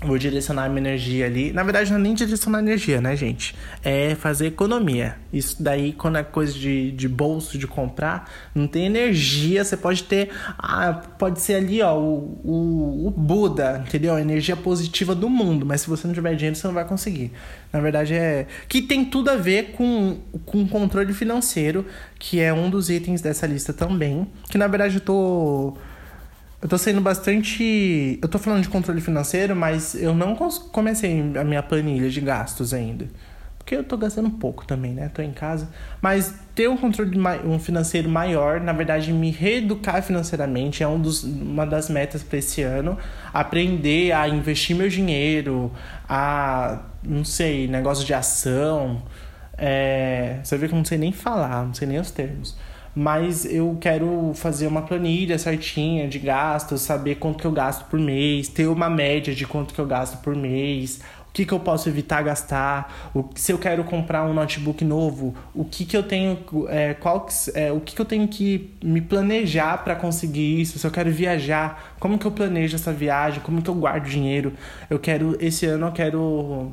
vou 0.00 0.16
direcionar 0.16 0.68
minha 0.68 0.80
energia 0.80 1.26
ali. 1.26 1.52
Na 1.52 1.62
verdade, 1.62 1.90
não 1.90 1.98
é 1.98 2.02
nem 2.02 2.14
direcionar 2.14 2.60
energia, 2.60 3.00
né, 3.00 3.16
gente? 3.16 3.54
É 3.82 4.14
fazer 4.14 4.46
economia. 4.46 5.16
Isso 5.32 5.60
daí, 5.60 5.92
quando 5.92 6.18
é 6.18 6.22
coisa 6.22 6.52
de, 6.52 6.92
de 6.92 7.08
bolso, 7.08 7.58
de 7.58 7.66
comprar, 7.66 8.30
não 8.54 8.68
tem 8.68 8.86
energia. 8.86 9.64
Você 9.64 9.76
pode 9.76 10.04
ter. 10.04 10.30
Ah, 10.56 10.92
pode 11.18 11.40
ser 11.40 11.54
ali, 11.54 11.82
ó, 11.82 11.98
o, 11.98 12.40
o, 12.44 13.06
o 13.08 13.10
Buda, 13.10 13.82
entendeu? 13.86 14.14
A 14.14 14.20
energia 14.20 14.56
positiva 14.56 15.14
do 15.14 15.28
mundo. 15.28 15.66
Mas 15.66 15.80
se 15.80 15.88
você 15.88 16.06
não 16.06 16.14
tiver 16.14 16.34
dinheiro, 16.34 16.56
você 16.56 16.66
não 16.66 16.74
vai 16.74 16.84
conseguir. 16.84 17.32
Na 17.72 17.80
verdade, 17.80 18.14
é. 18.14 18.46
Que 18.68 18.80
tem 18.80 19.04
tudo 19.04 19.30
a 19.30 19.36
ver 19.36 19.72
com, 19.72 20.18
com 20.46 20.66
controle 20.68 21.12
financeiro, 21.12 21.84
que 22.18 22.40
é 22.40 22.52
um 22.52 22.70
dos 22.70 22.88
itens 22.88 23.20
dessa 23.20 23.46
lista 23.46 23.72
também. 23.72 24.28
Que 24.48 24.56
na 24.56 24.68
verdade 24.68 24.96
eu 24.96 25.00
tô 25.00 25.76
eu 26.60 26.68
tô 26.68 26.76
sendo 26.76 27.00
bastante. 27.00 28.18
Eu 28.20 28.28
tô 28.28 28.38
falando 28.38 28.62
de 28.62 28.68
controle 28.68 29.00
financeiro, 29.00 29.54
mas 29.54 29.94
eu 29.94 30.14
não 30.14 30.34
comecei 30.34 31.20
a 31.38 31.44
minha 31.44 31.62
planilha 31.62 32.10
de 32.10 32.20
gastos 32.20 32.74
ainda. 32.74 33.06
Porque 33.58 33.76
eu 33.76 33.84
tô 33.84 33.96
gastando 33.96 34.30
pouco 34.30 34.66
também, 34.66 34.92
né? 34.92 35.10
Tô 35.12 35.22
em 35.22 35.30
casa. 35.30 35.68
Mas 36.00 36.34
ter 36.54 36.68
um 36.68 36.76
controle 36.76 37.16
um 37.44 37.58
financeiro 37.58 38.08
maior, 38.08 38.60
na 38.60 38.72
verdade, 38.72 39.12
me 39.12 39.30
reeducar 39.30 40.02
financeiramente 40.02 40.82
é 40.82 40.88
um 40.88 41.00
dos, 41.00 41.22
uma 41.22 41.66
das 41.66 41.88
metas 41.88 42.22
para 42.22 42.38
esse 42.38 42.62
ano. 42.62 42.98
Aprender 43.32 44.12
a 44.12 44.26
investir 44.28 44.74
meu 44.74 44.88
dinheiro, 44.88 45.70
a. 46.08 46.80
não 47.04 47.24
sei, 47.24 47.68
negócio 47.68 48.04
de 48.04 48.14
ação. 48.14 49.02
É, 49.56 50.40
você 50.42 50.56
vê 50.56 50.66
que 50.66 50.74
eu 50.74 50.78
não 50.78 50.84
sei 50.84 50.98
nem 50.98 51.12
falar, 51.12 51.66
não 51.66 51.74
sei 51.74 51.86
nem 51.86 51.98
os 51.98 52.10
termos 52.10 52.56
mas 52.98 53.44
eu 53.44 53.78
quero 53.80 54.32
fazer 54.34 54.66
uma 54.66 54.82
planilha 54.82 55.38
certinha 55.38 56.08
de 56.08 56.18
gastos, 56.18 56.80
saber 56.80 57.14
quanto 57.14 57.38
que 57.38 57.46
eu 57.46 57.52
gasto 57.52 57.84
por 57.88 58.00
mês, 58.00 58.48
ter 58.48 58.66
uma 58.66 58.90
média 58.90 59.32
de 59.32 59.46
quanto 59.46 59.72
que 59.72 59.80
eu 59.80 59.86
gasto 59.86 60.20
por 60.20 60.34
mês, 60.34 61.00
o 61.28 61.32
que, 61.32 61.46
que 61.46 61.52
eu 61.52 61.60
posso 61.60 61.88
evitar 61.88 62.22
gastar, 62.22 63.10
o, 63.14 63.24
se 63.36 63.52
eu 63.52 63.58
quero 63.58 63.84
comprar 63.84 64.24
um 64.24 64.34
notebook 64.34 64.84
novo, 64.84 65.32
o 65.54 65.64
que, 65.64 65.84
que 65.84 65.96
eu 65.96 66.02
tenho, 66.02 66.40
é, 66.68 66.92
qual, 66.94 67.28
é, 67.54 67.70
o 67.70 67.78
que, 67.78 67.94
que 67.94 68.00
eu 68.00 68.04
tenho 68.04 68.26
que 68.26 68.74
me 68.82 69.00
planejar 69.00 69.84
para 69.84 69.94
conseguir 69.94 70.60
isso, 70.60 70.76
se 70.76 70.84
eu 70.84 70.90
quero 70.90 71.12
viajar, 71.12 71.94
como 72.00 72.18
que 72.18 72.26
eu 72.26 72.32
planejo 72.32 72.74
essa 72.74 72.92
viagem, 72.92 73.38
como 73.44 73.62
que 73.62 73.70
eu 73.70 73.76
guardo 73.76 74.08
dinheiro. 74.08 74.54
Eu 74.90 74.98
quero, 74.98 75.36
esse 75.40 75.66
ano 75.66 75.86
eu 75.86 75.92
quero 75.92 76.72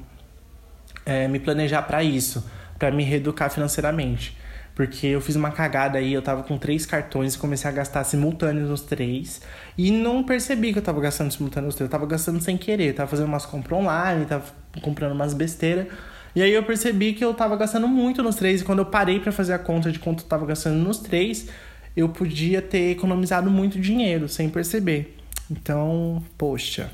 é, 1.06 1.28
me 1.28 1.38
planejar 1.38 1.84
para 1.84 2.02
isso 2.02 2.44
para 2.78 2.92
me 2.92 3.04
reeducar 3.04 3.50
financeiramente. 3.50 4.36
Porque 4.76 5.08
eu 5.08 5.22
fiz 5.22 5.38
uma 5.38 5.52
cagada 5.52 5.98
aí, 5.98 6.14
eu 6.14 6.22
tava 6.22 6.44
com 6.44 6.58
três 6.58 6.86
cartões 6.86 7.34
e 7.34 7.38
comecei 7.38 7.70
a 7.70 7.74
gastar 7.74 8.04
simultâneos 8.04 8.70
nos 8.70 8.82
três. 8.82 9.42
E 9.78 9.90
não 9.90 10.22
percebi 10.22 10.74
que 10.74 10.80
eu 10.80 10.84
tava 10.84 11.00
gastando 11.00 11.32
simultâneos 11.32 11.68
nos 11.68 11.76
três, 11.76 11.88
eu 11.88 11.92
tava 11.92 12.06
gastando 12.06 12.42
sem 12.42 12.58
querer. 12.58 12.90
Eu 12.90 12.94
tava 12.94 13.10
fazendo 13.10 13.28
umas 13.28 13.46
compras 13.46 13.80
online, 13.80 14.26
tava 14.26 14.44
comprando 14.82 15.14
umas 15.14 15.34
besteiras. 15.34 15.88
E 16.36 16.42
aí 16.42 16.52
eu 16.52 16.64
percebi 16.64 17.14
que 17.14 17.24
eu 17.24 17.34
tava 17.34 17.56
gastando 17.56 17.88
muito 17.88 18.22
nos 18.22 18.36
três. 18.36 18.60
E 18.60 18.66
quando 18.66 18.80
eu 18.80 18.86
parei 18.86 19.22
para 19.22 19.32
fazer 19.32 19.54
a 19.54 19.60
conta 19.60 19.90
de 19.90 19.98
quanto 19.98 20.24
eu 20.24 20.28
tava 20.28 20.46
gastando 20.46 20.76
nos 20.76 20.98
três, 20.98 21.48
eu 21.96 22.10
podia 22.10 22.62
ter 22.62 22.92
economizado 22.92 23.50
muito 23.50 23.80
dinheiro 23.80 24.28
sem 24.28 24.50
perceber. 24.50 25.16
Então, 25.50 26.22
poxa. 26.38 26.92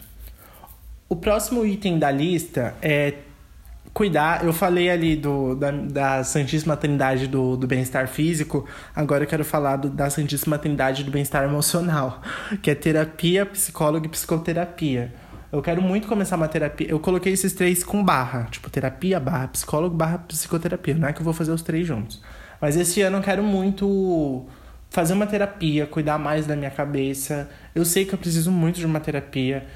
O 1.09 1.15
próximo 1.15 1.65
item 1.65 1.97
da 1.97 2.11
lista 2.11 2.75
é 2.79 3.15
cuidar. 3.93 4.43
Eu 4.43 4.53
falei 4.53 4.89
ali 4.89 5.15
do, 5.15 5.55
da, 5.55 5.71
da 5.71 6.23
Santíssima 6.23 6.77
Trindade 6.77 7.27
do, 7.27 7.55
do 7.57 7.67
bem-estar 7.67 8.07
físico, 8.07 8.67
agora 8.95 9.23
eu 9.23 9.27
quero 9.27 9.45
falar 9.45 9.77
do, 9.77 9.89
da 9.89 10.09
Santíssima 10.09 10.57
Trindade 10.57 11.03
do 11.03 11.11
bem-estar 11.11 11.43
emocional, 11.43 12.21
que 12.61 12.71
é 12.71 12.75
terapia, 12.75 13.45
psicólogo 13.45 14.05
e 14.05 14.09
psicoterapia. 14.09 15.13
Eu 15.51 15.61
quero 15.61 15.81
muito 15.81 16.07
começar 16.07 16.37
uma 16.37 16.47
terapia. 16.47 16.87
Eu 16.89 16.99
coloquei 16.99 17.33
esses 17.33 17.51
três 17.51 17.83
com 17.83 18.01
barra, 18.01 18.47
tipo 18.49 18.69
terapia, 18.69 19.19
barra 19.19 19.49
psicólogo, 19.49 19.93
barra 19.93 20.17
psicoterapia. 20.19 20.95
Não 20.95 21.09
é 21.09 21.13
que 21.13 21.19
eu 21.19 21.25
vou 21.25 21.33
fazer 21.33 21.51
os 21.51 21.61
três 21.61 21.85
juntos. 21.85 22.21
Mas 22.61 22.77
esse 22.77 23.01
ano 23.01 23.17
eu 23.17 23.21
quero 23.21 23.43
muito 23.43 24.45
fazer 24.89 25.13
uma 25.13 25.27
terapia, 25.27 25.85
cuidar 25.85 26.17
mais 26.17 26.45
da 26.47 26.55
minha 26.55 26.71
cabeça. 26.71 27.49
Eu 27.75 27.83
sei 27.83 28.05
que 28.05 28.13
eu 28.13 28.19
preciso 28.19 28.49
muito 28.49 28.79
de 28.79 28.85
uma 28.85 29.01
terapia 29.01 29.67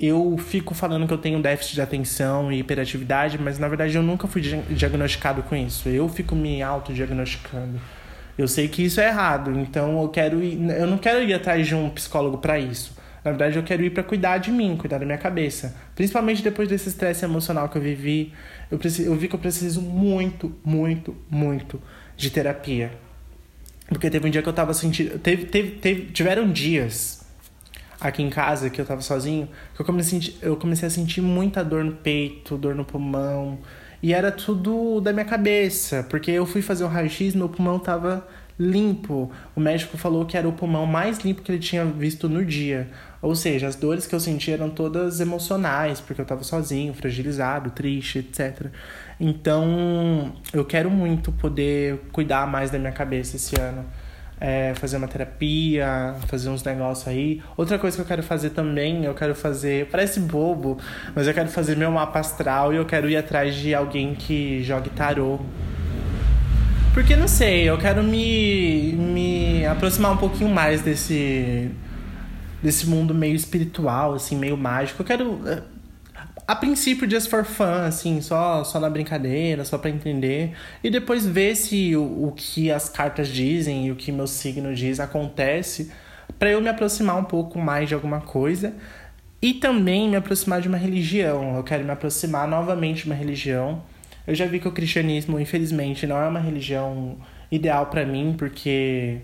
eu 0.00 0.38
fico 0.38 0.74
falando 0.74 1.06
que 1.08 1.12
eu 1.12 1.18
tenho 1.18 1.42
déficit 1.42 1.74
de 1.74 1.80
atenção 1.80 2.52
e 2.52 2.60
hiperatividade, 2.60 3.36
mas 3.36 3.58
na 3.58 3.66
verdade 3.66 3.96
eu 3.96 4.02
nunca 4.02 4.28
fui 4.28 4.40
diagnosticado 4.40 5.42
com 5.42 5.56
isso. 5.56 5.88
Eu 5.88 6.08
fico 6.08 6.36
me 6.36 6.62
autodiagnosticando. 6.62 7.80
Eu 8.36 8.46
sei 8.46 8.68
que 8.68 8.84
isso 8.84 9.00
é 9.00 9.08
errado, 9.08 9.58
então 9.58 10.00
eu 10.00 10.08
quero 10.08 10.40
ir, 10.40 10.56
eu 10.70 10.86
não 10.86 10.96
quero 10.96 11.20
ir 11.24 11.34
atrás 11.34 11.66
de 11.66 11.74
um 11.74 11.90
psicólogo 11.90 12.38
para 12.38 12.56
isso. 12.58 12.96
Na 13.24 13.32
verdade, 13.32 13.56
eu 13.56 13.64
quero 13.64 13.82
ir 13.82 13.90
para 13.90 14.04
cuidar 14.04 14.38
de 14.38 14.52
mim, 14.52 14.76
cuidar 14.76 14.98
da 14.98 15.04
minha 15.04 15.18
cabeça. 15.18 15.74
Principalmente 15.96 16.40
depois 16.40 16.68
desse 16.68 16.88
estresse 16.88 17.24
emocional 17.24 17.68
que 17.68 17.76
eu 17.76 17.82
vivi, 17.82 18.32
eu, 18.70 18.78
preciso, 18.78 19.08
eu 19.08 19.16
vi 19.16 19.26
que 19.26 19.34
eu 19.34 19.40
preciso 19.40 19.82
muito, 19.82 20.54
muito, 20.64 21.16
muito 21.28 21.82
de 22.16 22.30
terapia. 22.30 22.92
Porque 23.88 24.08
teve 24.08 24.28
um 24.28 24.30
dia 24.30 24.40
que 24.40 24.48
eu 24.48 24.52
tava 24.52 24.72
sentindo. 24.72 25.18
Teve, 25.18 25.46
teve, 25.46 25.70
teve, 25.72 26.12
tiveram 26.12 26.50
dias 26.50 27.17
aqui 28.00 28.22
em 28.22 28.30
casa, 28.30 28.70
que 28.70 28.80
eu 28.80 28.86
tava 28.86 29.00
sozinho, 29.00 29.48
que 29.74 29.80
eu 29.80 29.86
comecei, 29.86 30.18
a 30.18 30.20
sentir, 30.20 30.38
eu 30.40 30.56
comecei 30.56 30.86
a 30.86 30.90
sentir 30.90 31.20
muita 31.20 31.64
dor 31.64 31.84
no 31.84 31.92
peito, 31.92 32.56
dor 32.56 32.74
no 32.74 32.84
pulmão. 32.84 33.58
E 34.02 34.14
era 34.14 34.30
tudo 34.30 35.00
da 35.00 35.12
minha 35.12 35.24
cabeça, 35.24 36.06
porque 36.08 36.30
eu 36.30 36.46
fui 36.46 36.62
fazer 36.62 36.84
o 36.84 36.88
raio-x 36.88 37.34
meu 37.34 37.48
pulmão 37.48 37.78
tava 37.78 38.26
limpo. 38.58 39.30
O 39.56 39.60
médico 39.60 39.96
falou 39.96 40.24
que 40.24 40.36
era 40.36 40.48
o 40.48 40.52
pulmão 40.52 40.86
mais 40.86 41.18
limpo 41.18 41.42
que 41.42 41.50
ele 41.50 41.58
tinha 41.58 41.84
visto 41.84 42.28
no 42.28 42.44
dia. 42.44 42.88
Ou 43.20 43.34
seja, 43.34 43.66
as 43.66 43.74
dores 43.74 44.06
que 44.06 44.14
eu 44.14 44.20
sentia 44.20 44.54
eram 44.54 44.70
todas 44.70 45.20
emocionais, 45.20 46.00
porque 46.00 46.20
eu 46.20 46.24
tava 46.24 46.44
sozinho, 46.44 46.94
fragilizado, 46.94 47.70
triste, 47.70 48.20
etc. 48.20 48.66
Então, 49.18 50.32
eu 50.52 50.64
quero 50.64 50.88
muito 50.88 51.32
poder 51.32 52.00
cuidar 52.12 52.46
mais 52.46 52.70
da 52.70 52.78
minha 52.78 52.92
cabeça 52.92 53.34
esse 53.34 53.60
ano 53.60 53.84
é, 54.40 54.74
fazer 54.74 54.96
uma 54.96 55.08
terapia, 55.08 56.14
fazer 56.26 56.48
uns 56.48 56.62
negócios 56.62 57.08
aí. 57.08 57.42
Outra 57.56 57.78
coisa 57.78 57.96
que 57.96 58.02
eu 58.02 58.06
quero 58.06 58.22
fazer 58.22 58.50
também, 58.50 59.04
eu 59.04 59.14
quero 59.14 59.34
fazer, 59.34 59.86
parece 59.90 60.20
bobo, 60.20 60.78
mas 61.14 61.26
eu 61.26 61.34
quero 61.34 61.48
fazer 61.48 61.76
meu 61.76 61.90
mapa 61.90 62.20
astral 62.20 62.72
e 62.72 62.76
eu 62.76 62.84
quero 62.84 63.08
ir 63.08 63.16
atrás 63.16 63.54
de 63.54 63.74
alguém 63.74 64.14
que 64.14 64.62
jogue 64.62 64.90
tarô. 64.90 65.38
Porque 66.94 67.14
não 67.14 67.28
sei, 67.28 67.68
eu 67.68 67.78
quero 67.78 68.02
me, 68.02 68.92
me 68.92 69.66
aproximar 69.66 70.12
um 70.12 70.16
pouquinho 70.16 70.50
mais 70.50 70.82
desse 70.82 71.70
desse 72.62 72.88
mundo 72.88 73.14
meio 73.14 73.34
espiritual, 73.34 74.14
assim, 74.14 74.36
meio 74.36 74.56
mágico. 74.56 75.02
Eu 75.02 75.06
quero 75.06 75.40
a 76.48 76.56
princípio 76.56 77.08
just 77.08 77.28
for 77.28 77.44
fun, 77.44 77.84
assim, 77.86 78.22
só, 78.22 78.64
só 78.64 78.80
na 78.80 78.88
brincadeira, 78.88 79.66
só 79.66 79.76
para 79.76 79.90
entender. 79.90 80.54
E 80.82 80.88
depois 80.88 81.26
ver 81.26 81.54
se 81.54 81.94
o, 81.94 82.28
o 82.28 82.32
que 82.34 82.72
as 82.72 82.88
cartas 82.88 83.28
dizem 83.28 83.86
e 83.86 83.92
o 83.92 83.96
que 83.96 84.10
meu 84.10 84.26
signo 84.26 84.74
diz 84.74 84.98
acontece, 84.98 85.92
para 86.38 86.50
eu 86.50 86.62
me 86.62 86.70
aproximar 86.70 87.18
um 87.18 87.24
pouco 87.24 87.58
mais 87.58 87.86
de 87.86 87.94
alguma 87.94 88.22
coisa. 88.22 88.72
E 89.42 89.52
também 89.52 90.08
me 90.08 90.16
aproximar 90.16 90.62
de 90.62 90.68
uma 90.68 90.78
religião. 90.78 91.54
Eu 91.54 91.62
quero 91.62 91.84
me 91.84 91.90
aproximar 91.90 92.48
novamente 92.48 93.02
de 93.02 93.10
uma 93.10 93.14
religião. 93.14 93.82
Eu 94.26 94.34
já 94.34 94.46
vi 94.46 94.58
que 94.58 94.66
o 94.66 94.72
cristianismo, 94.72 95.38
infelizmente, 95.38 96.06
não 96.06 96.16
é 96.16 96.26
uma 96.26 96.40
religião 96.40 97.18
ideal 97.52 97.86
para 97.86 98.06
mim, 98.06 98.34
porque. 98.36 99.20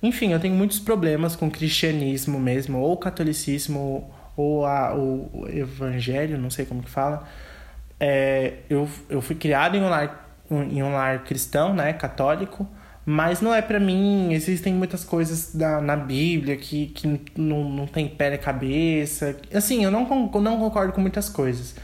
Enfim, 0.00 0.32
eu 0.32 0.38
tenho 0.38 0.54
muitos 0.54 0.78
problemas 0.78 1.34
com 1.34 1.48
o 1.48 1.50
cristianismo 1.50 2.38
mesmo, 2.38 2.78
ou 2.78 2.96
catolicismo, 2.96 4.08
ou 4.40 4.64
a, 4.64 4.94
o 4.94 5.46
evangelho, 5.52 6.38
não 6.38 6.48
sei 6.48 6.64
como 6.64 6.82
que 6.82 6.88
fala. 6.88 7.26
É, 7.98 8.58
eu, 8.70 8.88
eu 9.10 9.20
fui 9.20 9.34
criado 9.34 9.76
em 9.76 9.82
um 9.82 9.88
lar, 9.88 10.30
em 10.48 10.80
um 10.80 10.92
lar 10.92 11.24
cristão, 11.24 11.74
né, 11.74 11.92
católico, 11.92 12.66
mas 13.04 13.40
não 13.40 13.52
é 13.52 13.60
para 13.60 13.80
mim. 13.80 14.32
Existem 14.32 14.72
muitas 14.72 15.02
coisas 15.02 15.54
da, 15.54 15.80
na 15.80 15.96
Bíblia 15.96 16.56
que, 16.56 16.86
que 16.86 17.22
não, 17.36 17.68
não 17.68 17.86
tem 17.86 18.08
pé 18.08 18.30
na 18.30 18.38
cabeça. 18.38 19.36
Assim, 19.52 19.82
eu 19.82 19.90
não, 19.90 20.06
não 20.06 20.58
concordo 20.58 20.92
com 20.92 21.00
muitas 21.00 21.28
coisas. 21.28 21.74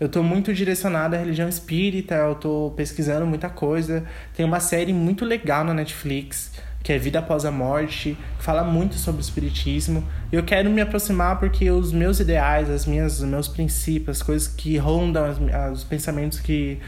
Eu 0.00 0.08
tô 0.08 0.22
muito 0.22 0.52
direcionado 0.52 1.14
à 1.14 1.18
religião 1.18 1.48
espírita, 1.48 2.14
eu 2.14 2.34
tô 2.34 2.72
pesquisando 2.74 3.24
muita 3.24 3.48
coisa. 3.48 4.04
Tem 4.34 4.44
uma 4.44 4.58
série 4.58 4.92
muito 4.92 5.24
legal 5.24 5.62
na 5.62 5.74
Netflix 5.74 6.50
que 6.82 6.92
é 6.92 6.98
Vida 6.98 7.18
Após 7.18 7.44
a 7.44 7.50
Morte, 7.50 8.16
que 8.38 8.44
fala 8.44 8.64
muito 8.64 8.94
sobre 8.94 9.20
o 9.20 9.22
espiritismo. 9.22 10.04
Eu 10.32 10.42
quero 10.42 10.70
me 10.70 10.80
aproximar 10.80 11.38
porque 11.38 11.70
os 11.70 11.92
meus 11.92 12.20
ideais, 12.20 12.70
as 12.70 12.86
minhas, 12.86 13.20
os 13.20 13.28
meus 13.28 13.48
princípios, 13.48 14.18
as 14.18 14.22
coisas 14.22 14.48
que 14.48 14.76
rondam, 14.78 15.24
os 15.72 15.84
pensamentos 15.84 16.40
que, 16.40 16.78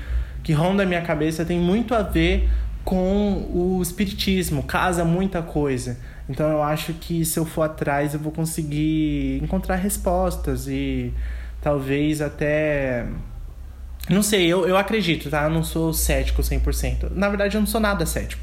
que 0.43 0.53
rondam 0.53 0.87
a 0.87 0.89
minha 0.89 1.03
cabeça, 1.03 1.45
tem 1.45 1.59
muito 1.59 1.95
a 1.95 2.03
ver 2.03 2.49
com 2.85 3.49
o 3.53 3.81
espiritismo, 3.83 4.63
casa 4.63 5.05
muita 5.05 5.43
coisa. 5.43 5.99
Então 6.29 6.51
eu 6.51 6.63
acho 6.63 6.95
que 6.95 7.25
se 7.25 7.39
eu 7.39 7.45
for 7.45 7.63
atrás 7.63 8.15
eu 8.15 8.21
vou 8.21 8.33
conseguir 8.33 9.41
encontrar 9.43 9.77
respostas 9.77 10.67
e 10.69 11.13
talvez 11.61 12.21
até. 12.21 13.07
Não 14.09 14.23
sei, 14.23 14.47
eu, 14.47 14.67
eu 14.67 14.77
acredito, 14.77 15.31
tá? 15.31 15.45
Eu 15.45 15.51
não 15.51 15.63
sou 15.63 15.93
cético 15.93 16.43
100%. 16.43 17.11
Na 17.13 17.29
verdade, 17.29 17.57
eu 17.57 17.61
não 17.61 17.69
sou 17.69 17.81
nada 17.81 18.05
cético. 18.05 18.43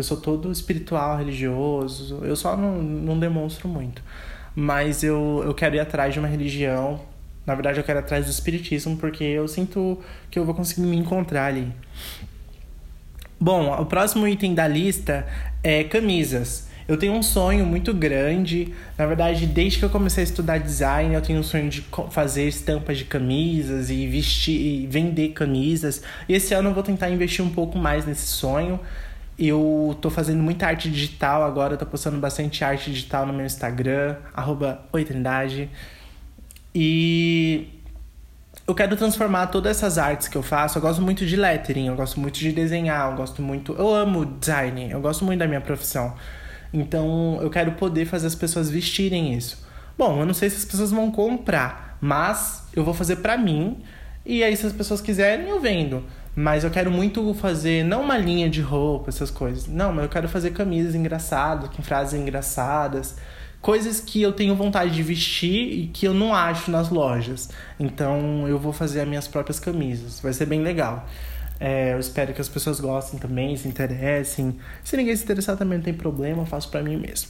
Eu 0.00 0.04
sou 0.04 0.16
todo 0.16 0.50
espiritual, 0.50 1.18
religioso. 1.18 2.20
Eu 2.22 2.34
só 2.34 2.56
não, 2.56 2.82
não 2.82 3.18
demonstro 3.18 3.68
muito. 3.68 4.02
Mas 4.56 5.02
eu, 5.02 5.42
eu 5.44 5.52
quero 5.52 5.76
ir 5.76 5.80
atrás 5.80 6.14
de 6.14 6.18
uma 6.18 6.26
religião. 6.26 7.02
Na 7.44 7.54
verdade, 7.54 7.78
eu 7.78 7.84
quero 7.84 7.98
ir 7.98 8.00
atrás 8.00 8.24
do 8.24 8.30
espiritismo, 8.30 8.96
porque 8.96 9.22
eu 9.22 9.46
sinto 9.46 9.98
que 10.30 10.38
eu 10.38 10.44
vou 10.46 10.54
conseguir 10.54 10.80
me 10.86 10.96
encontrar 10.96 11.48
ali. 11.48 11.70
Bom, 13.38 13.78
o 13.78 13.84
próximo 13.84 14.26
item 14.26 14.54
da 14.54 14.66
lista 14.66 15.26
é 15.62 15.84
camisas. 15.84 16.70
Eu 16.88 16.96
tenho 16.96 17.12
um 17.12 17.22
sonho 17.22 17.66
muito 17.66 17.92
grande. 17.92 18.72
Na 18.96 19.04
verdade, 19.04 19.46
desde 19.46 19.80
que 19.80 19.84
eu 19.84 19.90
comecei 19.90 20.22
a 20.22 20.24
estudar 20.24 20.56
design, 20.56 21.14
eu 21.14 21.20
tenho 21.20 21.40
um 21.40 21.42
sonho 21.42 21.68
de 21.68 21.84
fazer 22.10 22.48
estampas 22.48 22.96
de 22.96 23.04
camisas 23.04 23.90
e 23.90 24.06
vestir 24.06 24.58
e 24.58 24.86
vender 24.86 25.28
camisas. 25.34 26.02
E 26.26 26.32
esse 26.32 26.54
ano 26.54 26.70
eu 26.70 26.74
vou 26.74 26.82
tentar 26.82 27.10
investir 27.10 27.44
um 27.44 27.50
pouco 27.50 27.76
mais 27.76 28.06
nesse 28.06 28.26
sonho. 28.26 28.80
Eu 29.42 29.96
tô 30.02 30.10
fazendo 30.10 30.42
muita 30.42 30.66
arte 30.66 30.90
digital 30.90 31.42
agora, 31.42 31.74
tô 31.74 31.86
postando 31.86 32.18
bastante 32.18 32.62
arte 32.62 32.90
digital 32.90 33.24
no 33.24 33.32
meu 33.32 33.46
Instagram, 33.46 34.16
Oitrindade. 34.92 35.70
E 36.74 37.66
eu 38.66 38.74
quero 38.74 38.94
transformar 38.98 39.46
todas 39.46 39.78
essas 39.78 39.96
artes 39.96 40.28
que 40.28 40.36
eu 40.36 40.42
faço. 40.42 40.76
Eu 40.76 40.82
gosto 40.82 41.00
muito 41.00 41.24
de 41.24 41.36
lettering, 41.36 41.86
eu 41.86 41.96
gosto 41.96 42.20
muito 42.20 42.38
de 42.38 42.52
desenhar, 42.52 43.10
eu 43.10 43.16
gosto 43.16 43.40
muito. 43.40 43.72
Eu 43.72 43.94
amo 43.94 44.26
design, 44.26 44.90
eu 44.90 45.00
gosto 45.00 45.24
muito 45.24 45.38
da 45.38 45.48
minha 45.48 45.62
profissão. 45.62 46.14
Então 46.70 47.38
eu 47.40 47.48
quero 47.48 47.72
poder 47.72 48.04
fazer 48.04 48.26
as 48.26 48.34
pessoas 48.34 48.68
vestirem 48.68 49.32
isso. 49.32 49.66
Bom, 49.96 50.20
eu 50.20 50.26
não 50.26 50.34
sei 50.34 50.50
se 50.50 50.56
as 50.56 50.66
pessoas 50.66 50.90
vão 50.90 51.10
comprar, 51.10 51.96
mas 51.98 52.64
eu 52.76 52.84
vou 52.84 52.92
fazer 52.92 53.16
pra 53.16 53.38
mim. 53.38 53.82
E 54.24 54.44
aí, 54.44 54.54
se 54.54 54.66
as 54.66 54.72
pessoas 54.74 55.00
quiserem, 55.00 55.48
eu 55.48 55.58
vendo. 55.58 56.04
Mas 56.34 56.62
eu 56.62 56.70
quero 56.70 56.90
muito 56.90 57.34
fazer, 57.34 57.84
não 57.84 58.02
uma 58.02 58.16
linha 58.16 58.48
de 58.48 58.60
roupa, 58.60 59.10
essas 59.10 59.30
coisas. 59.30 59.66
Não, 59.66 59.92
mas 59.92 60.04
eu 60.04 60.08
quero 60.08 60.28
fazer 60.28 60.52
camisas 60.52 60.94
engraçadas, 60.94 61.68
com 61.70 61.82
frases 61.82 62.18
engraçadas. 62.18 63.16
Coisas 63.60 64.00
que 64.00 64.22
eu 64.22 64.32
tenho 64.32 64.54
vontade 64.54 64.94
de 64.94 65.02
vestir 65.02 65.72
e 65.72 65.86
que 65.88 66.06
eu 66.06 66.14
não 66.14 66.34
acho 66.34 66.70
nas 66.70 66.88
lojas. 66.88 67.50
Então 67.78 68.48
eu 68.48 68.58
vou 68.58 68.72
fazer 68.72 69.00
as 69.00 69.08
minhas 69.08 69.28
próprias 69.28 69.60
camisas. 69.60 70.20
Vai 70.20 70.32
ser 70.32 70.46
bem 70.46 70.62
legal. 70.62 71.06
É, 71.58 71.92
eu 71.92 71.98
espero 71.98 72.32
que 72.32 72.40
as 72.40 72.48
pessoas 72.48 72.80
gostem 72.80 73.20
também, 73.20 73.54
se 73.56 73.68
interessem. 73.68 74.56
Se 74.82 74.96
ninguém 74.96 75.14
se 75.14 75.24
interessar 75.24 75.58
também 75.58 75.76
não 75.76 75.84
tem 75.84 75.92
problema, 75.92 76.42
eu 76.42 76.46
faço 76.46 76.70
para 76.70 76.82
mim 76.82 76.96
mesmo. 76.96 77.28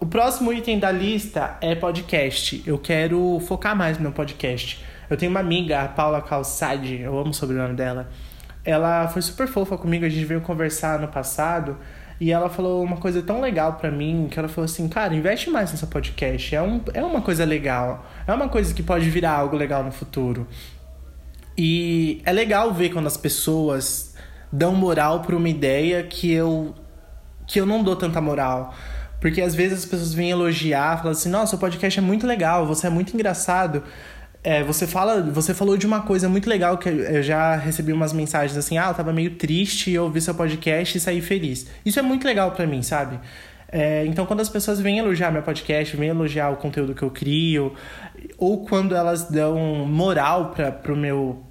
O 0.00 0.06
próximo 0.06 0.50
item 0.50 0.78
da 0.78 0.90
lista 0.90 1.58
é 1.60 1.74
podcast. 1.74 2.62
Eu 2.66 2.78
quero 2.78 3.38
focar 3.46 3.76
mais 3.76 3.98
no 3.98 4.04
meu 4.04 4.12
podcast. 4.12 4.82
Eu 5.10 5.16
tenho 5.16 5.30
uma 5.30 5.40
amiga, 5.40 5.82
a 5.82 5.88
Paula 5.88 6.22
Calçade, 6.22 7.00
eu 7.00 7.18
amo 7.18 7.30
o 7.30 7.34
sobrenome 7.34 7.74
dela. 7.74 8.08
ela 8.64 9.08
foi 9.08 9.20
super 9.20 9.48
fofa 9.48 9.76
comigo, 9.76 10.04
a 10.04 10.08
gente 10.08 10.24
veio 10.24 10.40
conversar 10.40 11.00
no 11.00 11.08
passado. 11.08 11.76
E 12.20 12.30
ela 12.30 12.50
falou 12.50 12.82
uma 12.84 12.98
coisa 12.98 13.22
tão 13.22 13.40
legal 13.40 13.72
para 13.74 13.90
mim, 13.90 14.28
que 14.30 14.38
ela 14.38 14.46
falou 14.46 14.66
assim, 14.66 14.86
cara, 14.88 15.14
investe 15.14 15.48
mais 15.50 15.72
nessa 15.72 15.86
podcast. 15.86 16.54
É, 16.54 16.60
um, 16.62 16.80
é 16.92 17.02
uma 17.02 17.22
coisa 17.22 17.44
legal. 17.44 18.06
É 18.26 18.32
uma 18.32 18.48
coisa 18.48 18.74
que 18.74 18.82
pode 18.82 19.08
virar 19.08 19.32
algo 19.32 19.56
legal 19.56 19.82
no 19.82 19.90
futuro. 19.90 20.46
E 21.56 22.20
é 22.24 22.32
legal 22.32 22.72
ver 22.72 22.90
quando 22.90 23.06
as 23.06 23.16
pessoas 23.16 24.14
dão 24.52 24.74
moral 24.74 25.20
pra 25.20 25.34
uma 25.34 25.48
ideia 25.48 26.02
que 26.02 26.30
eu 26.30 26.74
que 27.46 27.60
eu 27.60 27.66
não 27.66 27.82
dou 27.82 27.96
tanta 27.96 28.20
moral. 28.20 28.74
Porque 29.20 29.40
às 29.40 29.54
vezes 29.54 29.80
as 29.80 29.84
pessoas 29.84 30.14
vêm 30.14 30.30
elogiar, 30.30 30.98
falam 30.98 31.12
assim: 31.12 31.28
"Nossa, 31.28 31.56
o 31.56 31.58
podcast 31.58 31.98
é 31.98 32.02
muito 32.02 32.26
legal, 32.26 32.66
você 32.66 32.86
é 32.86 32.90
muito 32.90 33.12
engraçado". 33.14 33.82
É, 34.42 34.62
você 34.62 34.86
fala, 34.86 35.20
você 35.20 35.52
falou 35.52 35.76
de 35.76 35.86
uma 35.86 36.00
coisa 36.00 36.28
muito 36.28 36.48
legal 36.48 36.78
que 36.78 36.88
eu 36.88 37.22
já 37.22 37.56
recebi 37.56 37.92
umas 37.92 38.12
mensagens 38.12 38.56
assim: 38.56 38.78
"Ah, 38.78 38.88
eu 38.88 38.94
tava 38.94 39.12
meio 39.12 39.32
triste, 39.36 39.90
eu 39.90 40.04
ouvi 40.04 40.20
seu 40.20 40.34
podcast 40.34 40.96
e 40.96 41.00
saí 41.00 41.20
feliz". 41.20 41.66
Isso 41.84 41.98
é 41.98 42.02
muito 42.02 42.24
legal 42.26 42.52
para 42.52 42.66
mim, 42.66 42.82
sabe? 42.82 43.20
É, 43.72 44.04
então, 44.06 44.26
quando 44.26 44.40
as 44.40 44.48
pessoas 44.48 44.80
vêm 44.80 44.98
elogiar 44.98 45.30
meu 45.30 45.42
podcast, 45.42 45.96
vêm 45.96 46.08
elogiar 46.08 46.50
o 46.50 46.56
conteúdo 46.56 46.94
que 46.94 47.02
eu 47.02 47.10
crio, 47.10 47.74
ou 48.36 48.64
quando 48.64 48.96
elas 48.96 49.24
dão 49.30 49.86
moral 49.86 50.50
para 50.50 50.72
pro 50.72 50.96
meu 50.96 51.44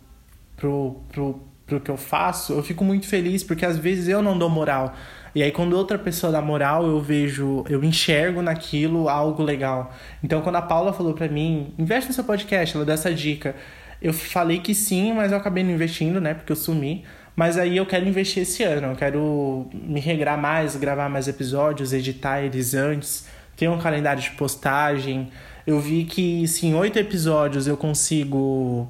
pro, 0.57 1.01
pro, 1.11 1.41
pro 1.65 1.79
que 1.79 1.91
eu 1.91 1.95
faço, 1.97 2.53
eu 2.53 2.63
fico 2.63 2.83
muito 2.83 3.07
feliz 3.07 3.43
porque 3.43 3.65
às 3.65 3.77
vezes 3.77 4.07
eu 4.07 4.21
não 4.21 4.37
dou 4.37 4.49
moral. 4.49 4.93
E 5.33 5.43
aí 5.43 5.51
quando 5.51 5.73
outra 5.73 5.97
pessoa 5.97 6.31
dá 6.31 6.41
moral, 6.41 6.85
eu 6.85 6.99
vejo, 6.99 7.63
eu 7.69 7.83
enxergo 7.83 8.41
naquilo 8.41 9.07
algo 9.09 9.43
legal. 9.43 9.93
Então 10.23 10.41
quando 10.41 10.55
a 10.57 10.61
Paula 10.61 10.93
falou 10.93 11.13
para 11.13 11.27
mim, 11.27 11.73
investe 11.77 12.09
no 12.09 12.13
seu 12.13 12.23
podcast, 12.23 12.75
ela 12.75 12.85
deu 12.85 12.93
essa 12.93 13.13
dica. 13.13 13.55
Eu 14.01 14.13
falei 14.13 14.59
que 14.59 14.73
sim, 14.73 15.13
mas 15.13 15.31
eu 15.31 15.37
acabei 15.37 15.63
não 15.63 15.71
investindo, 15.71 16.21
né, 16.21 16.33
porque 16.33 16.51
eu 16.51 16.55
sumi. 16.55 17.03
Mas 17.35 17.57
aí 17.57 17.77
eu 17.77 17.85
quero 17.85 18.05
investir 18.07 18.43
esse 18.43 18.63
ano, 18.63 18.87
eu 18.87 18.95
quero 18.95 19.69
me 19.73 19.99
regrar 20.01 20.37
mais, 20.37 20.75
gravar 20.75 21.07
mais 21.07 21.27
episódios, 21.27 21.93
editar 21.93 22.41
eles 22.41 22.73
antes, 22.73 23.27
ter 23.55 23.69
um 23.69 23.77
calendário 23.77 24.21
de 24.21 24.31
postagem. 24.31 25.31
Eu 25.65 25.79
vi 25.79 26.03
que 26.03 26.45
se 26.47 26.65
em 26.67 26.75
oito 26.75 26.99
episódios 26.99 27.65
eu 27.65 27.77
consigo 27.77 28.89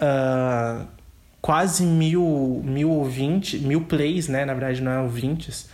uh, 0.00 0.86
quase 1.40 1.82
mil, 1.84 2.62
mil 2.64 2.90
ouvintes, 2.90 3.60
mil 3.60 3.80
plays, 3.80 4.28
né? 4.28 4.44
Na 4.44 4.54
verdade, 4.54 4.82
não 4.82 4.92
é 4.92 5.00
ouvintes. 5.00 5.68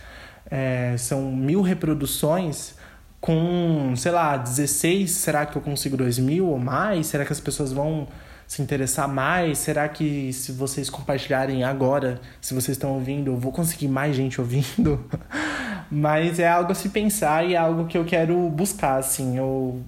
É, 0.49 0.95
são 0.97 1.31
mil 1.31 1.61
reproduções 1.61 2.75
com, 3.19 3.93
sei 3.95 4.11
lá, 4.11 4.37
16. 4.37 5.09
Será 5.11 5.45
que 5.45 5.57
eu 5.57 5.61
consigo 5.61 5.97
dois 5.97 6.19
mil 6.19 6.47
ou 6.47 6.59
mais? 6.59 7.07
Será 7.07 7.25
que 7.25 7.33
as 7.33 7.39
pessoas 7.39 7.71
vão 7.71 8.07
se 8.47 8.61
interessar 8.61 9.07
mais? 9.07 9.57
Será 9.57 9.89
que 9.89 10.31
se 10.31 10.51
vocês 10.51 10.89
compartilharem 10.89 11.63
agora, 11.63 12.21
se 12.39 12.53
vocês 12.53 12.77
estão 12.77 12.91
ouvindo, 12.91 13.31
eu 13.31 13.37
vou 13.37 13.51
conseguir 13.51 13.87
mais 13.87 14.15
gente 14.15 14.39
ouvindo? 14.39 15.03
Mas 15.89 16.39
é 16.39 16.47
algo 16.47 16.71
a 16.71 16.75
se 16.75 16.89
pensar 16.89 17.45
e 17.45 17.53
é 17.53 17.57
algo 17.57 17.85
que 17.87 17.97
eu 17.97 18.05
quero 18.05 18.37
buscar, 18.49 18.97
assim. 18.97 19.37
Eu 19.37 19.83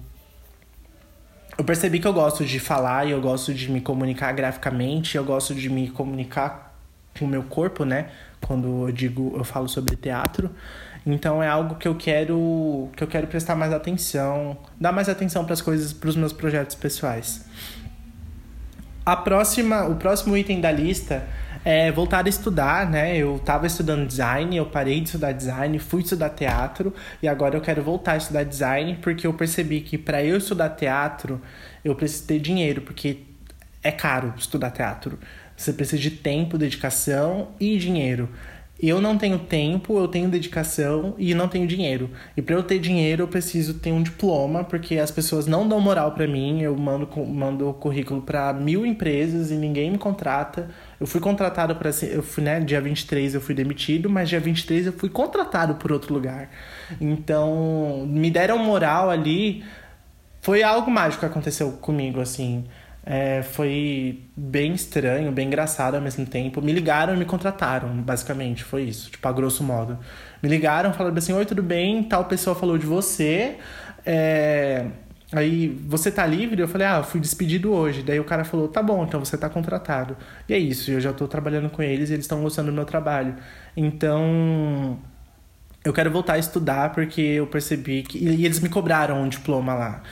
eu 1.58 1.64
percebi 1.64 1.98
que 1.98 2.06
eu 2.06 2.12
gosto 2.12 2.44
de 2.44 2.60
falar 2.60 3.04
e 3.04 3.10
eu 3.10 3.20
gosto 3.20 3.52
de 3.52 3.68
me 3.68 3.80
comunicar 3.80 4.30
graficamente, 4.32 5.16
eu 5.16 5.24
gosto 5.24 5.52
de 5.56 5.68
me 5.68 5.90
comunicar 5.90 6.72
com 7.18 7.24
o 7.24 7.28
meu 7.28 7.42
corpo, 7.42 7.84
né? 7.84 8.10
Quando 8.46 8.88
eu 8.88 8.92
digo, 8.92 9.34
eu 9.36 9.44
falo 9.44 9.68
sobre 9.68 9.96
teatro. 9.96 10.50
Então 11.06 11.42
é 11.42 11.48
algo 11.48 11.76
que 11.76 11.88
eu 11.88 11.94
quero 11.94 12.88
que 12.96 13.02
eu 13.02 13.08
quero 13.08 13.26
prestar 13.26 13.54
mais 13.54 13.72
atenção, 13.72 14.58
dar 14.78 14.92
mais 14.92 15.08
atenção 15.08 15.44
para 15.44 15.54
as 15.54 15.60
coisas, 15.60 15.92
para 15.92 16.08
os 16.08 16.16
meus 16.16 16.32
projetos 16.32 16.76
pessoais. 16.76 17.46
A 19.06 19.16
próxima, 19.16 19.84
o 19.86 19.96
próximo 19.96 20.36
item 20.36 20.60
da 20.60 20.70
lista 20.70 21.26
é, 21.64 21.90
voltar 21.90 22.26
a 22.26 22.28
estudar, 22.28 22.88
né? 22.88 23.16
Eu 23.16 23.36
estava 23.36 23.66
estudando 23.66 24.06
design, 24.06 24.56
eu 24.56 24.66
parei 24.66 25.00
de 25.00 25.06
estudar 25.06 25.32
design, 25.32 25.78
fui 25.78 26.02
estudar 26.02 26.30
teatro 26.30 26.94
e 27.22 27.28
agora 27.28 27.56
eu 27.56 27.60
quero 27.60 27.82
voltar 27.82 28.12
a 28.12 28.16
estudar 28.18 28.44
design 28.44 28.98
porque 29.02 29.26
eu 29.26 29.32
percebi 29.32 29.80
que 29.80 29.96
para 29.96 30.22
eu 30.22 30.36
estudar 30.36 30.70
teatro 30.70 31.40
eu 31.84 31.94
preciso 31.94 32.26
ter 32.26 32.38
dinheiro, 32.38 32.82
porque 32.82 33.22
é 33.82 33.90
caro 33.90 34.34
estudar 34.36 34.70
teatro. 34.70 35.18
Você 35.58 35.72
precisa 35.72 36.00
de 36.00 36.12
tempo, 36.12 36.56
dedicação 36.56 37.48
e 37.58 37.76
dinheiro. 37.76 38.28
Eu 38.80 39.00
não 39.00 39.18
tenho 39.18 39.40
tempo, 39.40 39.98
eu 39.98 40.06
tenho 40.06 40.28
dedicação 40.28 41.16
e 41.18 41.34
não 41.34 41.48
tenho 41.48 41.66
dinheiro. 41.66 42.08
E 42.36 42.40
para 42.40 42.54
eu 42.54 42.62
ter 42.62 42.78
dinheiro, 42.78 43.24
eu 43.24 43.28
preciso 43.28 43.74
ter 43.74 43.90
um 43.90 44.00
diploma, 44.00 44.62
porque 44.62 44.98
as 44.98 45.10
pessoas 45.10 45.48
não 45.48 45.68
dão 45.68 45.80
moral 45.80 46.12
para 46.12 46.28
mim. 46.28 46.62
Eu 46.62 46.76
mando, 46.76 47.08
mando 47.26 47.74
currículo 47.74 48.22
para 48.22 48.52
mil 48.52 48.86
empresas 48.86 49.50
e 49.50 49.56
ninguém 49.56 49.90
me 49.90 49.98
contrata. 49.98 50.70
Eu 51.00 51.08
fui 51.08 51.20
contratado 51.20 51.74
para. 51.74 51.90
Eu 52.04 52.22
fui, 52.22 52.44
né? 52.44 52.60
Dia 52.60 52.80
23 52.80 53.34
eu 53.34 53.40
fui 53.40 53.52
demitido, 53.52 54.08
mas 54.08 54.28
dia 54.28 54.38
23 54.38 54.86
eu 54.86 54.92
fui 54.92 55.08
contratado 55.08 55.74
por 55.74 55.90
outro 55.90 56.14
lugar. 56.14 56.48
Então, 57.00 58.06
me 58.08 58.30
deram 58.30 58.58
moral 58.60 59.10
ali. 59.10 59.64
Foi 60.40 60.62
algo 60.62 60.88
mágico 60.88 61.18
que 61.20 61.26
aconteceu 61.26 61.72
comigo, 61.72 62.20
assim. 62.20 62.64
É, 63.10 63.42
foi 63.42 64.22
bem 64.36 64.74
estranho, 64.74 65.32
bem 65.32 65.46
engraçado 65.46 65.94
ao 65.94 66.00
mesmo 66.00 66.26
tempo. 66.26 66.60
Me 66.60 66.72
ligaram 66.72 67.14
e 67.14 67.16
me 67.16 67.24
contrataram, 67.24 67.88
basicamente, 68.02 68.62
foi 68.62 68.82
isso, 68.82 69.10
tipo, 69.10 69.26
a 69.26 69.32
grosso 69.32 69.64
modo. 69.64 69.98
Me 70.42 70.48
ligaram, 70.48 70.92
falaram 70.92 71.16
assim: 71.16 71.32
Oi, 71.32 71.46
tudo 71.46 71.62
bem? 71.62 72.02
Tal 72.02 72.26
pessoa 72.26 72.54
falou 72.54 72.76
de 72.76 72.84
você. 72.84 73.56
É... 74.04 74.84
Aí, 75.32 75.68
você 75.86 76.10
tá 76.10 76.26
livre? 76.26 76.60
Eu 76.60 76.68
falei, 76.68 76.86
ah, 76.86 77.02
fui 77.02 77.20
despedido 77.20 77.72
hoje. 77.72 78.02
Daí 78.02 78.18
o 78.20 78.24
cara 78.24 78.44
falou, 78.44 78.68
tá 78.68 78.82
bom, 78.82 79.04
então 79.04 79.22
você 79.22 79.36
tá 79.36 79.48
contratado. 79.48 80.16
E 80.48 80.54
é 80.54 80.58
isso, 80.58 80.90
eu 80.90 81.00
já 81.00 81.12
tô 81.12 81.28
trabalhando 81.28 81.68
com 81.70 81.82
eles 81.82 82.10
e 82.10 82.14
eles 82.14 82.24
estão 82.24 82.42
gostando 82.42 82.70
do 82.70 82.74
meu 82.74 82.86
trabalho. 82.86 83.36
Então, 83.76 84.98
eu 85.84 85.92
quero 85.92 86.10
voltar 86.10 86.34
a 86.34 86.38
estudar 86.38 86.92
porque 86.92 87.20
eu 87.20 87.46
percebi 87.46 88.02
que. 88.02 88.18
E 88.18 88.44
eles 88.44 88.60
me 88.60 88.68
cobraram 88.68 89.22
um 89.22 89.28
diploma 89.28 89.74
lá. 89.74 90.02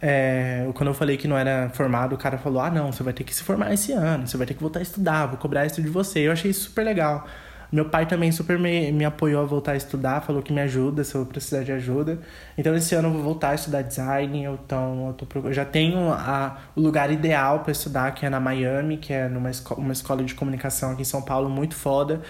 É, 0.00 0.68
quando 0.74 0.88
eu 0.88 0.94
falei 0.94 1.16
que 1.16 1.26
não 1.26 1.36
era 1.36 1.70
formado, 1.70 2.14
o 2.14 2.18
cara 2.18 2.38
falou: 2.38 2.60
Ah, 2.60 2.70
não, 2.70 2.92
você 2.92 3.02
vai 3.02 3.12
ter 3.12 3.24
que 3.24 3.34
se 3.34 3.42
formar 3.42 3.72
esse 3.72 3.92
ano, 3.92 4.26
você 4.26 4.36
vai 4.36 4.46
ter 4.46 4.54
que 4.54 4.60
voltar 4.60 4.80
a 4.80 4.82
estudar, 4.82 5.26
vou 5.26 5.38
cobrar 5.38 5.66
isso 5.66 5.82
de 5.82 5.88
você. 5.88 6.20
Eu 6.20 6.32
achei 6.32 6.50
isso 6.50 6.64
super 6.64 6.84
legal. 6.84 7.26
Meu 7.72 7.86
pai 7.88 8.06
também 8.06 8.30
super 8.30 8.58
me, 8.58 8.92
me 8.92 9.04
apoiou 9.04 9.42
a 9.42 9.44
voltar 9.44 9.72
a 9.72 9.76
estudar, 9.76 10.20
falou 10.20 10.40
que 10.40 10.52
me 10.52 10.60
ajuda 10.60 11.02
se 11.02 11.14
eu 11.14 11.26
precisar 11.26 11.64
de 11.64 11.72
ajuda. 11.72 12.18
Então 12.56 12.74
esse 12.76 12.94
ano 12.94 13.08
eu 13.08 13.12
vou 13.12 13.22
voltar 13.22 13.50
a 13.50 13.54
estudar 13.54 13.82
design, 13.82 14.44
então 14.44 15.08
eu, 15.08 15.12
tô, 15.14 15.26
eu 15.40 15.52
já 15.52 15.64
tenho 15.64 16.12
a, 16.12 16.58
o 16.76 16.80
lugar 16.80 17.10
ideal 17.10 17.60
para 17.60 17.72
estudar, 17.72 18.12
que 18.14 18.24
é 18.24 18.30
na 18.30 18.38
Miami, 18.38 18.98
que 18.98 19.12
é 19.12 19.28
numa 19.28 19.50
esco, 19.50 19.74
uma 19.74 19.92
escola 19.92 20.22
de 20.22 20.34
comunicação 20.34 20.92
aqui 20.92 21.02
em 21.02 21.04
São 21.04 21.22
Paulo 21.22 21.50
muito 21.50 21.74
foda. 21.74 22.22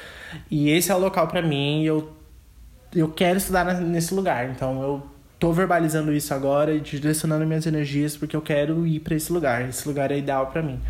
E 0.51 0.71
esse 0.71 0.91
é 0.91 0.95
o 0.95 0.99
local 0.99 1.29
para 1.29 1.43
mim, 1.43 1.85
eu 1.85 2.13
eu 2.95 3.11
quero 3.11 3.37
estudar 3.37 3.65
nesse 3.81 4.15
lugar. 4.15 4.49
Então 4.49 4.83
eu 4.83 5.16
tô 5.39 5.53
verbalizando 5.53 6.13
isso 6.13 6.33
agora 6.33 6.75
e 6.75 6.81
direcionando 6.81 7.47
minhas 7.47 7.67
energias 7.67 8.17
porque 8.17 8.35
eu 8.35 8.43
quero 8.43 8.87
ir 8.87 9.01
para 9.01 9.15
esse 9.15 9.33
lugar. 9.33 9.69
Esse 9.69 9.87
lugar 9.87 10.11
é 10.11 10.19
ideal 10.19 10.47
para 10.49 10.63
mim. 10.63 10.81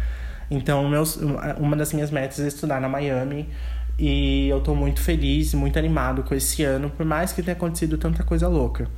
Então, 0.50 0.88
meus, 0.88 1.16
uma 1.58 1.76
das 1.76 1.92
minhas 1.92 2.10
metas 2.10 2.38
é 2.38 2.46
estudar 2.46 2.80
na 2.80 2.88
Miami 2.88 3.48
e 3.98 4.48
eu 4.48 4.60
tô 4.60 4.74
muito 4.74 5.00
feliz, 5.00 5.54
muito 5.54 5.78
animado 5.78 6.22
com 6.22 6.34
esse 6.34 6.62
ano, 6.62 6.90
por 6.90 7.04
mais 7.04 7.32
que 7.32 7.42
tenha 7.42 7.56
acontecido 7.56 7.98
tanta 7.98 8.22
coisa 8.22 8.46
louca. 8.46 8.88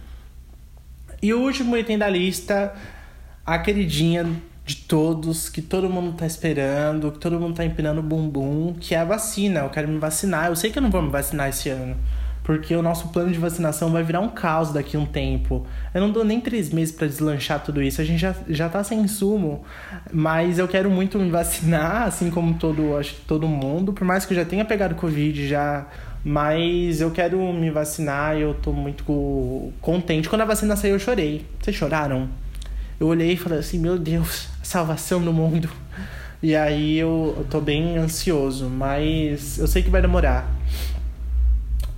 E 1.22 1.32
o 1.32 1.40
último 1.40 1.76
item 1.76 1.96
da 1.96 2.08
lista, 2.08 2.74
a 3.44 3.58
queridinha 3.58 4.26
de 4.64 4.76
todos, 4.76 5.48
que 5.48 5.62
todo 5.62 5.88
mundo 5.88 6.14
tá 6.14 6.26
esperando, 6.26 7.10
que 7.10 7.18
todo 7.18 7.40
mundo 7.40 7.56
tá 7.56 7.64
empinando 7.64 8.00
o 8.00 8.02
bumbum, 8.02 8.74
que 8.78 8.94
é 8.94 8.98
a 8.98 9.04
vacina. 9.04 9.60
Eu 9.60 9.70
quero 9.70 9.88
me 9.88 9.98
vacinar. 9.98 10.48
Eu 10.48 10.56
sei 10.56 10.70
que 10.70 10.78
eu 10.78 10.82
não 10.82 10.90
vou 10.90 11.00
me 11.00 11.10
vacinar 11.10 11.48
esse 11.48 11.70
ano 11.70 11.96
porque 12.48 12.74
o 12.74 12.80
nosso 12.80 13.08
plano 13.08 13.30
de 13.30 13.38
vacinação 13.38 13.90
vai 13.90 14.02
virar 14.02 14.20
um 14.20 14.30
caos 14.30 14.72
daqui 14.72 14.96
a 14.96 15.00
um 15.00 15.04
tempo. 15.04 15.66
Eu 15.92 16.00
não 16.00 16.10
dou 16.10 16.24
nem 16.24 16.40
três 16.40 16.70
meses 16.70 16.94
para 16.94 17.06
deslanchar 17.06 17.62
tudo 17.62 17.82
isso, 17.82 18.00
a 18.00 18.04
gente 18.04 18.20
já, 18.20 18.34
já 18.48 18.70
tá 18.70 18.82
sem 18.82 19.00
insumo, 19.00 19.64
mas 20.10 20.58
eu 20.58 20.66
quero 20.66 20.88
muito 20.88 21.18
me 21.18 21.28
vacinar, 21.28 22.04
assim 22.04 22.30
como 22.30 22.54
todo, 22.54 22.96
acho 22.96 23.16
que 23.16 23.20
todo 23.26 23.46
mundo, 23.46 23.92
por 23.92 24.06
mais 24.06 24.24
que 24.24 24.32
eu 24.32 24.36
já 24.38 24.46
tenha 24.46 24.64
pegado 24.64 24.94
Covid 24.94 25.46
já. 25.46 25.88
Mas 26.24 27.02
eu 27.02 27.10
quero 27.10 27.38
me 27.52 27.70
vacinar 27.70 28.38
e 28.38 28.40
eu 28.40 28.54
tô 28.54 28.72
muito 28.72 29.04
contente. 29.82 30.26
Quando 30.26 30.40
a 30.40 30.46
vacina 30.46 30.74
saiu, 30.74 30.94
eu 30.94 30.98
chorei. 30.98 31.44
Vocês 31.60 31.76
choraram? 31.76 32.30
Eu 32.98 33.08
olhei 33.08 33.32
e 33.32 33.36
falei 33.36 33.58
assim: 33.58 33.78
Meu 33.78 33.98
Deus, 33.98 34.48
salvação 34.62 35.20
do 35.20 35.34
mundo. 35.34 35.68
E 36.42 36.56
aí 36.56 36.98
eu, 36.98 37.34
eu 37.36 37.44
tô 37.44 37.60
bem 37.60 37.98
ansioso, 37.98 38.70
mas 38.70 39.58
eu 39.58 39.66
sei 39.66 39.82
que 39.82 39.90
vai 39.90 40.00
demorar. 40.00 40.57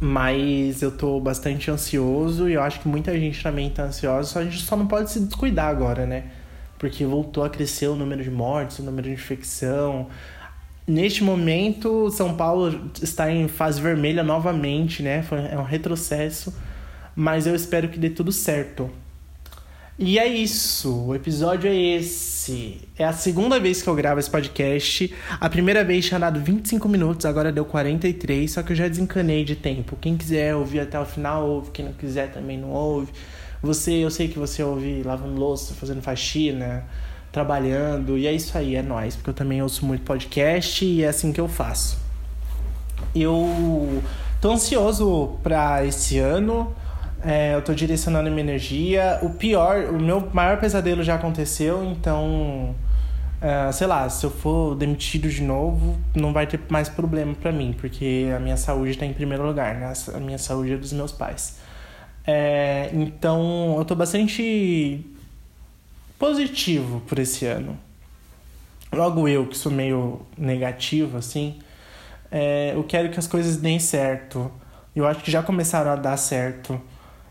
Mas 0.00 0.80
eu 0.80 0.90
tô 0.90 1.20
bastante 1.20 1.70
ansioso 1.70 2.48
e 2.48 2.54
eu 2.54 2.62
acho 2.62 2.80
que 2.80 2.88
muita 2.88 3.18
gente 3.18 3.42
também 3.42 3.68
tá 3.68 3.84
ansiosa, 3.84 4.28
só 4.30 4.38
a 4.38 4.44
gente 4.44 4.62
só 4.62 4.74
não 4.74 4.86
pode 4.86 5.10
se 5.10 5.20
descuidar 5.20 5.68
agora, 5.68 6.06
né? 6.06 6.24
Porque 6.78 7.04
voltou 7.04 7.44
a 7.44 7.50
crescer 7.50 7.88
o 7.88 7.94
número 7.94 8.22
de 8.22 8.30
mortes, 8.30 8.78
o 8.78 8.82
número 8.82 9.08
de 9.08 9.14
infecção. 9.14 10.08
Neste 10.86 11.22
momento, 11.22 12.10
São 12.10 12.34
Paulo 12.34 12.90
está 13.02 13.30
em 13.30 13.46
fase 13.46 13.78
vermelha 13.78 14.22
novamente, 14.22 15.02
né? 15.02 15.22
É 15.52 15.58
um 15.58 15.64
retrocesso, 15.64 16.54
mas 17.14 17.46
eu 17.46 17.54
espero 17.54 17.88
que 17.90 17.98
dê 17.98 18.08
tudo 18.08 18.32
certo. 18.32 18.90
E 20.02 20.18
é 20.18 20.26
isso, 20.26 21.08
o 21.08 21.14
episódio 21.14 21.68
é 21.68 21.76
esse. 21.76 22.80
É 22.98 23.04
a 23.04 23.12
segunda 23.12 23.60
vez 23.60 23.82
que 23.82 23.88
eu 23.90 23.94
gravo 23.94 24.18
esse 24.18 24.30
podcast. 24.30 25.14
A 25.38 25.46
primeira 25.46 25.84
vez 25.84 26.06
tinha 26.06 26.18
dado 26.18 26.40
25 26.40 26.88
minutos, 26.88 27.26
agora 27.26 27.52
deu 27.52 27.66
43, 27.66 28.50
só 28.50 28.62
que 28.62 28.72
eu 28.72 28.76
já 28.76 28.88
desencanei 28.88 29.44
de 29.44 29.54
tempo. 29.54 29.98
Quem 30.00 30.16
quiser 30.16 30.56
ouvir 30.56 30.80
até 30.80 30.98
o 30.98 31.04
final, 31.04 31.46
ouve. 31.46 31.70
Quem 31.70 31.84
não 31.84 31.92
quiser 31.92 32.32
também 32.32 32.56
não 32.56 32.70
ouve. 32.70 33.12
Você, 33.60 33.92
eu 33.92 34.10
sei 34.10 34.28
que 34.28 34.38
você 34.38 34.62
ouve 34.62 35.02
lavando 35.04 35.38
louça, 35.38 35.74
fazendo 35.74 36.00
faxina, 36.00 36.86
trabalhando, 37.30 38.16
e 38.16 38.26
é 38.26 38.32
isso 38.32 38.56
aí, 38.56 38.76
é 38.76 38.82
nóis, 38.82 39.16
porque 39.16 39.28
eu 39.28 39.34
também 39.34 39.60
ouço 39.60 39.84
muito 39.84 40.02
podcast 40.02 40.82
e 40.82 41.04
é 41.04 41.08
assim 41.08 41.30
que 41.30 41.42
eu 41.42 41.46
faço. 41.46 41.98
Eu 43.14 44.02
tô 44.40 44.50
ansioso 44.50 45.36
para 45.42 45.84
esse 45.84 46.16
ano. 46.16 46.74
É, 47.22 47.54
eu 47.54 47.62
tô 47.62 47.74
direcionando 47.74 48.30
minha 48.30 48.42
energia. 48.42 49.18
O 49.22 49.30
pior, 49.30 49.84
o 49.90 50.00
meu 50.00 50.28
maior 50.32 50.58
pesadelo 50.58 51.02
já 51.02 51.16
aconteceu, 51.16 51.84
então. 51.84 52.74
É, 53.42 53.72
sei 53.72 53.86
lá, 53.86 54.08
se 54.10 54.24
eu 54.24 54.30
for 54.30 54.74
demitido 54.74 55.28
de 55.28 55.42
novo, 55.42 55.98
não 56.14 56.30
vai 56.30 56.46
ter 56.46 56.60
mais 56.68 56.90
problema 56.90 57.34
para 57.34 57.50
mim, 57.50 57.74
porque 57.78 58.28
a 58.36 58.38
minha 58.38 58.56
saúde 58.56 58.98
tá 58.98 59.06
em 59.06 59.14
primeiro 59.14 59.46
lugar, 59.46 59.76
né? 59.76 59.92
A 60.14 60.20
minha 60.20 60.36
saúde 60.36 60.74
é 60.74 60.76
dos 60.76 60.92
meus 60.92 61.10
pais. 61.10 61.58
É, 62.26 62.90
então, 62.92 63.76
eu 63.78 63.84
tô 63.84 63.94
bastante 63.94 65.04
positivo 66.18 67.00
por 67.06 67.18
esse 67.18 67.46
ano. 67.46 67.78
Logo 68.92 69.26
eu, 69.26 69.46
que 69.46 69.56
sou 69.56 69.72
meio 69.72 70.20
negativo, 70.36 71.16
assim, 71.16 71.58
é, 72.30 72.72
eu 72.74 72.84
quero 72.84 73.08
que 73.08 73.18
as 73.18 73.26
coisas 73.26 73.56
deem 73.56 73.78
certo. 73.78 74.50
Eu 74.94 75.06
acho 75.06 75.22
que 75.22 75.30
já 75.30 75.42
começaram 75.42 75.90
a 75.92 75.96
dar 75.96 76.16
certo 76.16 76.80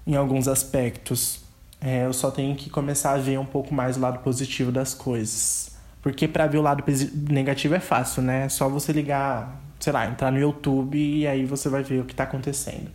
em 0.09 0.15
alguns 0.15 0.47
aspectos. 0.47 1.39
É, 1.79 2.05
eu 2.05 2.13
só 2.13 2.31
tenho 2.31 2.55
que 2.55 2.67
começar 2.67 3.11
a 3.11 3.17
ver 3.17 3.37
um 3.37 3.45
pouco 3.45 3.73
mais 3.73 3.95
o 3.95 3.99
lado 3.99 4.19
positivo 4.19 4.71
das 4.71 4.95
coisas. 4.95 5.77
Porque 6.01 6.27
para 6.27 6.47
ver 6.47 6.57
o 6.57 6.61
lado 6.63 6.83
negativo 7.29 7.75
é 7.75 7.79
fácil, 7.79 8.23
né? 8.23 8.45
É 8.45 8.49
só 8.49 8.67
você 8.67 8.91
ligar, 8.91 9.61
sei 9.79 9.93
lá, 9.93 10.07
entrar 10.07 10.31
no 10.31 10.39
YouTube 10.39 10.97
e 10.97 11.27
aí 11.27 11.45
você 11.45 11.69
vai 11.69 11.83
ver 11.83 12.01
o 12.01 12.05
que 12.05 12.15
tá 12.15 12.23
acontecendo. 12.23 12.89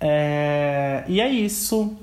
É... 0.00 1.04
E 1.06 1.20
é 1.20 1.28
isso. 1.28 1.94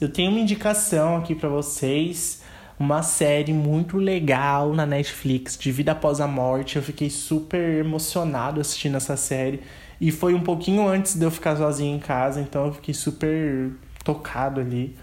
Eu 0.00 0.08
tenho 0.08 0.30
uma 0.30 0.40
indicação 0.40 1.16
aqui 1.18 1.34
para 1.34 1.50
vocês. 1.50 2.42
Uma 2.78 3.02
série 3.02 3.52
muito 3.52 3.98
legal 3.98 4.72
na 4.72 4.86
Netflix 4.86 5.58
de 5.58 5.70
Vida 5.70 5.92
Após 5.92 6.18
a 6.18 6.26
Morte. 6.26 6.76
Eu 6.76 6.82
fiquei 6.82 7.10
super 7.10 7.78
emocionado 7.78 8.58
assistindo 8.58 8.96
essa 8.96 9.18
série. 9.18 9.60
E 10.04 10.10
foi 10.10 10.34
um 10.34 10.40
pouquinho 10.40 10.86
antes 10.86 11.14
de 11.16 11.24
eu 11.24 11.30
ficar 11.30 11.56
sozinho 11.56 11.96
em 11.96 11.98
casa, 11.98 12.38
então 12.38 12.66
eu 12.66 12.74
fiquei 12.74 12.92
super 12.92 13.72
tocado 14.04 14.60
ali. 14.60 14.94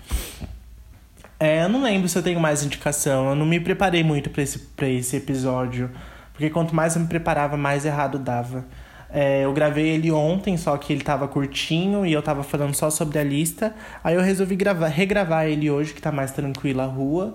É, 1.40 1.64
eu 1.64 1.70
não 1.70 1.82
lembro 1.82 2.08
se 2.08 2.16
eu 2.16 2.22
tenho 2.22 2.40
mais 2.40 2.64
indicação. 2.64 3.30
Eu 3.30 3.36
não 3.36 3.48
me 3.48 3.60
preparei 3.60 4.04
muito 4.04 4.30
para 4.30 4.44
esse, 4.44 4.60
pra 4.60 4.88
esse 4.88 5.16
episódio. 5.16 5.90
Porque 6.34 6.52
quanto 6.52 6.76
mais 6.76 6.96
eu 6.96 7.02
me 7.02 7.08
preparava, 7.08 7.58
mais 7.58 7.84
errado 7.84 8.20
dava. 8.20 8.64
É, 9.10 9.44
eu 9.44 9.52
gravei 9.54 9.88
ele 9.88 10.12
ontem, 10.12 10.56
só 10.56 10.78
que 10.78 10.94
ele 10.94 11.02
tava 11.02 11.28
curtinho 11.28 12.06
e 12.06 12.14
eu 12.14 12.22
tava 12.22 12.44
falando 12.44 12.76
só 12.76 12.92
sobre 12.92 13.18
a 13.18 13.24
lista. 13.24 13.74
Aí 14.04 14.14
eu 14.14 14.22
resolvi 14.22 14.56
gravar, 14.56 14.86
regravar 14.90 15.48
ele 15.48 15.72
hoje, 15.72 15.96
que 15.96 16.02
tá 16.02 16.12
mais 16.12 16.32
tranquila 16.32 16.84
a 16.84 16.86
rua. 16.86 17.34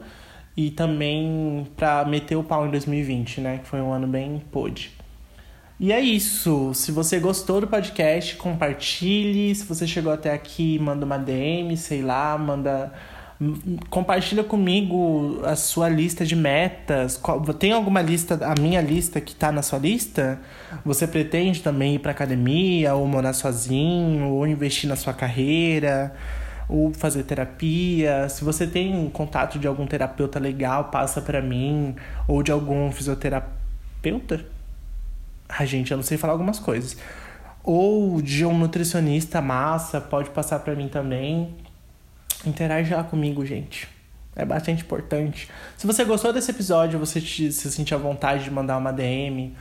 E 0.56 0.70
também 0.70 1.66
pra 1.76 2.04
meter 2.04 2.36
o 2.36 2.44
pau 2.44 2.64
em 2.64 2.70
2020, 2.70 3.40
né? 3.40 3.58
Que 3.58 3.66
foi 3.66 3.80
um 3.80 3.92
ano 3.92 4.06
bem 4.06 4.40
pôde. 4.52 4.95
E 5.78 5.92
é 5.92 6.00
isso. 6.00 6.72
Se 6.74 6.90
você 6.90 7.18
gostou 7.18 7.60
do 7.60 7.66
podcast, 7.66 8.36
compartilhe. 8.36 9.54
Se 9.54 9.64
você 9.64 9.86
chegou 9.86 10.10
até 10.12 10.32
aqui, 10.32 10.78
manda 10.78 11.04
uma 11.04 11.18
DM, 11.18 11.76
sei 11.76 12.00
lá, 12.00 12.36
manda. 12.38 12.92
Compartilha 13.90 14.42
comigo 14.42 15.42
a 15.44 15.54
sua 15.54 15.90
lista 15.90 16.24
de 16.24 16.34
metas. 16.34 17.20
Tem 17.58 17.72
alguma 17.72 18.00
lista, 18.00 18.38
a 18.42 18.58
minha 18.58 18.80
lista 18.80 19.20
que 19.20 19.34
tá 19.34 19.52
na 19.52 19.60
sua 19.60 19.78
lista? 19.78 20.40
Você 20.82 21.06
pretende 21.06 21.62
também 21.62 21.96
ir 21.96 21.98
pra 21.98 22.12
academia, 22.12 22.94
ou 22.94 23.06
morar 23.06 23.34
sozinho, 23.34 24.28
ou 24.28 24.46
investir 24.46 24.88
na 24.88 24.96
sua 24.96 25.12
carreira, 25.12 26.14
ou 26.66 26.94
fazer 26.94 27.24
terapia? 27.24 28.26
Se 28.30 28.42
você 28.42 28.66
tem 28.66 29.10
contato 29.10 29.58
de 29.58 29.66
algum 29.66 29.86
terapeuta 29.86 30.38
legal, 30.38 30.84
passa 30.84 31.20
para 31.20 31.42
mim, 31.42 31.94
ou 32.26 32.42
de 32.42 32.50
algum 32.50 32.90
fisioterapeuta? 32.90 34.55
Ai, 35.48 35.66
gente, 35.66 35.90
eu 35.90 35.96
não 35.96 36.04
sei 36.04 36.18
falar 36.18 36.32
algumas 36.32 36.58
coisas. 36.58 36.96
Ou 37.62 38.20
de 38.22 38.44
um 38.44 38.56
nutricionista 38.56 39.40
massa, 39.40 40.00
pode 40.00 40.30
passar 40.30 40.60
para 40.60 40.74
mim 40.74 40.88
também. 40.88 41.54
Interage 42.44 42.94
lá 42.94 43.02
comigo, 43.02 43.44
gente. 43.44 43.88
É 44.34 44.44
bastante 44.44 44.82
importante. 44.82 45.48
Se 45.76 45.86
você 45.86 46.04
gostou 46.04 46.32
desse 46.32 46.50
episódio, 46.50 46.98
você 46.98 47.20
te, 47.20 47.50
se 47.50 47.70
sentir 47.72 47.94
à 47.94 47.98
vontade 47.98 48.44
de 48.44 48.50
mandar 48.50 48.76
uma 48.76 48.92
DM 48.92 49.54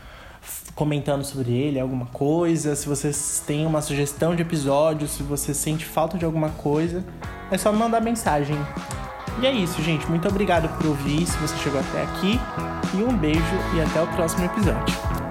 comentando 0.75 1.23
sobre 1.23 1.53
ele, 1.53 1.79
alguma 1.79 2.05
coisa. 2.07 2.75
Se 2.75 2.87
você 2.87 3.11
tem 3.47 3.65
uma 3.65 3.81
sugestão 3.81 4.35
de 4.35 4.41
episódio, 4.41 5.07
se 5.07 5.23
você 5.23 5.53
sente 5.53 5.85
falta 5.85 6.17
de 6.17 6.25
alguma 6.25 6.49
coisa, 6.49 7.03
é 7.49 7.57
só 7.57 7.71
mandar 7.71 8.01
mensagem. 8.01 8.57
E 9.41 9.45
é 9.45 9.51
isso, 9.51 9.81
gente. 9.81 10.05
Muito 10.07 10.27
obrigado 10.27 10.69
por 10.77 10.87
ouvir 10.87 11.25
se 11.25 11.37
você 11.37 11.57
chegou 11.57 11.79
até 11.79 12.03
aqui. 12.03 12.39
E 12.93 13.03
um 13.03 13.17
beijo 13.17 13.41
e 13.75 13.81
até 13.81 14.01
o 14.01 14.07
próximo 14.07 14.45
episódio. 14.45 15.24